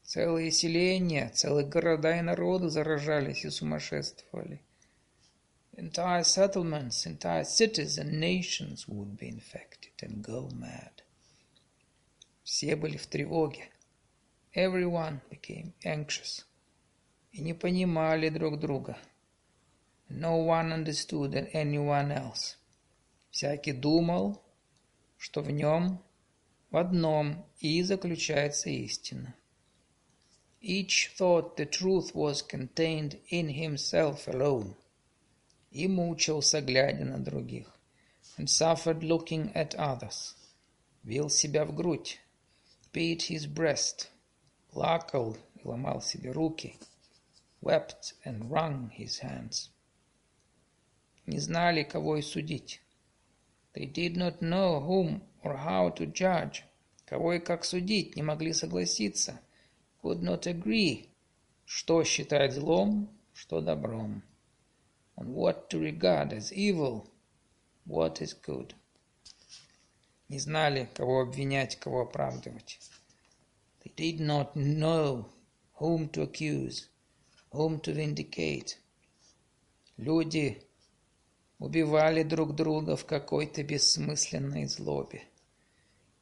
Целые 0.03 0.51
селения, 0.51 1.31
целые 1.35 1.67
города 1.67 2.17
и 2.17 2.23
народы 2.23 2.71
заражались 2.71 3.45
и 3.45 3.51
сумасшествовали. 3.51 4.63
Entire 5.78 6.24
settlements, 6.24 7.08
entire 7.08 7.44
cities 7.44 7.98
and 7.98 8.20
nations 8.20 8.88
would 8.88 9.18
be 9.18 9.28
infected 9.28 9.92
and 10.04 10.24
go 10.24 10.48
mad. 10.54 11.02
Все 12.44 12.76
были 12.76 12.98
в 12.98 13.08
тревоге. 13.08 13.70
Everyone 14.54 15.20
became 15.32 15.74
anxious. 15.84 16.46
И 17.32 17.42
не 17.42 17.56
понимали 17.56 18.30
друг 18.30 18.60
друга. 18.60 18.98
No 20.10 20.36
one 20.36 20.72
understood 20.72 21.34
anyone 21.54 22.12
else. 22.12 22.56
Всякий 23.32 23.74
думал, 23.74 24.44
что 25.18 25.42
в 25.42 25.50
нем, 25.50 26.04
в 26.70 26.78
одном 26.78 27.44
и 27.58 27.82
заключается 27.82 28.70
истина. 28.70 29.34
Each 30.62 31.10
thought 31.18 31.58
the 31.58 31.66
truth 31.66 32.14
was 32.14 32.44
contained 32.44 33.20
in 33.32 33.50
himself 33.50 34.28
alone – 34.28 34.77
И 35.71 35.87
мучился, 35.87 36.61
глядя 36.61 37.05
на 37.05 37.19
других, 37.19 37.73
and 38.39 38.49
suffered 38.49 39.01
looking 39.01 39.53
at 39.55 39.75
others, 39.77 40.35
бил 41.03 41.29
себя 41.29 41.65
в 41.65 41.75
грудь, 41.75 42.19
beat 42.93 43.29
his 43.29 43.47
breast, 43.47 44.09
плакал 44.71 45.37
и 45.55 45.67
ломал 45.67 46.01
себе 46.01 46.33
руки, 46.33 46.79
wept 47.61 48.15
and 48.25 48.49
wrung 48.49 48.91
his 48.97 49.21
hands. 49.21 49.71
Не 51.27 51.39
знали, 51.39 51.83
кого 51.83 52.17
и 52.17 52.23
судить. 52.23 52.81
They 53.75 53.85
did 53.85 54.17
not 54.17 54.41
know 54.41 54.81
whom 54.81 55.23
or 55.43 55.57
how 55.57 55.91
to 55.97 56.07
judge. 56.07 56.65
Кого 57.05 57.35
и 57.35 57.39
как 57.39 57.65
судить, 57.65 58.17
не 58.17 58.23
могли 58.23 58.53
согласиться. 58.53 59.41
Could 60.03 60.21
not 60.21 60.47
agree, 60.47 61.09
что 61.65 62.03
считать 62.05 62.55
злом, 62.55 63.09
что 63.35 63.61
добром 63.61 64.23
on 65.18 65.34
what 65.34 65.70
to 65.70 65.80
regard 65.80 66.34
as 66.34 66.52
evil, 66.52 67.10
what 67.86 68.22
is 68.22 68.34
good. 68.34 68.74
Не 70.30 70.40
знали, 70.40 70.90
кого 70.94 71.22
обвинять, 71.22 71.80
кого 71.80 72.02
оправдывать. 72.02 72.80
They 73.84 73.92
did 73.96 74.20
not 74.20 74.56
know 74.56 75.26
whom 75.80 76.10
to 76.10 76.22
accuse, 76.24 76.88
whom 77.52 77.80
to 77.82 77.94
vindicate. 77.94 78.78
Люди 79.98 80.62
убивали 81.60 82.24
друг 82.24 82.56
друга 82.56 82.96
в 82.96 83.06
какой-то 83.06 83.64
бессмысленной 83.64 84.66
злобе. 84.66 85.24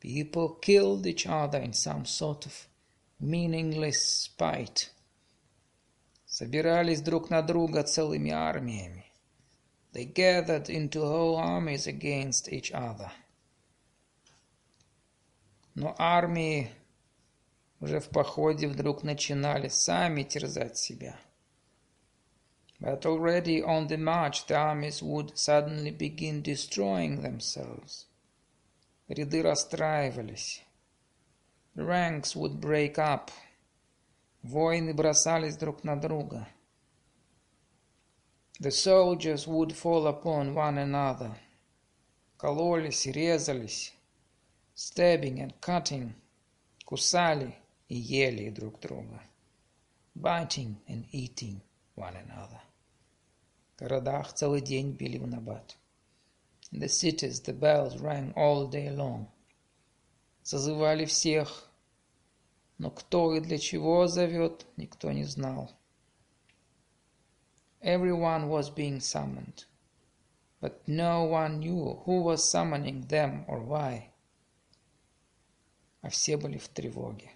People 0.01 0.59
killed 0.59 1.05
each 1.05 1.27
other 1.27 1.61
in 1.61 1.73
some 1.73 2.05
sort 2.05 2.45
of 2.45 2.67
meaningless 3.19 4.01
spite 4.01 4.89
собирались 6.35 7.01
друг 7.01 7.29
на 7.29 7.41
друга 7.41 7.83
целыми 7.83 8.31
армиями. 8.31 9.05
They 9.93 10.05
gathered 10.05 10.69
into 10.69 11.01
whole 11.01 11.35
armies 11.35 11.85
against 11.87 12.49
each 12.49 12.71
other. 12.71 13.11
Но 15.75 15.95
армии 15.97 16.69
уже 17.81 17.99
в 17.99 18.09
походе 18.09 18.67
вдруг 18.67 19.03
начинали 19.03 19.67
сами 19.67 20.23
терзать 20.23 20.77
себя. 20.77 21.19
But 22.79 23.05
already 23.05 23.61
on 23.61 23.87
the 23.87 23.97
march 23.97 24.47
the 24.47 24.55
armies 24.55 25.03
would 25.03 25.37
suddenly 25.37 25.91
begin 25.91 26.41
destroying 26.41 27.21
themselves. 27.21 28.07
Ряды 29.07 29.43
расстраивались. 29.43 30.63
The 31.75 31.83
ranks 31.85 32.35
would 32.35 32.59
break 32.59 32.97
up. 32.97 33.29
Воины 34.46 34.94
бросались 34.94 35.56
друг 35.56 35.82
на 35.82 35.96
друга. 35.96 36.46
The 38.60 38.70
soldiers 38.70 39.48
would 39.48 39.72
fall 39.72 40.06
upon 40.06 40.54
one 40.54 40.78
another. 40.78 41.34
Кололись 42.38 43.06
и 43.06 43.12
резались. 43.12 43.92
Stabbing 44.76 45.40
and 45.40 45.52
cutting. 45.60 46.12
Кусали 46.84 47.56
и 47.88 47.96
ели 47.96 48.50
друг 48.50 48.78
друга. 48.78 49.20
Biting 50.14 50.76
and 50.86 51.04
eating 51.10 51.60
one 51.96 52.14
another. 52.14 52.60
В 53.74 53.80
городах 53.80 54.32
целый 54.32 54.60
день 54.60 54.92
били 54.92 55.18
в 55.18 55.26
набат. 55.26 55.76
In 56.70 56.78
the 56.78 56.88
cities 56.88 57.40
the 57.40 57.52
bells 57.52 58.00
rang 58.00 58.32
all 58.36 58.68
day 58.68 58.90
long. 58.90 59.26
Созывали 60.44 61.04
всех, 61.04 61.65
но 62.78 62.90
кто 62.90 63.34
и 63.34 63.40
для 63.40 63.58
чего 63.58 64.06
зовет, 64.06 64.66
никто 64.76 65.10
не 65.12 65.24
знал. 65.24 65.72
Everyone 67.80 68.48
was 68.48 68.68
being 68.68 69.00
summoned, 69.00 69.64
but 70.60 70.86
no 70.86 71.24
one 71.24 71.60
knew 71.60 72.02
who 72.04 72.20
was 72.22 72.50
summoning 72.50 73.06
them 73.08 73.44
or 73.46 73.60
why. 73.60 74.10
А 76.02 76.08
все 76.08 76.36
были 76.36 76.58
в 76.58 76.68
тревоге, 76.68 77.30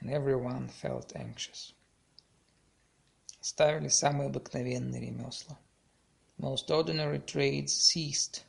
and 0.00 0.10
everyone 0.10 0.68
felt 0.68 1.14
anxious. 1.14 1.72
Ставили 3.40 3.88
самые 3.88 4.28
обыкновенные 4.28 5.00
ремесла. 5.00 5.58
Most 6.38 6.68
ordinary 6.70 7.24
trades 7.24 7.72
ceased, 7.72 8.42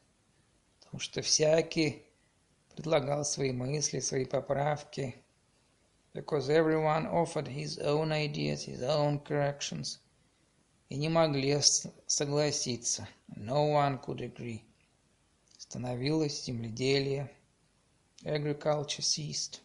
потому 0.80 1.00
что 1.00 1.22
всякий 1.22 2.04
предлагал 2.76 3.24
свои 3.24 3.52
мысли, 3.52 4.00
свои 4.00 4.26
поправки, 4.26 5.24
because 6.14 6.50
everyone 6.50 7.06
offered 7.08 7.48
his 7.48 7.78
own 7.80 8.12
ideas, 8.12 8.64
his 8.64 8.82
own 8.82 9.20
corrections, 9.20 10.00
и 10.90 10.98
не 10.98 11.10
могли 11.10 11.60
согласиться. 12.08 13.08
No 13.36 13.64
one 13.66 14.00
could 14.00 14.22
agree. 14.22 14.64
Становилось 15.58 16.46
земледелие. 16.46 17.30
Agriculture 18.24 19.02
ceased. 19.02 19.60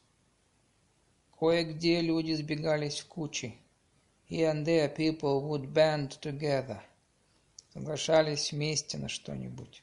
Кое-где 1.38 2.00
люди 2.00 2.32
сбегались 2.32 3.00
в 3.00 3.06
кучи. 3.06 3.58
Here 4.28 4.50
and 4.50 4.66
there 4.66 4.88
people 4.88 5.42
would 5.42 5.72
band 5.72 6.20
together. 6.20 6.82
Соглашались 7.72 8.52
вместе 8.52 8.98
на 8.98 9.08
что-нибудь. 9.08 9.82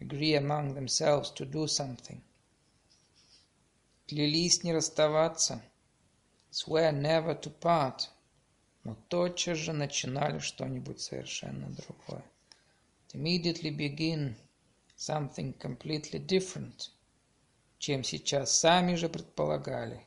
Agree 0.00 0.34
among 0.34 0.74
themselves 0.74 1.30
to 1.30 1.44
do 1.44 1.66
something. 1.66 2.20
Клялись 4.08 4.64
не 4.64 4.72
расставаться. 4.72 5.62
Swear 6.52 6.92
never 6.92 7.34
to 7.34 7.50
part 7.50 8.08
но 8.84 8.96
тотчас 9.08 9.58
же 9.58 9.72
начинали 9.72 10.38
что-нибудь 10.38 11.00
совершенно 11.00 11.70
другое. 11.70 12.24
Immediately 13.14 13.70
begin 13.70 14.34
something 14.96 15.56
completely 15.58 16.18
different, 16.18 16.90
чем 17.78 18.02
сейчас 18.02 18.50
сами 18.50 18.94
же 18.94 19.08
предполагали, 19.08 20.04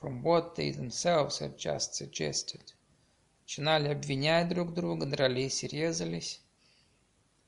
from 0.00 0.22
what 0.22 0.54
they 0.54 0.70
themselves 0.70 1.40
had 1.40 1.56
just 1.56 1.94
suggested. 1.94 2.62
Начинали 3.42 3.88
обвинять 3.88 4.48
друг 4.48 4.74
друга, 4.74 5.06
дрались 5.06 5.64
и 5.64 5.68
резались. 5.68 6.40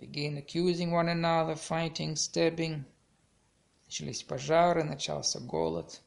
Begin 0.01 0.37
accusing 0.37 0.91
one 0.91 1.09
another, 1.09 1.55
fighting, 1.55 2.15
stabbing. 2.15 2.85
Начались 3.87 4.23
пожары, 4.23 4.83
начался 4.83 5.39
голод. 5.41 6.01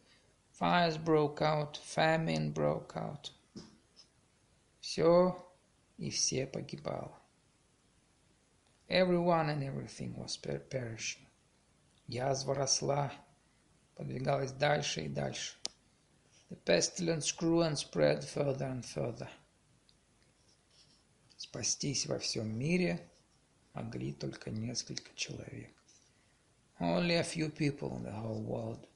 Fires 0.58 0.96
broke 0.96 1.42
out, 1.42 1.76
famine 1.76 2.52
broke 2.52 2.96
out. 2.96 3.32
Все 4.80 5.36
и 5.98 6.10
все 6.10 6.46
погибало. 6.46 7.18
Everyone 8.88 9.48
and 9.50 9.64
everything 9.64 10.14
was 10.16 10.36
perishing. 10.36 11.26
Язва 12.06 12.54
росла, 12.54 13.12
подвигалась 13.96 14.52
дальше 14.52 15.06
и 15.06 15.08
дальше. 15.08 15.56
The 16.50 16.56
pestilence 16.56 17.32
grew 17.32 17.62
and 17.62 17.76
spread 17.76 18.22
further 18.22 18.66
and 18.66 18.84
further. 18.84 19.28
Спастись 21.36 22.06
во 22.06 22.18
всем 22.18 22.56
мире 22.56 23.00
могли 23.72 24.12
только 24.12 24.50
несколько 24.50 25.12
человек. 25.14 25.74
Only 26.78 27.16
a 27.16 27.22
few 27.22 27.50
people 27.50 27.96
in 27.96 28.02
the 28.04 28.12
whole 28.12 28.42
world 28.42 28.86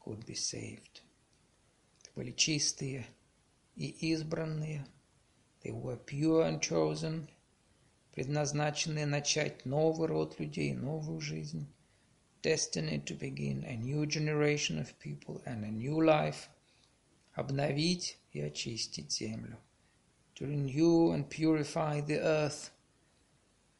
could 0.00 0.24
be 0.26 0.34
saved. 0.34 1.00
Были 2.17 2.33
чистые 2.33 3.07
и 3.77 3.87
избранные– 4.11 4.85
They 5.67 5.73
were 5.73 5.97
pure 5.97 6.45
and 6.45 6.61
chosen, 6.61 7.27
предназначенные 8.13 9.05
начать 9.05 9.65
новый 9.65 10.07
род 10.07 10.39
людей, 10.39 10.73
новую 10.73 11.19
жизнь, 11.19 11.67
destined 12.41 13.03
to 13.05 13.15
begin 13.17 13.65
a 13.65 13.75
new 13.75 14.05
generation 14.05 14.79
of 14.79 14.97
people 14.99 15.41
and 15.45 15.65
a 15.65 15.71
new 15.71 15.99
life, 15.99 16.47
обновить 17.33 18.17
и 18.31 18.39
очистить 18.39 19.11
землю, 19.11 19.57
to 20.35 20.45
renew 20.45 21.11
and 21.11 21.27
purify 21.27 21.99
the 21.99 22.21
earth. 22.21 22.71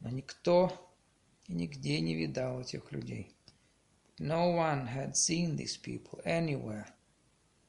Но 0.01 0.09
никто 0.09 0.91
и 1.47 1.53
нигде 1.53 2.01
не 2.01 2.15
видал 2.15 2.59
этих 2.59 2.91
людей. 2.91 3.33
No 4.19 4.49
one 4.49 4.87
had 4.87 5.15
seen 5.15 5.55
these 5.55 5.77
people 5.77 6.19
anywhere. 6.25 6.87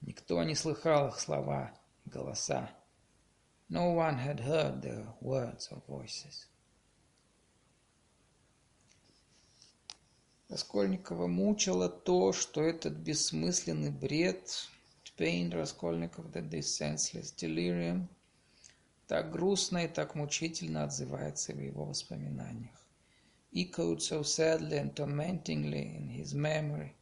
Никто 0.01 0.43
не 0.43 0.55
слыхал 0.55 1.09
их 1.09 1.19
слова 1.19 1.73
голоса. 2.05 2.71
No 3.69 3.93
one 3.95 4.19
had 4.19 4.41
heard 4.41 4.81
the 4.81 5.07
words 5.21 5.69
or 5.71 5.83
voices. 5.87 6.47
Раскольникова 10.49 11.27
мучило 11.27 11.91
то, 11.91 12.33
что 12.33 12.63
этот 12.63 12.95
бессмысленный 12.95 13.91
бред, 13.91 14.69
pained 15.19 15.53
Раскольников 15.53 16.31
that 16.33 16.49
this 16.49 16.69
senseless 16.69 17.35
delirium, 17.37 18.09
так 19.09 19.33
грустно 19.33 19.79
и 19.85 19.89
так 19.89 20.15
мучительно 20.15 20.85
отзывается 20.85 21.53
в 21.53 21.61
его 21.61 21.85
воспоминаниях. 21.85 22.87
Echoed 23.53 23.99
so 23.99 24.23
sadly 24.23 24.79
and 24.79 24.95
tormentingly 24.95 25.97
in 25.97 26.09
his 26.09 26.35
memory, 26.35 26.95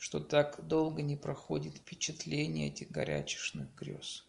что 0.00 0.18
так 0.18 0.66
долго 0.66 1.02
не 1.02 1.14
проходит 1.14 1.76
впечатление 1.76 2.68
этих 2.68 2.90
горячечных 2.90 3.68
грез 3.74 4.24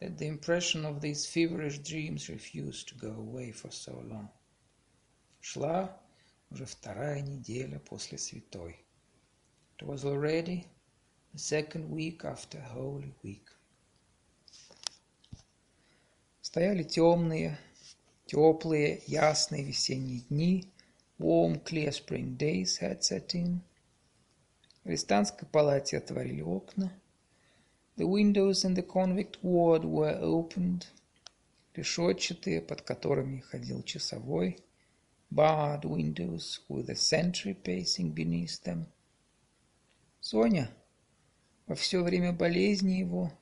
that 0.00 0.16
the 0.16 0.26
impression 0.26 0.86
of 0.86 1.02
these 1.02 1.26
feverish 1.26 1.78
dreams 1.80 2.30
refused 2.30 2.88
to 2.88 2.94
go 2.94 3.12
away 3.12 3.52
for 3.52 3.70
so 3.70 4.00
long. 4.00 4.30
Шла 5.42 6.00
уже 6.50 6.64
вторая 6.64 7.20
неделя 7.20 7.78
после 7.78 8.16
святой. 8.16 8.82
It 9.78 9.86
was 9.86 10.06
already 10.06 10.66
the 11.34 11.38
second 11.38 11.90
week 11.90 12.24
after 12.24 12.58
Holy 12.74 13.12
Week. 13.22 13.46
Стояли 16.40 16.84
темные, 16.84 17.58
теплые, 18.24 19.02
ясные 19.06 19.62
весенние 19.62 20.20
дни. 20.30 20.72
Warm, 21.18 21.62
clear 21.62 21.90
spring 21.90 22.38
days 22.38 22.78
had 22.78 23.02
set 23.02 23.34
in. 23.34 23.60
В 24.84 24.88
арестантской 24.88 25.48
палате 25.48 25.96
отворили 25.96 26.42
окна. 26.42 26.92
The 27.96 28.06
windows 28.06 28.64
in 28.64 28.74
the 28.74 28.86
convict 28.86 29.42
ward 29.42 29.82
were 29.82 30.20
opened. 30.20 30.84
Решетчатые, 31.74 32.60
под 32.60 32.82
которыми 32.82 33.40
ходил 33.40 33.82
часовой. 33.82 34.58
Barred 35.30 35.84
windows 35.84 36.60
with 36.68 36.90
a 36.90 36.94
sentry 36.94 37.54
pacing 37.54 38.12
beneath 38.12 38.62
them. 38.62 38.84
Соня 40.20 40.70
во 41.66 41.74
все 41.74 42.02
время 42.02 42.34
болезни 42.34 42.92
его 42.92 43.32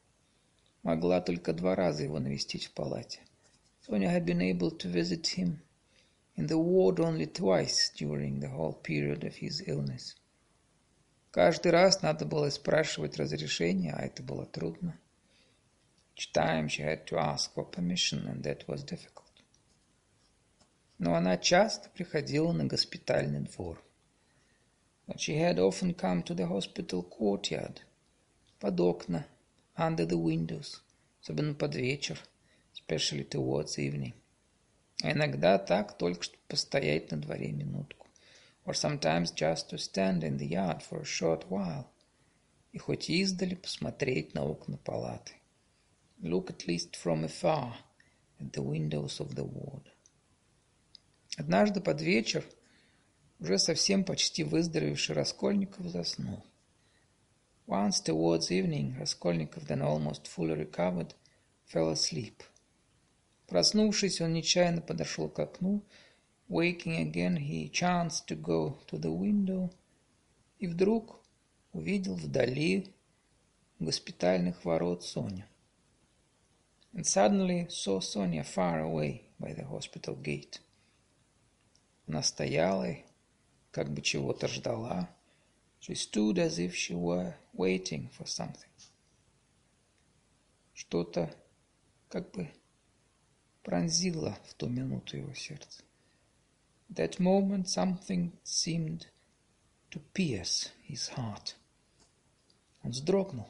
могла 0.84 1.20
только 1.20 1.52
два 1.52 1.74
раза 1.74 2.04
его 2.04 2.20
навестить 2.20 2.66
в 2.66 2.72
палате. 2.72 3.20
Sonia 3.84 4.10
had 4.10 4.24
been 4.24 4.40
able 4.40 4.70
to 4.70 4.88
visit 4.88 5.26
him 5.36 5.58
in 6.36 6.46
the 6.46 6.56
ward 6.56 7.00
only 7.00 7.26
twice 7.26 7.90
during 7.98 8.38
the 8.38 8.48
whole 8.48 8.74
period 8.74 9.24
of 9.24 9.34
his 9.34 9.60
illness. 9.66 10.14
Каждый 11.32 11.72
раз 11.72 12.02
надо 12.02 12.26
было 12.26 12.50
спрашивать 12.50 13.16
разрешение, 13.16 13.94
а 13.94 14.02
это 14.02 14.22
было 14.22 14.44
трудно. 14.44 15.00
Each 16.14 16.30
time 16.30 16.66
she 16.66 16.84
had 16.84 17.06
to 17.06 17.16
ask 17.16 17.54
for 17.54 17.64
permission, 17.64 18.26
and 18.26 18.42
that 18.42 18.66
was 18.66 18.84
difficult. 18.84 19.32
Но 20.98 21.14
она 21.14 21.38
часто 21.38 21.88
приходила 21.88 22.52
на 22.52 22.66
госпитальный 22.66 23.40
двор. 23.40 23.82
But 25.06 25.20
she 25.20 25.34
had 25.38 25.58
often 25.58 25.94
come 25.94 26.22
to 26.22 26.34
the 26.34 26.46
hospital 26.46 27.02
courtyard, 27.02 27.80
под 28.60 28.78
окна, 28.80 29.26
under 29.74 30.06
the 30.06 30.22
windows, 30.22 30.82
особенно 31.22 31.54
под 31.54 31.74
вечер, 31.74 32.20
especially 32.74 33.26
towards 33.26 33.78
evening. 33.78 34.12
А 35.02 35.12
иногда 35.12 35.56
так, 35.56 35.96
только 35.96 36.24
чтобы 36.24 36.42
постоять 36.46 37.10
на 37.10 37.16
дворе 37.16 37.52
минутку. 37.52 38.01
Or 38.64 38.74
sometimes 38.74 39.30
just 39.30 39.70
to 39.70 39.78
stand 39.78 40.22
in 40.22 40.36
the 40.36 40.46
yard 40.46 40.82
for 40.82 41.00
a 41.00 41.04
short 41.04 41.44
while, 41.48 41.86
и 42.72 42.78
хоть 42.78 43.10
издали 43.10 43.54
посмотреть 43.54 44.34
на 44.34 44.44
окна 44.44 44.78
палаты. 44.78 45.34
Look 46.20 46.50
at 46.50 46.66
least 46.66 46.96
from 46.96 47.24
afar 47.24 47.74
at 48.38 48.52
the 48.52 48.62
windows 48.62 49.20
of 49.20 49.34
the 49.34 49.44
ward. 49.44 49.88
Однажды 51.36 51.80
под 51.80 52.00
вечер 52.00 52.44
уже 53.40 53.58
совсем 53.58 54.04
почти 54.04 54.44
выздоровевший 54.44 55.14
Раскольников 55.14 55.86
заснул. 55.88 56.44
Once 57.66 58.02
towards 58.04 58.50
evening, 58.50 58.96
Raskolnikov, 58.98 59.66
then 59.66 59.82
almost 59.82 60.28
fully 60.28 60.54
recovered, 60.54 61.14
fell 61.64 61.90
asleep. 61.90 62.42
Проснувшись, 63.46 64.20
он 64.20 64.32
нечаянно 64.32 64.82
подошел 64.82 65.28
к 65.28 65.38
окну. 65.38 65.84
Waking 66.48 66.96
again, 66.96 67.36
he 67.36 67.68
chanced 67.68 68.26
to 68.28 68.34
go 68.34 68.78
to 68.88 68.98
the 68.98 69.10
window. 69.10 69.70
И 70.58 70.66
вдруг 70.66 71.20
увидел 71.72 72.14
вдали 72.14 72.92
госпитальных 73.78 74.64
ворот 74.64 75.02
Соню. 75.02 75.44
And 76.92 77.06
suddenly 77.06 77.68
saw 77.70 78.00
Sonia 78.00 78.44
far 78.44 78.80
away 78.80 79.22
by 79.38 79.54
the 79.54 79.64
hospital 79.64 80.14
gate. 80.14 80.60
Она 82.06 82.22
стояла 82.22 82.96
как 83.70 83.90
бы 83.90 84.02
чего-то 84.02 84.46
ждала. 84.46 85.08
She 85.80 85.94
stood 85.94 86.38
as 86.38 86.58
if 86.58 86.74
she 86.74 86.94
were 86.94 87.34
waiting 87.54 88.10
for 88.10 88.26
something. 88.26 88.70
Что-то 90.74 91.34
как 92.08 92.30
бы 92.32 92.52
пронзило 93.62 94.38
в 94.44 94.54
ту 94.54 94.68
минуту 94.68 95.16
его 95.16 95.32
сердце. 95.34 95.82
That 96.94 97.18
moment 97.18 97.70
something 97.70 98.32
seemed 98.44 99.06
to 99.92 99.98
pierce 100.12 100.68
his 100.82 101.08
heart. 101.08 101.54
Он 102.82 102.90
вздрогнул. 102.90 103.48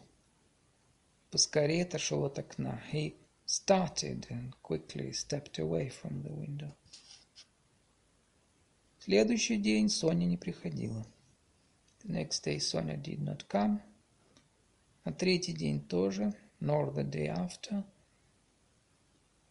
Поскорее 1.32 1.82
отошел 1.82 2.24
от 2.24 2.38
окна. 2.38 2.80
He 2.92 3.16
started 3.44 4.28
and 4.30 4.54
quickly 4.62 5.12
stepped 5.12 5.58
away 5.58 5.88
from 5.88 6.22
the 6.22 6.32
window. 6.32 6.72
Следующий 9.00 9.56
день 9.56 9.88
Соня 9.88 10.24
не 10.24 10.36
приходила. 10.36 11.04
The 12.04 12.12
next 12.12 12.44
day 12.44 12.60
Sonia 12.60 12.96
did 12.96 13.20
not 13.20 13.48
come. 13.48 13.80
На 15.04 15.12
третий 15.12 15.52
день 15.52 15.80
тоже, 15.80 16.32
nor 16.60 16.94
the 16.94 17.02
day 17.02 17.26
after. 17.26 17.84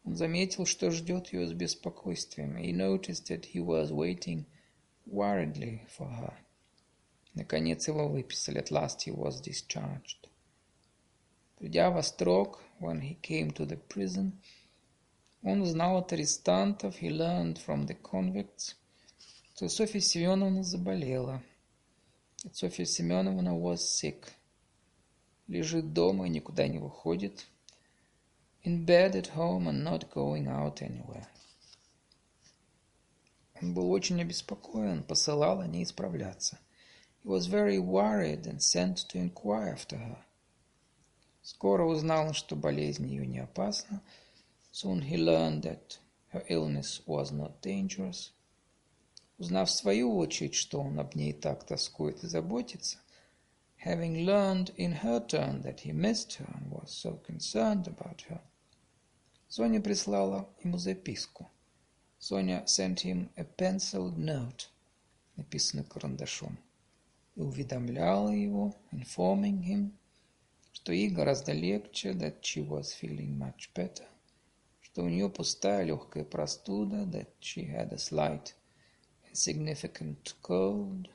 Он 0.03 0.15
заметил, 0.15 0.65
что 0.65 0.89
ждет 0.91 1.31
ее 1.31 1.47
с 1.47 1.53
беспокойствием. 1.53 2.57
He 2.57 2.73
noticed 2.73 3.27
that 3.27 3.45
he 3.53 3.63
was 3.63 3.91
waiting 3.91 4.45
worriedly 5.05 5.81
for 5.95 6.09
her. 6.09 6.33
Наконец 7.33 7.87
его 7.87 8.07
выписали. 8.07 8.59
At 8.59 8.71
last 8.71 9.05
he 9.05 9.15
was 9.15 9.41
discharged. 9.41 10.27
Придя 11.57 11.91
в 11.91 11.97
Острог, 11.97 12.59
when 12.79 13.01
he 13.01 13.15
came 13.21 13.51
to 13.51 13.67
the 13.67 13.79
prison, 13.87 14.31
он 15.43 15.61
узнал 15.61 15.97
от 15.97 16.11
арестантов, 16.11 16.99
he 17.01 17.09
learned 17.09 17.57
from 17.63 17.85
the 17.85 17.95
convicts, 18.01 18.75
что 19.53 19.69
Софья 19.69 19.99
Семеновна 19.99 20.63
заболела. 20.63 21.43
That 22.43 22.55
Софья 22.55 22.85
Семеновна 22.85 23.55
was 23.55 23.77
sick. 23.77 24.25
Лежит 25.47 25.93
дома 25.93 26.25
и 26.25 26.29
никуда 26.29 26.67
не 26.67 26.79
выходит. 26.79 27.45
In 28.62 28.84
bed 28.84 29.14
at 29.14 29.28
home 29.28 29.68
and 29.68 29.84
not 29.84 30.10
going 30.10 30.48
out 30.48 30.82
anywhere. 30.82 31.28
Он 33.62 33.74
был 33.74 33.92
очень 33.92 34.20
обеспокоен, 34.20 35.04
посылал 35.04 35.60
о 35.60 35.68
ней 35.68 35.84
исправляться. 35.84 36.58
He 37.22 37.28
was 37.28 37.46
very 37.46 37.78
worried 37.78 38.46
and 38.46 38.60
sent 38.60 39.08
to 39.08 39.18
inquire 39.18 39.72
after 39.72 39.96
her. 39.96 40.18
Скоро 41.42 41.84
узнал, 41.84 42.32
что 42.34 42.56
болезнь 42.56 43.06
ее 43.06 43.24
не 43.24 43.38
опасна. 43.38 44.02
Soon 44.72 45.00
he 45.00 45.16
learned 45.16 45.62
that 45.62 45.98
her 46.32 46.44
illness 46.48 47.00
was 47.06 47.30
not 47.30 47.60
dangerous. 47.62 48.32
Узнав 49.38 49.68
в 49.68 49.72
свою 49.72 50.16
очередь, 50.16 50.54
что 50.54 50.80
он 50.80 50.98
об 50.98 51.14
ней 51.14 51.32
так 51.32 51.64
тоскует 51.64 52.24
и 52.24 52.26
заботится, 52.26 52.98
having 53.84 54.24
learned 54.24 54.74
in 54.76 54.92
her 54.92 55.20
turn 55.20 55.62
that 55.62 55.80
he 55.80 55.92
missed 55.92 56.34
her 56.34 56.52
and 56.54 56.70
was 56.72 56.90
so 56.90 57.20
concerned 57.24 57.86
about 57.86 58.22
her, 58.22 58.40
Соня 59.53 59.81
прислала 59.81 60.47
ему 60.63 60.77
записку. 60.77 61.51
Соня 62.17 62.63
sent 62.67 63.03
him 63.03 63.29
a 63.35 63.43
penciled 63.43 64.15
note, 64.15 64.69
написанную 65.35 65.85
карандашом, 65.85 66.57
и 67.35 67.41
уведомляла 67.41 68.29
его, 68.29 68.73
informing 68.93 69.61
him, 69.61 69.91
что 70.71 70.93
ей 70.93 71.09
гораздо 71.09 71.51
легче, 71.51 72.13
that 72.13 72.39
she 72.39 72.65
was 72.65 72.93
feeling 72.97 73.37
much 73.37 73.69
better, 73.75 74.05
что 74.79 75.03
у 75.03 75.09
нее 75.09 75.29
пустая 75.29 75.83
легкая 75.83 76.23
простуда, 76.23 77.03
that 77.03 77.27
she 77.41 77.69
had 77.69 77.91
a 77.91 77.97
slight 77.97 78.53
significant 79.33 80.33
cold, 80.41 81.09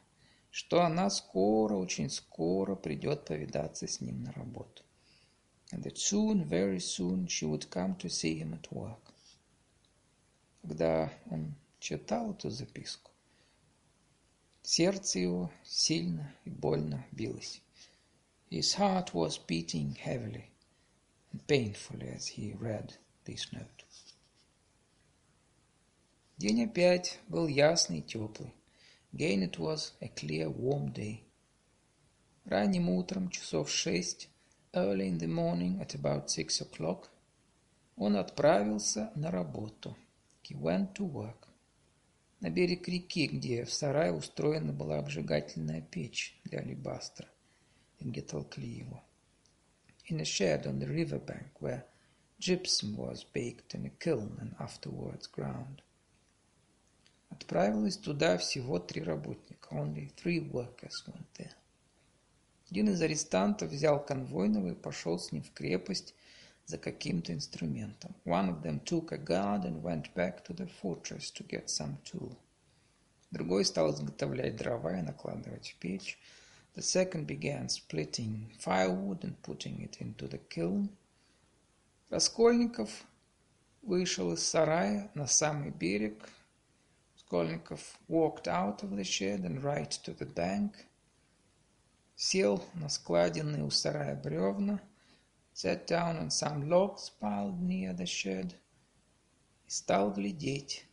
что 0.51 0.82
она 0.82 1.09
скоро, 1.09 1.76
очень 1.76 2.11
скоро 2.11 2.74
придет 2.74 3.24
повидаться 3.24 3.87
с 3.87 4.03
ним 4.03 4.24
на 4.24 4.32
работу. 4.32 4.82
And 5.71 5.84
that 5.84 5.97
soon, 5.97 6.45
very 6.45 6.79
soon, 6.79 7.27
she 7.27 7.45
would 7.45 7.69
come 7.69 7.95
to 7.95 8.09
see 8.09 8.38
him 8.38 8.53
at 8.53 8.71
work. 8.71 9.13
Когда 10.61 11.11
он 11.29 11.55
читал 11.79 12.34
эту 12.34 12.49
записку, 12.49 13.11
сердце 14.61 15.19
его 15.19 15.51
сильно 15.63 16.36
и 16.45 16.49
больно 16.49 17.05
билось. 17.11 17.61
His 18.49 18.73
heart 18.75 19.13
was 19.13 19.38
beating 19.38 19.95
heavily 19.95 20.51
and 21.32 21.47
painfully 21.47 22.09
as 22.09 22.27
he 22.27 22.53
read 22.53 22.97
this 23.25 23.51
note. 23.53 23.86
День 26.38 26.65
опять 26.65 27.19
был 27.29 27.47
ясный 27.47 27.99
и 27.99 28.01
теплый. 28.01 28.53
Again 29.13 29.43
it 29.43 29.57
was 29.57 29.93
a 30.01 30.09
clear, 30.09 30.49
warm 30.49 30.91
day. 30.91 31.23
Ранним 32.45 32.89
утром, 32.89 33.29
часов 33.29 33.69
шесть, 33.69 34.27
early 34.75 35.07
in 35.07 35.17
the 35.17 35.27
morning 35.27 35.79
at 35.82 35.95
about 35.95 36.29
six 36.29 36.61
o'clock, 36.61 37.09
он 37.97 38.15
отправился 38.15 39.11
на 39.15 39.32
работу. 39.32 39.95
He 40.43 40.55
went 40.55 40.93
to 40.93 41.09
work. 41.09 41.47
На 42.39 42.49
берег 42.49 42.88
реки, 42.88 43.27
где 43.27 43.65
в 43.65 43.73
сарае 43.73 44.11
устроена 44.11 44.73
была 44.73 44.97
обжигательная 44.97 45.82
печь 45.82 46.39
для 46.43 46.59
алебастра, 46.59 47.27
где 47.99 48.21
толкли 48.21 48.65
его. 48.65 49.03
In 50.09 50.19
a 50.19 50.25
shed 50.25 50.65
on 50.65 50.79
the 50.79 50.88
river 50.88 51.19
bank 51.19 51.51
where 51.59 51.86
gypsum 52.39 52.95
was 52.97 53.23
baked 53.23 53.75
in 53.75 53.86
a 53.86 53.89
kiln 53.89 54.38
and 54.39 54.55
afterwards 54.59 55.27
ground. 55.27 55.84
Отправилось 57.29 57.97
туда 57.97 58.38
всего 58.38 58.79
три 58.79 59.03
работника. 59.03 59.69
Only 59.75 60.11
three 60.15 60.39
workers 60.39 61.05
went 61.07 61.27
there. 61.38 61.53
Один 62.70 62.88
из 62.88 63.00
арестантов 63.00 63.70
взял 63.70 64.04
конвойного 64.04 64.68
и 64.68 64.74
пошел 64.74 65.18
с 65.18 65.30
ним 65.30 65.42
в 65.42 65.52
крепость 65.52 66.14
за 66.66 66.78
каким-то 66.78 67.32
инструментом. 67.32 68.14
One 68.24 68.48
of 68.48 68.62
them 68.62 68.82
took 68.82 69.12
a 69.12 69.18
guard 69.18 69.64
and 69.64 69.82
went 69.82 70.12
back 70.14 70.44
to 70.46 70.54
the 70.54 70.68
fortress 70.82 71.30
to 71.32 71.46
get 71.46 71.66
some 71.66 71.96
tool. 72.04 72.36
Другой 73.30 73.64
стал 73.64 73.92
изготовлять 73.92 74.56
дрова 74.56 74.98
и 74.98 75.02
накладывать 75.02 75.70
в 75.70 75.76
печь. 75.76 76.18
The 76.74 76.82
second 76.82 77.26
began 77.26 77.68
splitting 77.68 78.50
firewood 78.58 79.20
and 79.22 79.36
putting 79.42 79.80
it 79.80 79.98
into 80.00 80.28
the 80.28 80.40
kiln. 80.48 80.88
Раскольников 82.10 83.04
вышел 83.82 84.32
из 84.32 84.42
сарая 84.42 85.10
на 85.14 85.26
самый 85.26 85.70
берег, 85.70 86.28
Raskolnikov 87.14 87.98
walked 88.08 88.46
out 88.46 88.82
of 88.82 88.96
the 88.96 89.04
shed 89.04 89.44
and 89.44 89.62
right 89.62 89.90
to 89.90 90.12
the 90.12 90.26
bank, 90.26 90.86
сел 92.16 92.64
на 92.74 92.88
складенные 92.88 93.62
у 93.62 93.70
сарая 93.70 94.16
бревна, 94.16 94.80
sat 95.52 95.86
down 95.86 96.18
on 96.18 96.30
some 96.30 96.66
logs 96.66 97.10
piled 97.20 97.60
near 97.60 97.94
the 97.94 98.06
shed 98.06 98.54
и 99.66 99.70
стал 99.70 100.12
глядеть 100.12 100.86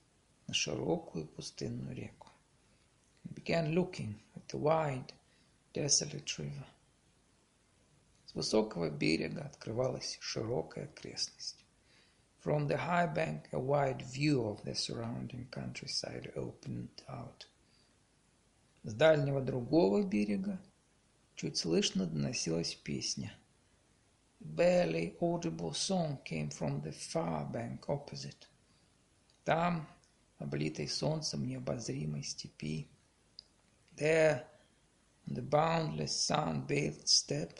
на 0.48 0.54
широкую 0.54 1.28
пустынную 1.28 1.96
реку. 1.96 2.28
He 3.24 3.34
began 3.34 3.74
looking 3.74 4.20
at 4.36 4.48
the 4.50 4.60
wide, 4.60 5.14
desolate 5.74 6.28
river. 6.38 6.66
С 8.26 8.36
высокого 8.36 8.90
берега 8.90 9.46
открывалась 9.46 10.18
широкая 10.20 10.86
окрестность. 10.86 11.64
From 12.44 12.68
the 12.68 12.78
high 12.78 13.08
bank, 13.08 13.48
a 13.54 13.60
wide 13.60 14.02
view 14.02 14.44
of 14.46 14.62
the 14.66 14.76
surrounding 14.76 15.48
countryside 15.50 16.34
opened 16.36 17.02
out. 17.08 17.48
С 18.84 18.94
дальнего 18.94 19.40
другого 19.40 20.04
берега 20.04 20.60
чуть 21.36 21.58
слышно 21.58 22.06
доносилась 22.06 22.76
песня. 22.76 23.34
Barely 24.40 25.18
audible 25.20 25.74
song 25.74 26.20
came 26.26 26.50
from 26.50 26.82
the 26.82 26.92
far 26.92 27.50
bank 27.52 27.88
opposite. 27.88 28.48
Там, 29.46 29.88
облитой 30.40 30.88
солнцем 30.88 31.46
необозримой 31.46 32.24
степи, 32.24 32.88
There, 33.96 34.44
on 35.28 35.36
the 35.36 35.42
boundless 35.44 36.20
sun-bathed 36.26 37.08
steppe, 37.08 37.60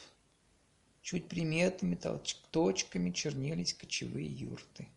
чуть 1.00 1.28
приметными 1.28 1.96
точками 2.50 3.10
чернелись 3.10 3.74
кочевые 3.74 4.26
юрты. 4.26 4.88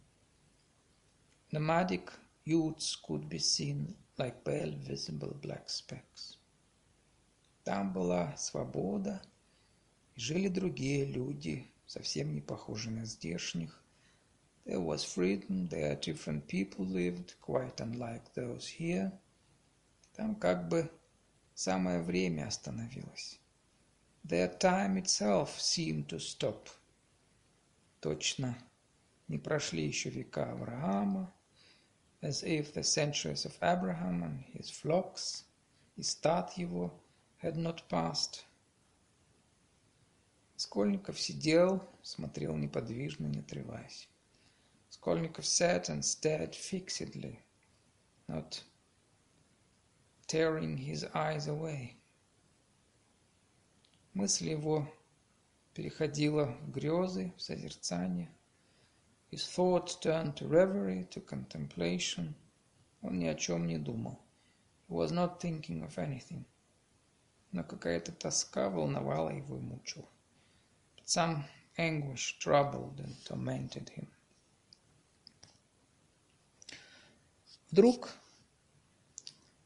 Nomadic 1.51 2.11
huts 2.45 2.95
could 2.95 3.29
be 3.29 3.39
seen 3.39 3.95
like 4.17 4.43
pale 4.43 4.71
visible 4.71 5.37
black 5.41 5.69
specks. 5.69 6.36
Там 7.67 7.91
была 7.91 8.33
свобода, 8.37 9.21
и 10.15 10.21
жили 10.21 10.47
другие 10.47 11.03
люди, 11.03 11.69
совсем 11.85 12.33
не 12.33 12.39
похожие 12.39 12.95
на 12.95 13.03
здешних. 13.05 13.83
There 14.63 14.79
was 14.79 15.03
freedom, 15.03 15.67
there 15.67 15.99
different 15.99 16.47
people 16.47 16.85
lived, 16.85 17.35
quite 17.41 17.81
unlike 17.81 18.23
those 18.35 18.69
here. 18.79 19.11
Там 20.13 20.35
как 20.35 20.69
бы 20.69 20.89
самое 21.55 22.01
время 22.01 22.47
остановилось. 22.47 23.37
Their 24.23 24.57
time 24.57 24.95
itself 24.95 25.59
seemed 25.59 26.07
to 26.07 26.19
stop. 26.19 26.69
Точно 27.99 28.57
не 29.27 29.39
прошли 29.39 29.85
еще 29.85 30.09
века 30.09 30.53
Авраама, 30.53 31.33
as 32.21 32.43
if 32.43 32.73
the 32.73 32.83
centuries 32.83 33.45
of 33.45 33.57
Abraham 33.61 34.23
and 34.23 34.45
his 34.53 34.69
flocks, 34.71 35.43
и 35.97 36.03
стад 36.03 36.53
его, 36.53 36.97
had 37.37 37.55
not 37.55 37.87
passed. 37.87 38.45
Скольников 40.55 41.19
сидел, 41.19 41.87
смотрел 42.01 42.55
неподвижно, 42.55 43.27
не 43.27 43.39
отрываясь. 43.39 44.09
Скольников 44.89 45.45
sat 45.45 45.89
and 45.89 46.03
stared 46.03 46.55
fixedly, 46.55 47.39
not 48.27 48.63
tearing 50.27 50.77
his 50.77 51.05
eyes 51.13 51.47
away. 51.47 51.95
Мысль 54.15 54.49
его 54.49 54.91
переходила 55.75 56.45
в 56.63 56.71
грезы, 56.71 57.33
в 57.37 57.41
созерцание. 57.41 58.31
His 59.29 59.45
thoughts 59.45 59.95
turned 59.99 60.35
to 60.37 60.47
reverie, 60.47 61.07
to 61.11 61.21
contemplation. 61.23 62.33
Он 63.03 63.19
ни 63.19 63.27
о 63.27 63.35
чем 63.35 63.67
не 63.67 63.77
думал. 63.77 64.17
He 64.89 64.95
was 64.95 65.11
not 65.11 65.39
thinking 65.39 65.83
of 65.83 65.99
anything. 65.99 66.45
Но 67.57 67.63
какая-то 67.63 68.11
тоска 68.11 68.69
волновала 68.69 69.31
его 69.31 69.57
и 69.57 69.59
мучила. 69.59 70.07
But 70.95 71.07
some 71.07 71.43
anguish 71.75 72.37
troubled 72.37 72.99
and 72.99 73.15
tormented 73.25 73.89
him. 73.95 74.07
Вдруг 77.71 78.11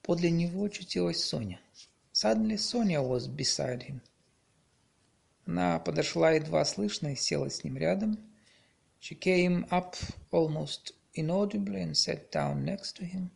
подле 0.03 0.31
него 0.31 0.63
очутилась 0.63 1.21
Соня. 1.21 1.59
Suddenly 2.13 2.55
Sonia 2.55 3.01
was 3.01 3.27
beside 3.27 3.83
him. 3.83 3.99
Она 5.45 5.77
подошла 5.77 6.31
едва 6.31 6.63
слышно 6.63 7.11
и 7.11 7.15
села 7.17 7.49
с 7.49 7.65
ним 7.65 7.75
рядом. 7.75 8.17
She 9.01 9.19
came 9.19 9.67
up 9.69 9.97
almost 10.31 10.93
inaudibly 11.13 11.81
and 11.81 11.97
sat 11.97 12.31
down 12.31 12.63
next 12.63 12.95
to 12.95 13.03
him. 13.03 13.31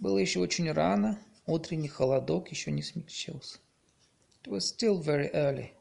Было 0.00 0.18
еще 0.18 0.40
очень 0.40 0.72
рано, 0.72 1.16
утренний 1.46 1.88
холодок 1.88 2.50
еще 2.50 2.70
не 2.70 2.82
смягчился. 2.82 3.58
It 4.42 4.50
was 4.50 4.60
still 4.60 4.98
very 5.02 5.30
early. 5.32 5.72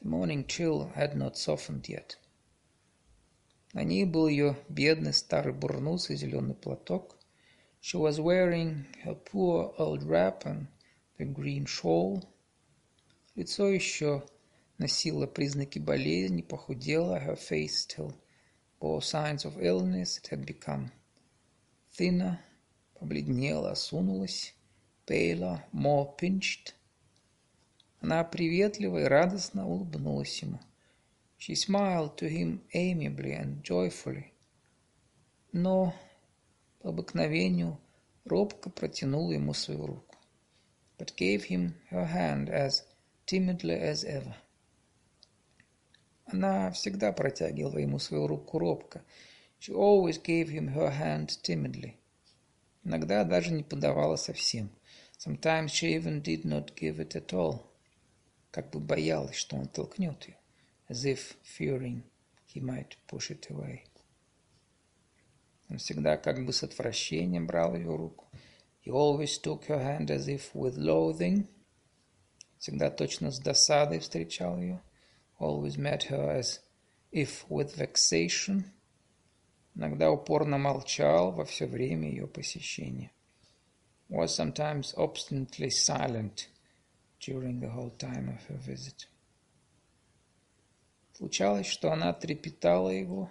The 0.00 0.08
morning 0.08 0.46
chill 0.46 0.92
had 0.94 1.16
not 1.16 1.36
softened 1.36 1.88
yet. 1.88 2.16
На 3.72 3.84
ней 3.84 4.04
был 4.04 4.28
ее 4.28 4.56
бедный 4.68 5.12
старый 5.12 5.54
бурнус 5.54 6.10
и 6.10 6.16
зеленый 6.16 6.54
платок. 6.54 7.16
She 7.80 7.98
was 7.98 8.20
wearing 8.20 8.86
her 9.04 9.14
poor 9.14 9.74
old 9.78 10.04
wrap 10.04 10.44
and 10.44 10.66
the 11.18 11.24
green 11.24 11.66
shawl. 11.66 12.22
Лицо 13.34 13.68
еще 13.68 14.24
носило 14.78 15.26
признаки 15.26 15.78
болезни, 15.78 16.42
похудело. 16.42 17.18
Her 17.18 17.36
face 17.36 17.86
still 17.88 18.14
bore 18.78 19.00
signs 19.00 19.44
of 19.44 19.60
illness. 19.60 20.18
It 20.18 20.28
had 20.28 20.44
become 20.44 20.92
thinner, 21.96 22.38
побледнела, 22.94 23.70
осунулась. 23.72 24.54
More 25.72 26.16
pinched. 26.16 26.74
Она 28.00 28.24
приветливо 28.24 29.02
и 29.02 29.04
радостно 29.04 29.68
улыбнулась 29.68 30.42
ему. 30.42 30.58
She 31.38 31.54
smiled 31.54 32.16
to 32.16 32.30
him 32.30 32.62
amiably 32.72 33.38
and 33.38 33.62
joyfully. 33.62 34.32
Но 35.52 35.94
по 36.80 36.88
обыкновению 36.88 37.78
робко 38.24 38.70
протянула 38.70 39.32
ему 39.32 39.52
свою 39.52 39.86
руку. 39.86 40.16
But 40.96 41.14
gave 41.14 41.44
him 41.44 41.74
her 41.90 42.06
hand 42.06 42.48
as 42.48 42.82
timidly 43.26 43.78
as 43.78 44.04
ever. 44.04 44.34
Она 46.24 46.70
всегда 46.70 47.12
протягивала 47.12 47.76
ему 47.76 47.98
свою 47.98 48.26
руку 48.26 48.58
робко. 48.58 49.04
She 49.60 49.74
always 49.74 50.18
gave 50.18 50.48
him 50.48 50.72
her 50.74 50.90
hand 50.90 51.28
timidly. 51.42 51.96
Иногда 52.82 53.24
даже 53.24 53.52
не 53.52 53.62
подавала 53.62 54.16
совсем. 54.16 54.70
Sometimes 55.24 55.70
she 55.70 55.94
even 55.94 56.20
did 56.20 56.44
not 56.44 56.74
give 56.74 56.98
it 56.98 57.14
at 57.14 57.32
all. 57.32 57.70
Как 58.50 58.70
бы 58.72 58.80
боялась, 58.80 59.36
что 59.36 59.54
он 59.54 59.68
толкнет 59.68 60.26
ее. 60.26 60.36
As 60.88 61.04
if 61.04 61.36
fearing 61.44 62.02
he 62.52 62.60
might 62.60 62.96
push 63.06 63.30
it 63.30 63.48
away. 63.48 63.82
Он 65.68 65.78
всегда 65.78 66.16
как 66.16 66.44
бы 66.44 66.52
с 66.52 66.64
отвращением 66.64 67.46
брал 67.46 67.76
ее 67.76 67.94
руку. 67.94 68.26
He 68.84 68.90
always 68.90 69.38
took 69.40 69.66
her 69.68 69.78
hand 69.78 70.10
as 70.10 70.26
if 70.26 70.52
with 70.54 70.76
loathing. 70.76 71.46
Всегда 72.58 72.90
точно 72.90 73.30
с 73.30 73.38
досадой 73.38 74.00
встречал 74.00 74.58
ее. 74.58 74.82
Always 75.38 75.76
met 75.76 76.10
her 76.10 76.36
as 76.36 76.58
if 77.12 77.46
with 77.48 77.76
vexation. 77.76 78.64
Иногда 79.76 80.10
упорно 80.10 80.58
молчал 80.58 81.30
во 81.30 81.44
все 81.44 81.66
время 81.66 82.10
ее 82.10 82.26
посещения. 82.26 83.12
Was 84.11 84.33
sometimes 84.33 84.93
obstinately 84.97 85.69
silent 85.69 86.47
during 87.19 87.59
the 87.59 87.69
whole 87.69 87.91
time 87.91 88.29
of 88.29 88.45
her 88.45 88.57
visit. 88.57 89.07
Случалось, 91.13 91.67
что 91.67 91.91
она 91.91 92.13
трепетала 92.13 92.89
его 92.89 93.29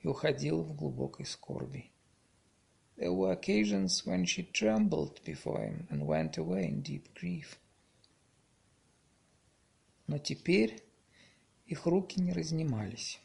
и 0.00 0.08
уходила 0.08 0.62
в 0.62 0.74
глубокой 0.74 1.26
скорби. 1.26 1.90
There 2.96 3.12
were 3.12 3.32
occasions 3.32 4.04
when 4.04 4.24
she 4.24 4.44
trembled 4.52 5.20
before 5.24 5.60
him 5.60 5.86
and 5.90 6.06
went 6.06 6.36
away 6.36 6.66
in 6.68 6.82
deep 6.82 7.12
grief. 7.14 7.58
Но 10.06 10.18
теперь 10.18 10.82
их 11.66 11.86
руки 11.86 12.20
не 12.20 12.32
разнимались. 12.32 13.20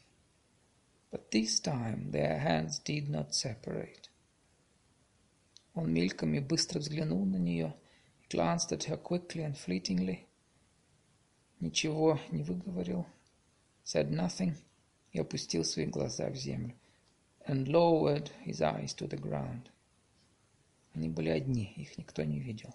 But 1.10 1.30
this 1.30 1.60
time 1.60 2.10
their 2.10 2.38
hands 2.38 2.78
did 2.78 3.08
not 3.08 3.34
separate. 3.34 4.08
Он 5.75 5.93
мельком 5.93 6.33
и 6.33 6.39
быстро 6.39 6.79
взглянул 6.79 7.25
на 7.25 7.35
нее, 7.35 7.75
glanced 8.29 8.71
at 8.71 8.87
her 8.87 8.97
quickly 8.97 9.45
and 9.45 9.55
fleetingly, 9.55 10.25
ничего 11.59 12.19
не 12.31 12.43
выговорил, 12.43 13.05
said 13.83 14.09
nothing 14.09 14.55
и 15.11 15.19
опустил 15.19 15.63
свои 15.63 15.85
глаза 15.85 16.29
в 16.29 16.35
землю, 16.35 16.75
and 17.45 17.67
lowered 17.67 18.31
his 18.45 18.61
eyes 18.61 18.95
to 18.95 19.07
the 19.07 19.19
ground. 19.19 19.69
Они 20.93 21.09
были 21.09 21.29
одни, 21.29 21.73
их 21.75 21.97
никто 21.97 22.23
не 22.23 22.39
видел. 22.39 22.73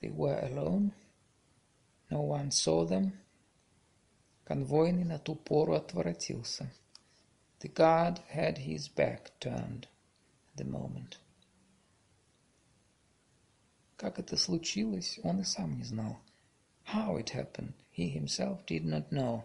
They 0.00 0.10
were 0.10 0.42
alone. 0.42 0.92
No 2.10 2.22
one 2.22 2.50
saw 2.50 2.86
them. 2.86 3.12
Конвойный 4.44 5.04
на 5.04 5.18
ту 5.18 5.36
пору 5.36 5.74
отворотился. 5.74 6.72
The 7.60 7.72
guard 7.72 8.20
had 8.32 8.58
his 8.58 8.88
back 8.88 9.30
turned 9.38 9.86
at 9.86 10.56
the 10.56 10.64
moment. 10.64 11.18
Как 13.98 14.18
это 14.18 14.36
случилось, 14.36 15.20
он 15.22 15.40
и 15.40 15.44
сам 15.44 15.76
не 15.76 15.84
знал. 15.84 16.18
How 16.94 17.18
it 17.18 17.34
happened, 17.34 17.74
he 17.92 18.08
himself 18.08 18.64
did 18.64 18.84
not 18.84 19.10
know. 19.10 19.42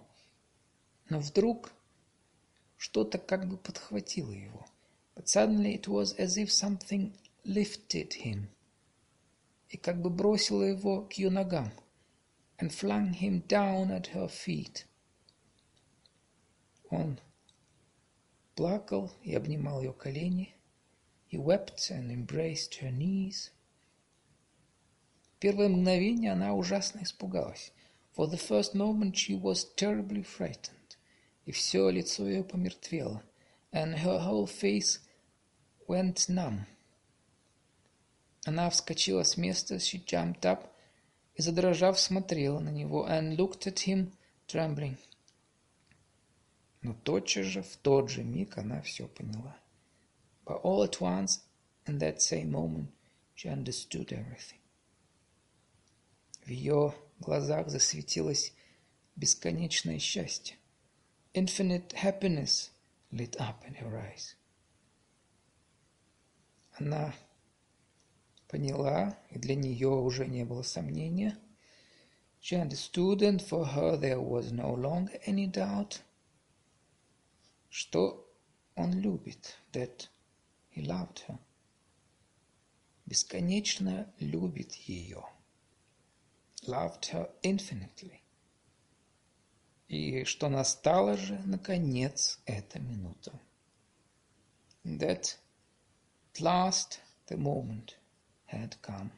Но 1.09 1.19
вдруг 1.19 1.73
что-то 2.77 3.17
как 3.17 3.49
бы 3.49 3.57
подхватило 3.57 4.31
его. 4.31 4.65
But 5.15 5.27
suddenly 5.27 5.73
it 5.73 5.87
was 5.87 6.15
as 6.17 6.37
if 6.37 6.49
something 6.49 7.13
lifted 7.43 8.13
him 8.23 8.47
и 9.69 9.77
как 9.77 9.99
бы 10.01 10.11
бросило 10.11 10.61
его 10.61 11.01
к 11.01 11.13
ее 11.13 11.31
ногам 11.31 11.71
and 12.59 12.71
flung 12.71 13.11
him 13.11 13.41
down 13.47 13.89
at 13.89 14.13
her 14.13 14.29
feet. 14.29 14.85
Он 16.91 17.19
плакал 18.55 19.11
и 19.23 19.33
обнимал 19.33 19.81
ее 19.81 19.93
колени. 19.93 20.53
He 21.27 21.39
wept 21.39 21.89
and 21.89 22.11
embraced 22.11 22.75
her 22.81 22.91
knees. 22.91 23.51
Первое 25.43 25.67
мгновение 25.67 26.31
она 26.31 26.53
ужасно 26.53 27.03
испугалась. 27.03 27.73
For 28.15 28.29
the 28.29 28.37
first 28.37 28.75
moment 28.75 29.15
she 29.15 29.37
was 29.37 29.75
terribly 29.75 30.23
frightened. 30.23 30.95
И 31.43 31.51
все 31.51 31.89
лицо 31.89 32.25
ее 32.25 32.45
помертвело. 32.45 33.21
And 33.73 33.93
her 33.93 34.21
whole 34.25 34.47
face 34.47 35.01
went 35.85 36.29
numb. 36.29 36.61
Она 38.45 38.69
вскочила 38.69 39.23
с 39.23 39.35
места, 39.35 39.75
she 39.79 40.01
jumped 40.05 40.45
up, 40.45 40.69
и, 41.35 41.41
задрожав, 41.41 41.99
смотрела 41.99 42.59
на 42.59 42.69
него, 42.69 43.05
and 43.05 43.35
looked 43.35 43.67
at 43.67 43.85
him, 43.85 44.13
trembling. 44.47 44.95
Но 46.81 46.93
тотчас 47.03 47.47
же, 47.47 47.63
в 47.63 47.75
тот 47.81 48.09
же 48.09 48.23
миг, 48.23 48.57
она 48.57 48.81
все 48.81 49.09
поняла. 49.09 49.57
But 50.45 50.61
all 50.63 50.83
at 50.83 51.01
once, 51.01 51.41
in 51.85 51.97
that 51.97 52.21
same 52.21 52.49
moment, 52.49 52.87
she 53.35 53.49
understood 53.49 54.13
everything. 54.13 54.62
В 56.45 56.49
ее 56.49 56.93
глазах 57.19 57.69
засветилось 57.69 58.53
бесконечное 59.15 59.99
счастье. 59.99 60.57
Infinite 61.33 61.93
happiness 61.93 62.69
lit 63.11 63.37
up 63.37 63.63
in 63.65 63.75
her 63.75 63.93
eyes. 63.95 64.35
Она 66.73 67.13
поняла, 68.49 69.17
и 69.29 69.39
для 69.39 69.55
нее 69.55 69.89
уже 69.89 70.27
не 70.27 70.43
было 70.43 70.63
сомнения. 70.63 71.37
She 72.41 72.59
understood, 72.59 73.21
and 73.21 73.39
for 73.39 73.65
her 73.65 73.97
there 73.97 74.19
was 74.19 74.51
no 74.51 74.75
longer 74.75 75.17
any 75.25 75.49
doubt, 75.49 76.01
что 77.69 78.29
он 78.75 78.99
любит, 78.99 79.57
that 79.71 80.09
he 80.75 80.83
loved 80.83 81.25
her. 81.27 81.39
Бесконечно 83.05 84.11
любит 84.19 84.73
ее. 84.73 85.23
Loved 86.67 87.07
her 87.07 87.29
infinitely. 87.41 88.21
И 89.89 90.23
что 90.23 90.49
настала 90.49 91.17
же, 91.17 91.39
наконец, 91.45 92.39
эта 92.45 92.79
минута. 92.79 93.33
That 94.85 95.37
at 96.33 96.41
last 96.41 96.99
the 97.27 97.37
moment 97.37 97.95
had 98.45 98.75
come. 98.81 99.11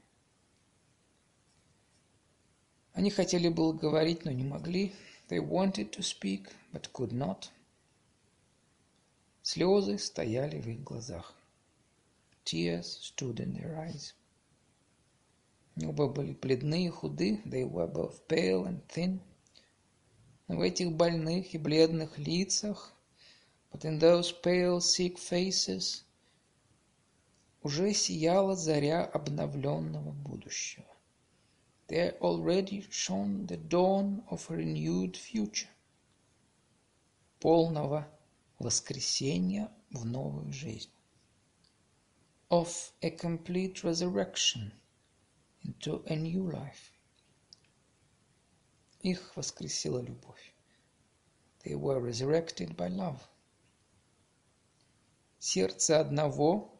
Они 2.94 3.10
хотели 3.10 3.50
было 3.50 3.74
говорить, 3.74 4.26
но 4.26 4.32
не 4.32 4.44
могли. 4.44 4.94
They 5.28 5.40
wanted 5.40 5.92
to 5.92 6.02
speak, 6.02 6.50
but 6.72 6.92
could 6.94 7.12
not. 7.12 7.50
Слезы 9.44 9.98
стояли 9.98 10.60
в 10.60 10.68
их 10.68 10.84
глазах. 10.84 11.36
Tears 12.44 13.00
stood 13.02 13.40
in 13.40 13.54
their 13.54 13.78
eyes. 13.78 14.14
Оба 15.84 16.08
были 16.08 16.32
бледны 16.32 16.86
и 16.86 16.90
худы. 16.90 17.42
They 17.44 17.70
were 17.70 17.92
both 17.92 18.26
pale 18.28 18.66
and 18.66 18.82
thin. 18.88 19.20
Но 20.48 20.56
в 20.56 20.62
этих 20.62 20.94
больных 20.94 21.54
и 21.54 21.58
бледных 21.58 22.18
лицах, 22.18 22.94
but 23.72 23.84
in 23.84 24.00
those 24.00 24.32
pale, 24.32 24.80
sick 24.80 25.18
faces, 25.18 26.06
уже 27.62 27.94
сияла 27.94 28.56
заря 28.56 29.04
обновленного 29.04 30.12
будущего. 30.12 30.86
There 31.90 32.18
already 32.20 32.88
shone 32.90 33.46
the 33.46 33.58
dawn 33.58 34.24
of 34.30 34.50
a 34.50 34.56
renewed 34.56 35.18
future, 35.18 35.68
полного 37.40 38.08
воскресения 38.60 39.70
в 39.92 40.06
новую 40.06 40.54
жизнь, 40.54 40.90
of 42.50 42.94
a 43.02 43.10
complete 43.10 43.84
resurrection 43.84 44.72
into 45.65 46.03
a 46.07 46.17
new 46.17 46.51
life. 46.51 46.93
Их 49.03 49.37
воскресила 49.37 50.01
любовь. 50.01 50.55
They 51.65 51.75
were 51.75 52.01
resurrected 52.01 52.77
by 52.77 52.89
love. 52.89 53.21
Сердце 55.39 56.01
одного 56.01 56.79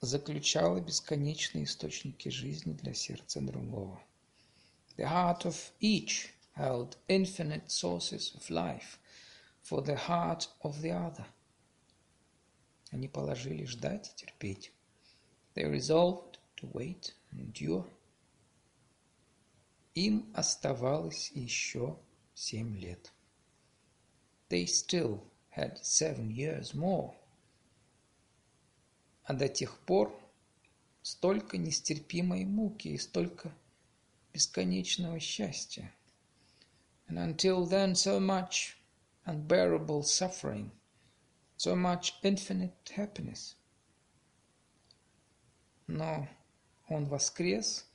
заключала 0.00 0.80
бесконечные 0.80 1.64
источники 1.64 2.28
жизни 2.28 2.72
для 2.72 2.94
сердца 2.94 3.40
другого. 3.40 4.00
The 4.96 5.04
heart 5.04 5.44
of 5.44 5.56
each 5.80 6.30
held 6.56 6.96
infinite 7.08 7.70
sources 7.70 8.34
of 8.34 8.48
life 8.50 8.98
for 9.62 9.82
the 9.82 9.96
heart 9.96 10.48
of 10.62 10.80
the 10.80 10.92
other. 10.92 11.26
Они 12.90 13.08
положили 13.08 13.64
ждать 13.64 14.10
и 14.12 14.24
терпеть. 14.24 14.72
They 15.54 15.64
resolved 15.64 16.38
to 16.56 16.70
wait 16.72 17.14
and 17.30 17.40
endure. 17.40 17.84
Им 19.95 20.31
оставалось 20.33 21.31
еще 21.31 21.97
семь 22.33 22.77
лет. 22.77 23.11
They 24.49 24.65
still 24.65 25.21
had 25.55 25.77
seven 25.83 26.29
years 26.29 26.73
more 26.73 27.15
а 29.23 29.33
до 29.33 29.47
тех 29.47 29.77
пор 29.79 30.13
столько 31.01 31.57
нестерпимой 31.57 32.45
муки 32.45 32.89
и 32.89 32.97
столько 32.97 33.53
бесконечного 34.33 35.19
счастья. 35.19 35.93
And 37.07 37.17
until 37.17 37.65
then 37.65 37.95
so 37.95 38.19
much 38.19 38.77
unbearable 39.25 40.03
suffering, 40.03 40.71
so 41.57 41.75
much 41.75 42.13
infinite 42.21 42.73
happiness. 42.95 43.55
Но 45.87 46.27
он 46.87 47.05
воскрес, 47.05 47.85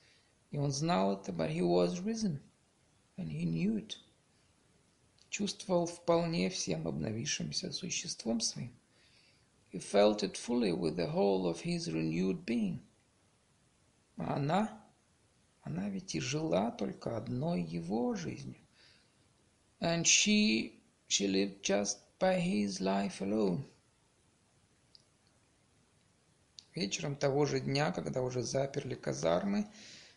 и 0.51 0.59
он 0.59 0.71
знал 0.73 1.15
это, 1.15 1.33
but 1.33 1.51
he 1.51 1.61
was 1.61 2.01
risen, 2.01 2.41
and 3.17 3.29
he 3.29 3.45
knew 3.45 3.77
it. 3.77 3.97
Чувствовал 5.29 5.87
вполне 5.87 6.49
всем 6.49 6.89
обновившимся 6.89 7.71
существом 7.71 8.41
своим. 8.41 8.73
He 9.71 9.79
felt 9.79 10.23
it 10.23 10.37
fully 10.37 10.73
with 10.73 10.97
the 10.97 11.13
whole 11.13 11.47
of 11.47 11.61
his 11.61 11.89
renewed 11.89 12.47
being. 12.47 12.81
А 14.17 14.37
она, 14.37 14.83
она 15.63 15.91
ведь 15.91 16.15
и 16.15 16.21
жила 16.21 16.71
только 16.71 17.17
одной 17.17 17.63
его 17.63 18.15
жизнью. 18.15 18.61
And 19.81 20.05
she, 20.05 20.81
she 21.09 21.27
lived 21.27 21.63
just 21.63 21.99
by 22.19 22.41
his 22.41 22.81
life 22.81 23.21
alone. 23.21 23.65
Вечером 26.75 27.17
того 27.17 27.45
же 27.45 27.61
дня, 27.61 27.93
когда 27.93 28.23
уже 28.23 28.43
заперли 28.43 28.95
казармы, 28.95 29.71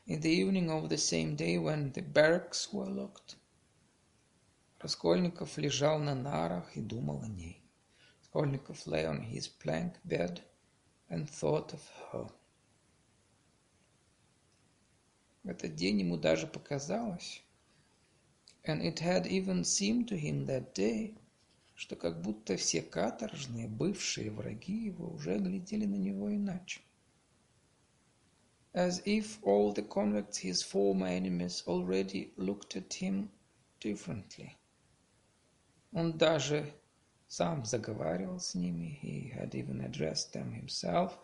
in 0.08 0.20
the 0.22 0.30
evening 0.30 0.70
of 0.70 0.90
the 0.90 0.98
same 0.98 1.36
day 1.36 1.58
when 1.58 1.92
the 1.92 2.02
barracks 2.02 2.74
were 2.74 2.90
locked, 2.90 3.36
Раскольников 4.80 5.58
лежал 5.58 6.00
на 6.00 6.16
нарах 6.16 6.76
и 6.76 6.82
думал 6.82 7.22
о 7.22 7.28
ней. 7.28 7.62
Raskolnikov 8.34 8.88
lay 8.88 9.06
on 9.06 9.22
his 9.22 9.48
plank 9.48 9.94
bed 10.04 10.42
and 11.10 11.30
thought 11.30 11.74
of 11.74 11.82
her. 12.12 12.32
В 15.44 15.50
этот 15.50 15.76
день 15.76 16.00
ему 16.00 16.18
даже 16.18 16.48
показалось, 16.48 17.44
and 18.64 18.82
it 18.82 19.00
had 19.00 19.28
even 19.28 19.64
seemed 19.64 20.08
to 20.08 20.18
him 20.18 20.46
that 20.48 20.74
day, 20.74 21.16
что 21.76 21.96
как 21.96 22.22
будто 22.22 22.58
все 22.58 22.82
каторжные, 22.82 23.68
бывшие 23.68 24.32
враги 24.32 24.86
его 24.86 25.12
уже 25.12 25.38
глядели 25.38 25.86
на 25.86 25.96
него 25.96 26.34
иначе. 26.34 26.82
As 28.75 29.03
if 29.05 29.43
all 29.43 29.73
the 29.73 29.83
convicts, 29.83 30.39
his 30.39 30.63
former 30.63 31.07
enemies, 31.09 31.65
already 31.67 32.33
looked 32.37 32.77
at 32.77 32.95
him 32.95 33.31
differently. 33.81 34.57
Он 35.93 36.17
даже 36.17 36.73
сам 37.27 37.65
заговаривал 37.65 38.39
с 38.39 38.55
ними, 38.55 38.99
he 39.03 39.33
had 39.33 39.55
even 39.55 39.81
addressed 39.81 40.33
them 40.33 40.53
himself. 40.53 41.19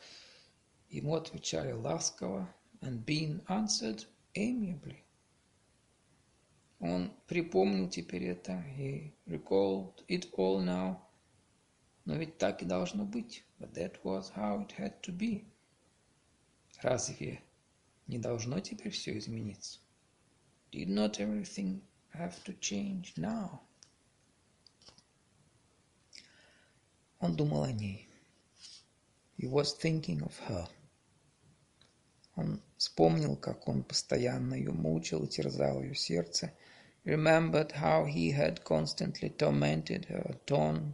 Ему 0.91 1.15
отвечали 1.15 1.73
ласково, 1.73 2.53
and 2.81 3.05
been 3.07 3.41
answered 3.49 4.05
amiably. 4.35 5.05
Он 6.81 7.13
припомнил 7.29 7.89
теперь 7.89 8.25
это, 8.25 8.65
he 8.77 9.13
recalled 9.27 10.05
it 10.09 10.29
all 10.37 10.61
now. 10.61 10.99
Но 12.05 12.17
ведь 12.17 12.39
так 12.39 12.63
и 12.63 12.65
должно 12.65 13.05
быть. 13.05 13.45
But 13.61 13.75
that 13.75 14.03
was 14.03 14.31
how 14.31 14.67
it 14.67 14.73
had 14.73 15.01
to 15.03 15.13
be. 15.13 15.45
Разве 16.82 17.42
не 18.06 18.20
должно 18.20 18.60
теперь 18.60 18.92
все 18.92 19.18
измениться? 19.18 19.80
Did 20.72 20.90
not 20.90 21.20
everything 21.20 21.82
have 22.14 22.36
to 22.46 22.58
change 22.60 23.16
now? 23.16 23.62
Он 27.20 27.36
думал 27.36 27.64
о 27.64 27.72
ней. 27.72 28.08
He 29.38 29.48
was 29.48 29.76
thinking 29.76 30.22
of 30.22 30.34
her. 30.48 30.70
Он 32.36 32.62
вспомнил, 32.78 33.36
как 33.36 33.68
он 33.68 33.84
постоянно 33.84 34.54
ее 34.54 34.72
мучил 34.72 35.24
и 35.24 35.28
терзал 35.28 35.82
ее 35.82 35.96
сердце. 35.96 36.54
Remembered 37.04 37.72
how 37.72 38.06
he 38.06 38.32
had 38.32 38.64
constantly 38.64 39.30
tormented 39.36 40.06
her, 40.06 40.40
torn 40.46 40.94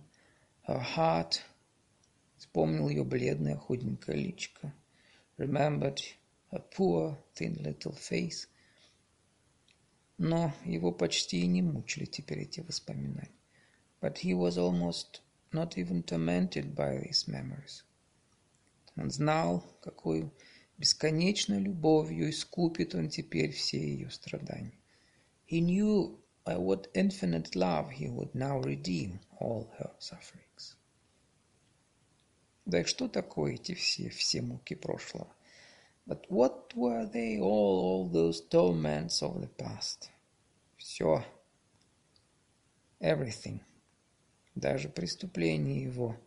her 0.65 0.79
heart. 0.95 1.41
Вспомнил 2.38 2.88
ее 2.88 3.03
бледное 3.03 3.57
худенькое 3.57 4.17
личико. 4.17 4.73
Remembered 5.36 6.01
her 6.51 6.61
poor, 6.74 7.18
thin 7.34 7.57
little 7.62 7.95
face. 7.95 8.49
Но 10.18 10.53
его 10.64 10.93
почти 10.93 11.43
и 11.43 11.47
не 11.47 11.62
мучили 11.62 12.05
теперь 12.05 12.41
эти 12.41 12.61
воспоминания. 12.61 13.30
But 14.01 14.18
he 14.18 14.34
was 14.34 14.59
almost 14.59 15.20
not 15.53 15.76
even 15.76 16.03
tormented 16.03 16.74
by 16.74 16.99
these 16.99 17.28
memories. 17.28 17.84
Он 18.97 19.11
знал, 19.11 19.64
какую 19.80 20.32
Бесконечной 20.78 21.59
любовью 21.59 22.30
искупит 22.30 22.95
он 22.95 23.09
теперь 23.09 23.51
все 23.51 23.78
ее 23.78 24.11
страдания. 24.11 24.78
He 25.51 25.61
knew 25.61 26.20
by 26.45 26.57
what 26.57 26.89
infinite 26.95 27.57
love 27.57 27.91
he 27.91 28.09
would 28.09 28.32
now 28.32 28.61
redeem 28.61 29.18
all 29.41 29.68
her 29.76 29.91
sufferings. 29.99 30.41
Да 32.66 32.82
и 32.82 32.84
что 32.84 33.07
такое 33.07 33.55
эти 33.55 33.74
все, 33.74 34.09
все 34.09 34.41
муки 34.41 34.76
прошлого? 34.76 35.28
But 36.05 36.28
what 36.30 36.74
were 36.76 37.05
they 37.05 37.39
all, 37.39 37.80
all 37.80 38.09
those 38.09 38.41
torments 38.49 39.22
of 39.22 39.39
the 39.41 39.49
past? 39.57 40.09
Все. 40.78 41.24
Everything. 42.99 43.59
Даже 44.55 44.89
преступление 44.89 45.84
его. 45.84 46.18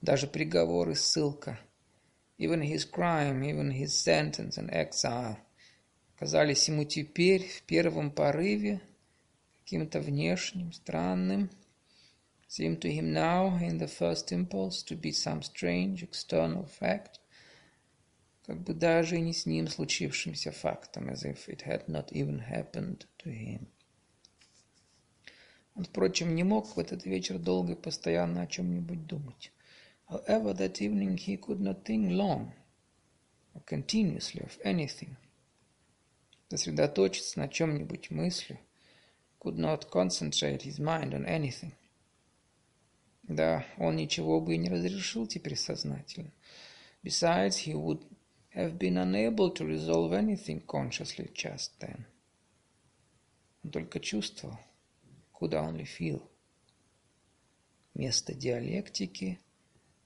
Даже 0.00 0.26
приговор 0.26 0.90
и 0.90 0.94
ссылка. 0.94 1.58
Even 2.38 2.60
his 2.60 2.84
crime, 2.90 3.42
even 3.42 3.70
his 3.70 3.94
sentence 3.94 4.58
and 4.58 4.70
exile. 4.70 5.38
Казались 6.18 6.68
ему 6.68 6.84
теперь 6.84 7.46
в 7.46 7.62
первом 7.62 8.10
порыве 8.10 8.80
каким-то 9.58 10.00
внешним, 10.00 10.72
странным, 10.72 11.50
seemed 12.47 12.81
to 12.81 12.91
him 12.91 13.13
now, 13.13 13.57
in 13.61 13.77
the 13.77 13.87
first 13.87 14.31
impulse, 14.31 14.83
to 14.83 14.95
be 14.95 15.11
some 15.11 15.41
strange 15.41 16.03
external 16.03 16.65
fact, 16.65 17.19
как 18.45 18.61
бы 18.63 18.73
даже 18.73 19.17
и 19.17 19.21
не 19.21 19.33
с 19.33 19.45
ним 19.45 19.67
случившимся 19.67 20.51
фактом, 20.51 21.09
as 21.09 21.23
if 21.23 21.47
it 21.47 21.61
had 21.61 21.87
not 21.87 22.11
even 22.11 22.39
happened 22.39 23.05
to 23.19 23.31
him. 23.31 23.67
Он, 25.75 25.85
впрочем, 25.85 26.35
не 26.35 26.43
мог 26.43 26.75
в 26.75 26.79
этот 26.79 27.05
вечер 27.05 27.39
долго 27.39 27.71
и 27.71 27.75
постоянно 27.75 28.41
о 28.41 28.47
чем-нибудь 28.47 29.07
думать. 29.07 29.53
However, 30.09 30.53
that 30.53 30.81
evening 30.81 31.15
he 31.15 31.37
could 31.37 31.61
not 31.61 31.85
think 31.85 32.11
long 32.11 32.51
or 33.53 33.61
continuously 33.65 34.41
of 34.41 34.59
anything. 34.65 35.15
Сосредоточиться 36.49 37.39
на 37.39 37.47
чем-нибудь 37.47 38.11
мыслью, 38.11 38.59
could 39.39 39.57
not 39.57 39.89
concentrate 39.89 40.63
his 40.63 40.79
mind 40.79 41.13
on 41.13 41.25
anything. 41.25 41.71
Да, 43.28 43.66
он 43.78 43.96
ничего 43.96 44.40
бы 44.40 44.54
и 44.54 44.58
не 44.58 44.68
разрешил 44.68 45.26
теперь 45.26 45.56
сознательно. 45.56 46.32
Besides, 47.02 47.66
he 47.66 47.74
would 47.74 48.04
have 48.54 48.78
been 48.78 48.96
unable 48.96 49.52
to 49.52 49.66
resolve 49.66 50.12
anything 50.12 50.64
consciously 50.64 51.32
just 51.34 51.72
then. 51.80 52.04
Он 53.64 53.70
только 53.70 53.98
чувствовал, 53.98 54.58
could 55.32 55.52
only 55.52 55.84
feel. 55.84 56.22
Место 57.94 58.32
диалектики 58.34 59.40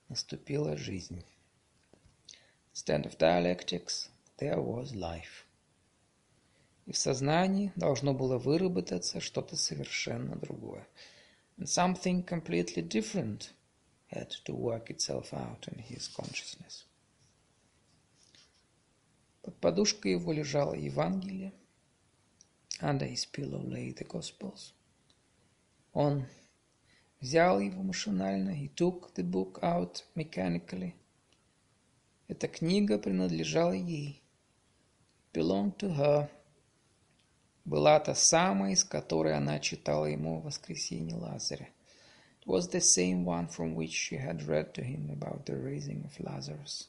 наступила 0.08 0.76
жизнь. 0.76 1.24
Instead 2.72 3.04
of 3.04 3.18
dialectics, 3.18 4.08
there 4.38 4.64
was 4.64 4.94
life. 4.94 5.44
И 6.86 6.92
в 6.92 6.96
сознании 6.96 7.72
должно 7.76 8.14
было 8.14 8.38
выработаться 8.38 9.20
что-то 9.20 9.56
совершенно 9.56 10.36
другое. 10.36 10.86
And 11.59 11.69
something 11.69 12.23
completely 12.23 12.81
different 12.81 13.53
had 14.07 14.29
to 14.45 14.53
work 14.53 14.89
itself 14.89 15.33
out 15.33 15.67
in 15.71 15.79
his 15.79 16.07
consciousness. 16.07 16.85
Под 19.41 19.59
подушкой 19.59 20.11
его 20.13 20.33
лежало 20.33 20.73
Евангелие. 20.73 21.53
Under 22.81 23.05
his 23.05 23.25
pillow 23.25 23.61
lay 23.61 23.91
the 23.93 24.03
Gospels. 24.05 24.73
Он 25.93 26.25
взял 27.21 27.59
его 27.59 27.81
машинально. 27.83 28.49
He 28.49 28.69
took 28.75 29.13
the 29.13 29.23
book 29.23 29.59
out 29.61 30.03
mechanically. 30.15 30.93
Эта 32.27 32.47
книга 32.47 32.97
принадлежала 32.97 33.73
ей. 33.73 34.21
Belonged 35.31 35.77
to 35.77 35.93
her 35.93 36.29
Была 37.70 38.00
та 38.00 38.16
самая, 38.16 38.72
из 38.72 38.82
которой 38.82 39.36
она 39.36 39.60
читала 39.60 40.06
ему 40.06 40.40
в 40.40 40.44
воскресенье 40.46 41.14
Лазаря. 41.14 41.68
It 42.40 42.46
was 42.46 42.68
the 42.68 42.80
same 42.80 43.24
one 43.24 43.46
from 43.46 43.76
which 43.76 43.92
she 43.92 44.16
had 44.16 44.42
read 44.48 44.74
to 44.74 44.82
him 44.82 45.08
about 45.08 45.46
the 45.46 45.54
raising 45.54 46.04
of 46.04 46.18
Lazarus. 46.18 46.88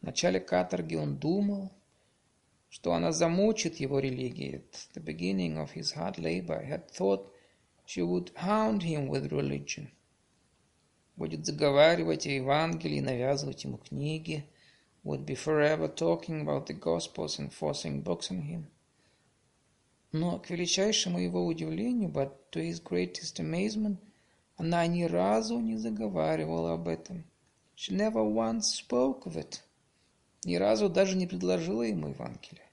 В 0.00 0.04
начале 0.04 0.38
каторги 0.38 0.94
он 0.94 1.16
думал, 1.16 1.72
что 2.68 2.92
она 2.92 3.10
замучит 3.10 3.80
его 3.80 3.98
религией. 3.98 4.58
At 4.58 4.94
the 4.94 5.02
beginning 5.02 5.56
of 5.58 5.72
his 5.72 5.96
hard 5.96 6.16
labor, 6.18 6.64
he 6.64 6.70
had 6.70 6.88
thought 6.88 7.26
she 7.84 8.02
would 8.02 8.30
hound 8.36 8.84
him 8.84 9.08
with 9.08 9.32
religion. 9.32 9.88
Будет 11.16 11.44
заговаривать 11.44 12.24
о 12.24 12.30
Евангелии, 12.30 13.00
навязывать 13.00 13.64
ему 13.64 13.78
книги. 13.78 14.44
Would 15.02 15.24
be 15.24 15.34
forever 15.34 15.88
talking 15.88 16.42
about 16.42 16.66
the 16.66 16.74
Gospels 16.74 17.40
and 17.40 17.52
forcing 17.52 18.00
books 18.04 18.30
on 18.30 18.42
him. 18.42 18.70
Но, 20.12 20.38
к 20.40 20.50
величайшему 20.50 21.18
его 21.18 21.46
удивлению, 21.46 22.10
but 22.10 22.50
to 22.50 22.60
his 22.60 22.82
greatest 22.82 23.38
amazement, 23.38 23.98
она 24.56 24.86
ни 24.86 25.04
разу 25.04 25.60
не 25.60 25.76
заговаривала 25.76 26.74
об 26.74 26.88
этом. 26.88 27.24
She 27.76 27.94
never 27.94 28.22
once 28.22 28.72
spoke 28.72 29.22
of 29.24 29.36
it. 29.36 29.60
Ни 30.44 30.56
разу 30.56 30.88
даже 30.88 31.16
не 31.16 31.26
предложила 31.26 31.82
ему 31.82 32.08
Евангелие. 32.08 32.68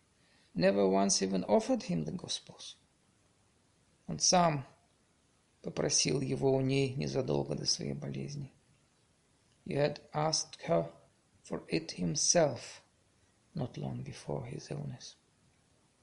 Never 0.56 0.90
once 0.90 1.22
even 1.22 1.46
offered 1.46 1.84
him 1.84 2.04
the 2.06 2.16
Gospels. 2.16 2.76
Он 4.08 4.20
сам 4.20 4.66
попросил 5.62 6.22
его 6.22 6.56
у 6.56 6.62
ней 6.62 6.96
незадолго 6.96 7.54
до 7.54 7.66
своей 7.66 7.94
болезни. 7.94 8.52
He 9.66 9.76
had 9.76 10.02
asked 10.14 10.58
her 10.68 10.90
for 11.44 11.68
it 11.68 11.92
himself 11.92 12.82
not 13.54 13.78
long 13.78 14.02
before 14.02 14.46
his 14.50 14.72
illness. 14.72 15.17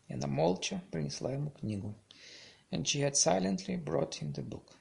И 0.09 0.15
она 0.15 0.27
молча 0.27 0.83
принесла 0.91 1.33
ему 1.33 1.51
книгу. 1.51 1.95
And 2.71 2.85
she 2.85 3.01
had 3.01 3.17
silently 3.17 3.77
brought 3.77 4.15
him 4.15 4.33
the 4.33 4.43
book. 4.43 4.75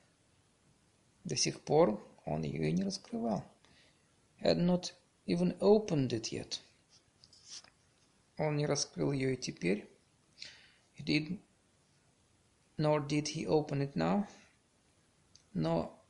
До 1.24 1.36
сих 1.36 1.62
пор 1.62 2.06
он 2.26 2.44
ее 2.44 2.70
и 2.70 2.72
не 2.72 2.84
раскрывал. 2.84 3.44
Had 4.42 4.58
not 4.58 4.94
even 5.26 5.58
opened 5.60 6.10
it 6.10 6.32
yet. 6.32 6.60
Он 8.38 8.58
не 8.58 8.66
раскрыл 8.66 9.12
ее 9.12 9.36
и 9.36 9.38
теперь. 9.38 9.88
He 10.98 11.04
did, 11.04 11.40
nor 12.78 13.00
did 13.00 13.28
he 13.28 13.46
open 13.46 13.82
it 13.82 13.96
now. 13.96 14.28
Но 15.54 16.04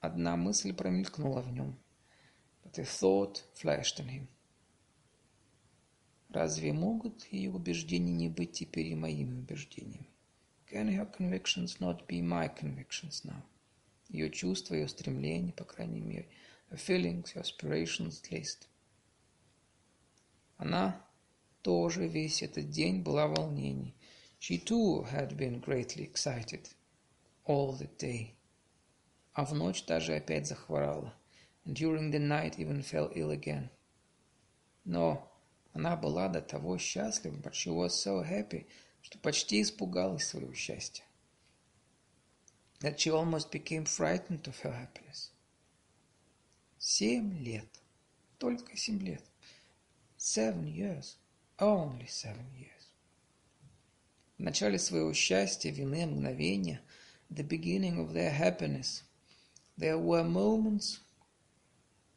одна 0.00 0.36
мысль 0.36 0.72
промелькнула 0.72 1.42
в 1.42 1.52
нем. 1.52 1.78
But 2.62 2.78
a 2.78 2.84
thought 2.84 3.42
flashed 3.54 4.00
on 4.00 4.08
him. 4.08 4.28
Разве 6.32 6.72
могут 6.72 7.26
ее 7.26 7.50
убеждения 7.50 8.14
не 8.14 8.30
быть 8.30 8.52
теперь 8.52 8.86
и 8.86 8.94
моими 8.94 9.34
убеждениями? 9.40 10.08
Can 10.66 10.88
her 10.88 11.06
convictions 11.06 11.78
not 11.78 12.06
be 12.06 12.22
my 12.22 12.48
convictions 12.48 13.22
now? 13.24 13.42
Ее 14.08 14.30
чувства, 14.30 14.74
ее 14.74 14.88
стремления, 14.88 15.52
по 15.52 15.64
крайней 15.64 16.00
мере. 16.00 16.26
Her 16.70 16.78
feelings, 16.78 17.34
her 17.34 17.42
aspirations, 17.42 18.22
at 18.22 18.30
least. 18.30 18.68
Она 20.56 21.04
тоже 21.60 22.08
весь 22.08 22.42
этот 22.42 22.70
день 22.70 23.02
была 23.02 23.26
в 23.26 23.34
волнении. 23.34 23.94
She 24.40 24.56
too 24.56 25.04
had 25.12 25.36
been 25.36 25.60
greatly 25.60 26.10
excited 26.10 26.66
all 27.44 27.78
the 27.78 27.90
day. 27.98 28.30
А 29.34 29.44
в 29.44 29.52
ночь 29.52 29.84
даже 29.84 30.14
опять 30.14 30.46
захворала. 30.46 31.12
And 31.66 31.74
during 31.74 32.10
the 32.10 32.18
night 32.18 32.56
even 32.56 32.82
fell 32.82 33.12
ill 33.14 33.32
again. 33.32 33.68
Но 34.84 35.28
она 35.72 35.96
была 35.96 36.28
до 36.28 36.42
того 36.42 36.76
счастлива, 36.78 37.36
but 37.36 37.54
she 37.54 37.70
was 37.70 37.90
so 37.90 38.22
happy, 38.22 38.66
что 39.00 39.18
почти 39.18 39.62
испугалась 39.62 40.26
своего 40.26 40.52
счастья. 40.52 41.04
That 42.80 42.98
she 42.98 43.10
almost 43.10 43.50
became 43.50 43.84
frightened 43.84 44.46
of 44.46 44.60
her 44.62 44.72
happiness. 44.72 45.30
Семь 46.78 47.38
лет. 47.38 47.68
Только 48.38 48.76
семь 48.76 48.98
лет. 48.98 49.22
Seven 50.16 50.64
years. 50.66 51.16
Only 51.58 52.08
seven 52.08 52.46
years. 52.54 52.70
В 54.36 54.42
начале 54.42 54.78
своего 54.78 55.12
счастья, 55.14 55.70
вины, 55.70 56.04
мгновения, 56.06 56.82
the 57.30 57.44
beginning 57.44 57.98
of 57.98 58.12
their 58.12 58.32
happiness, 58.32 59.04
there 59.78 59.98
were 59.98 60.24
moments 60.24 61.00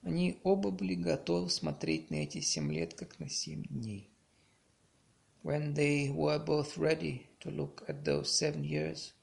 Они 0.06 0.40
оба 0.44 0.70
были 0.70 0.94
готовы 0.94 1.50
смотреть 1.50 2.12
на 2.12 2.18
эти 2.18 2.40
семь 2.40 2.72
лет, 2.72 2.94
как 2.94 3.20
на 3.20 3.28
семь 3.28 3.64
дней. 3.64 4.08
When 5.42 5.74
they 5.74 6.14
were 6.14 6.38
both 6.38 6.78
ready 6.78 7.26
to 7.40 7.50
look 7.50 7.84
at 7.88 8.04
those 8.04 8.26
seven 8.26 8.64
years 8.64 9.14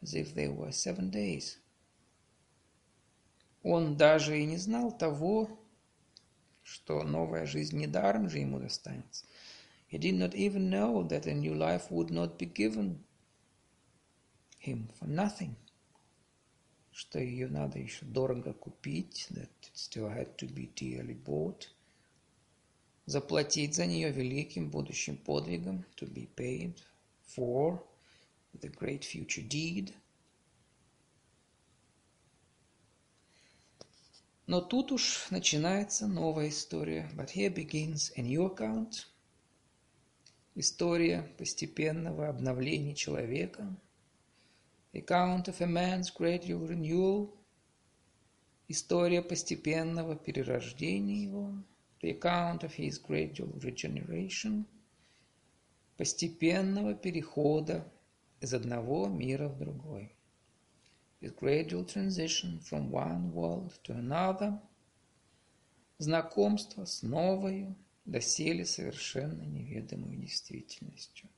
as 0.00 0.14
if 0.14 0.34
they 0.34 0.48
were 0.48 0.72
seven 0.72 1.10
days. 1.10 1.58
Он 3.62 3.98
даже 3.98 4.40
и 4.40 4.46
не 4.46 4.56
знал 4.56 4.96
того, 4.96 5.50
что 6.62 7.02
новая 7.02 7.44
жизнь 7.44 7.78
недаром 7.78 8.30
же 8.30 8.38
ему 8.38 8.58
достанется. 8.58 9.26
He 9.90 9.98
did 9.98 10.16
not 10.16 10.34
even 10.34 10.70
know 10.70 11.06
that 11.06 11.26
a 11.26 11.34
new 11.34 11.54
life 11.54 11.90
would 11.90 12.08
not 12.08 12.38
be 12.38 12.46
given 12.46 13.04
him 14.58 14.88
for 14.98 15.06
nothing 15.06 15.56
что 16.92 17.18
ее 17.18 17.48
надо 17.48 17.78
еще 17.78 18.04
дорого 18.04 18.52
купить, 18.52 19.26
that 19.30 19.61
still 19.72 20.08
had 20.08 20.36
to 20.38 20.46
be 20.46 20.70
dearly 20.74 21.14
bought. 21.14 21.68
заплатить 23.06 23.74
за 23.74 23.86
нее 23.86 24.10
великим 24.10 24.70
будущим 24.70 25.16
подвигом, 25.16 25.84
to 25.96 26.06
be 26.06 26.28
paid 26.36 26.80
for 27.36 27.82
the 28.54 28.68
great 28.68 29.02
future 29.02 29.46
deed. 29.46 29.92
Но 34.46 34.60
тут 34.60 34.92
уж 34.92 35.28
начинается 35.30 36.06
новая 36.06 36.48
история. 36.48 37.10
But 37.16 37.30
here 37.30 37.50
begins 37.50 38.12
a 38.16 38.22
new 38.22 38.46
account. 38.46 39.06
История 40.54 41.22
постепенного 41.38 42.28
обновления 42.28 42.94
человека. 42.94 43.74
Account 44.92 45.44
of 45.48 45.60
a 45.60 45.66
man's 45.66 46.10
gradual 46.10 46.66
renewal. 46.66 47.34
История 48.74 49.20
постепенного 49.20 50.16
перерождения 50.16 51.24
его. 51.26 51.62
The 52.00 52.18
account 52.18 52.60
of 52.62 52.74
his 52.74 52.98
gradual 52.98 53.52
regeneration. 53.60 54.64
Постепенного 55.98 56.94
перехода 56.94 57.86
из 58.40 58.54
одного 58.54 59.08
мира 59.08 59.48
в 59.48 59.58
другой. 59.58 60.16
His 61.20 61.34
gradual 61.38 61.84
transition 61.84 62.60
from 62.60 62.90
one 62.90 63.34
world 63.34 63.78
to 63.82 63.94
another. 63.94 64.58
Знакомство 65.98 66.86
с 66.86 67.02
новою, 67.02 67.76
доселе 68.06 68.64
совершенно 68.64 69.42
неведомой 69.42 70.16
действительностью. 70.16 71.28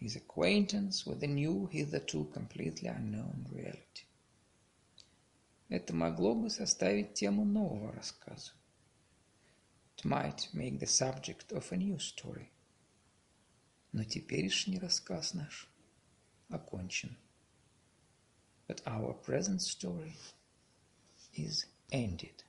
His 0.00 0.16
acquaintance 0.16 1.06
with 1.06 1.20
the 1.20 1.28
new, 1.28 1.70
hitherto 1.70 2.24
completely 2.32 2.88
unknown 2.88 3.46
reality. 3.52 4.06
Это 5.72 5.94
могло 5.94 6.34
бы 6.34 6.50
составить 6.50 7.14
тему 7.14 7.46
нового 7.46 7.92
рассказа. 7.92 8.52
It 9.96 10.04
might 10.04 10.52
make 10.52 10.78
the 10.78 10.86
subject 10.86 11.50
of 11.50 11.72
a 11.72 11.76
new 11.78 11.96
story. 11.96 12.50
Но 13.92 14.04
теперешний 14.04 14.78
рассказ 14.78 15.32
наш 15.32 15.66
окончен. 16.50 17.16
But 18.68 18.82
our 18.84 19.14
present 19.24 19.62
story 19.62 20.14
is 21.32 21.64
ended. 21.90 22.44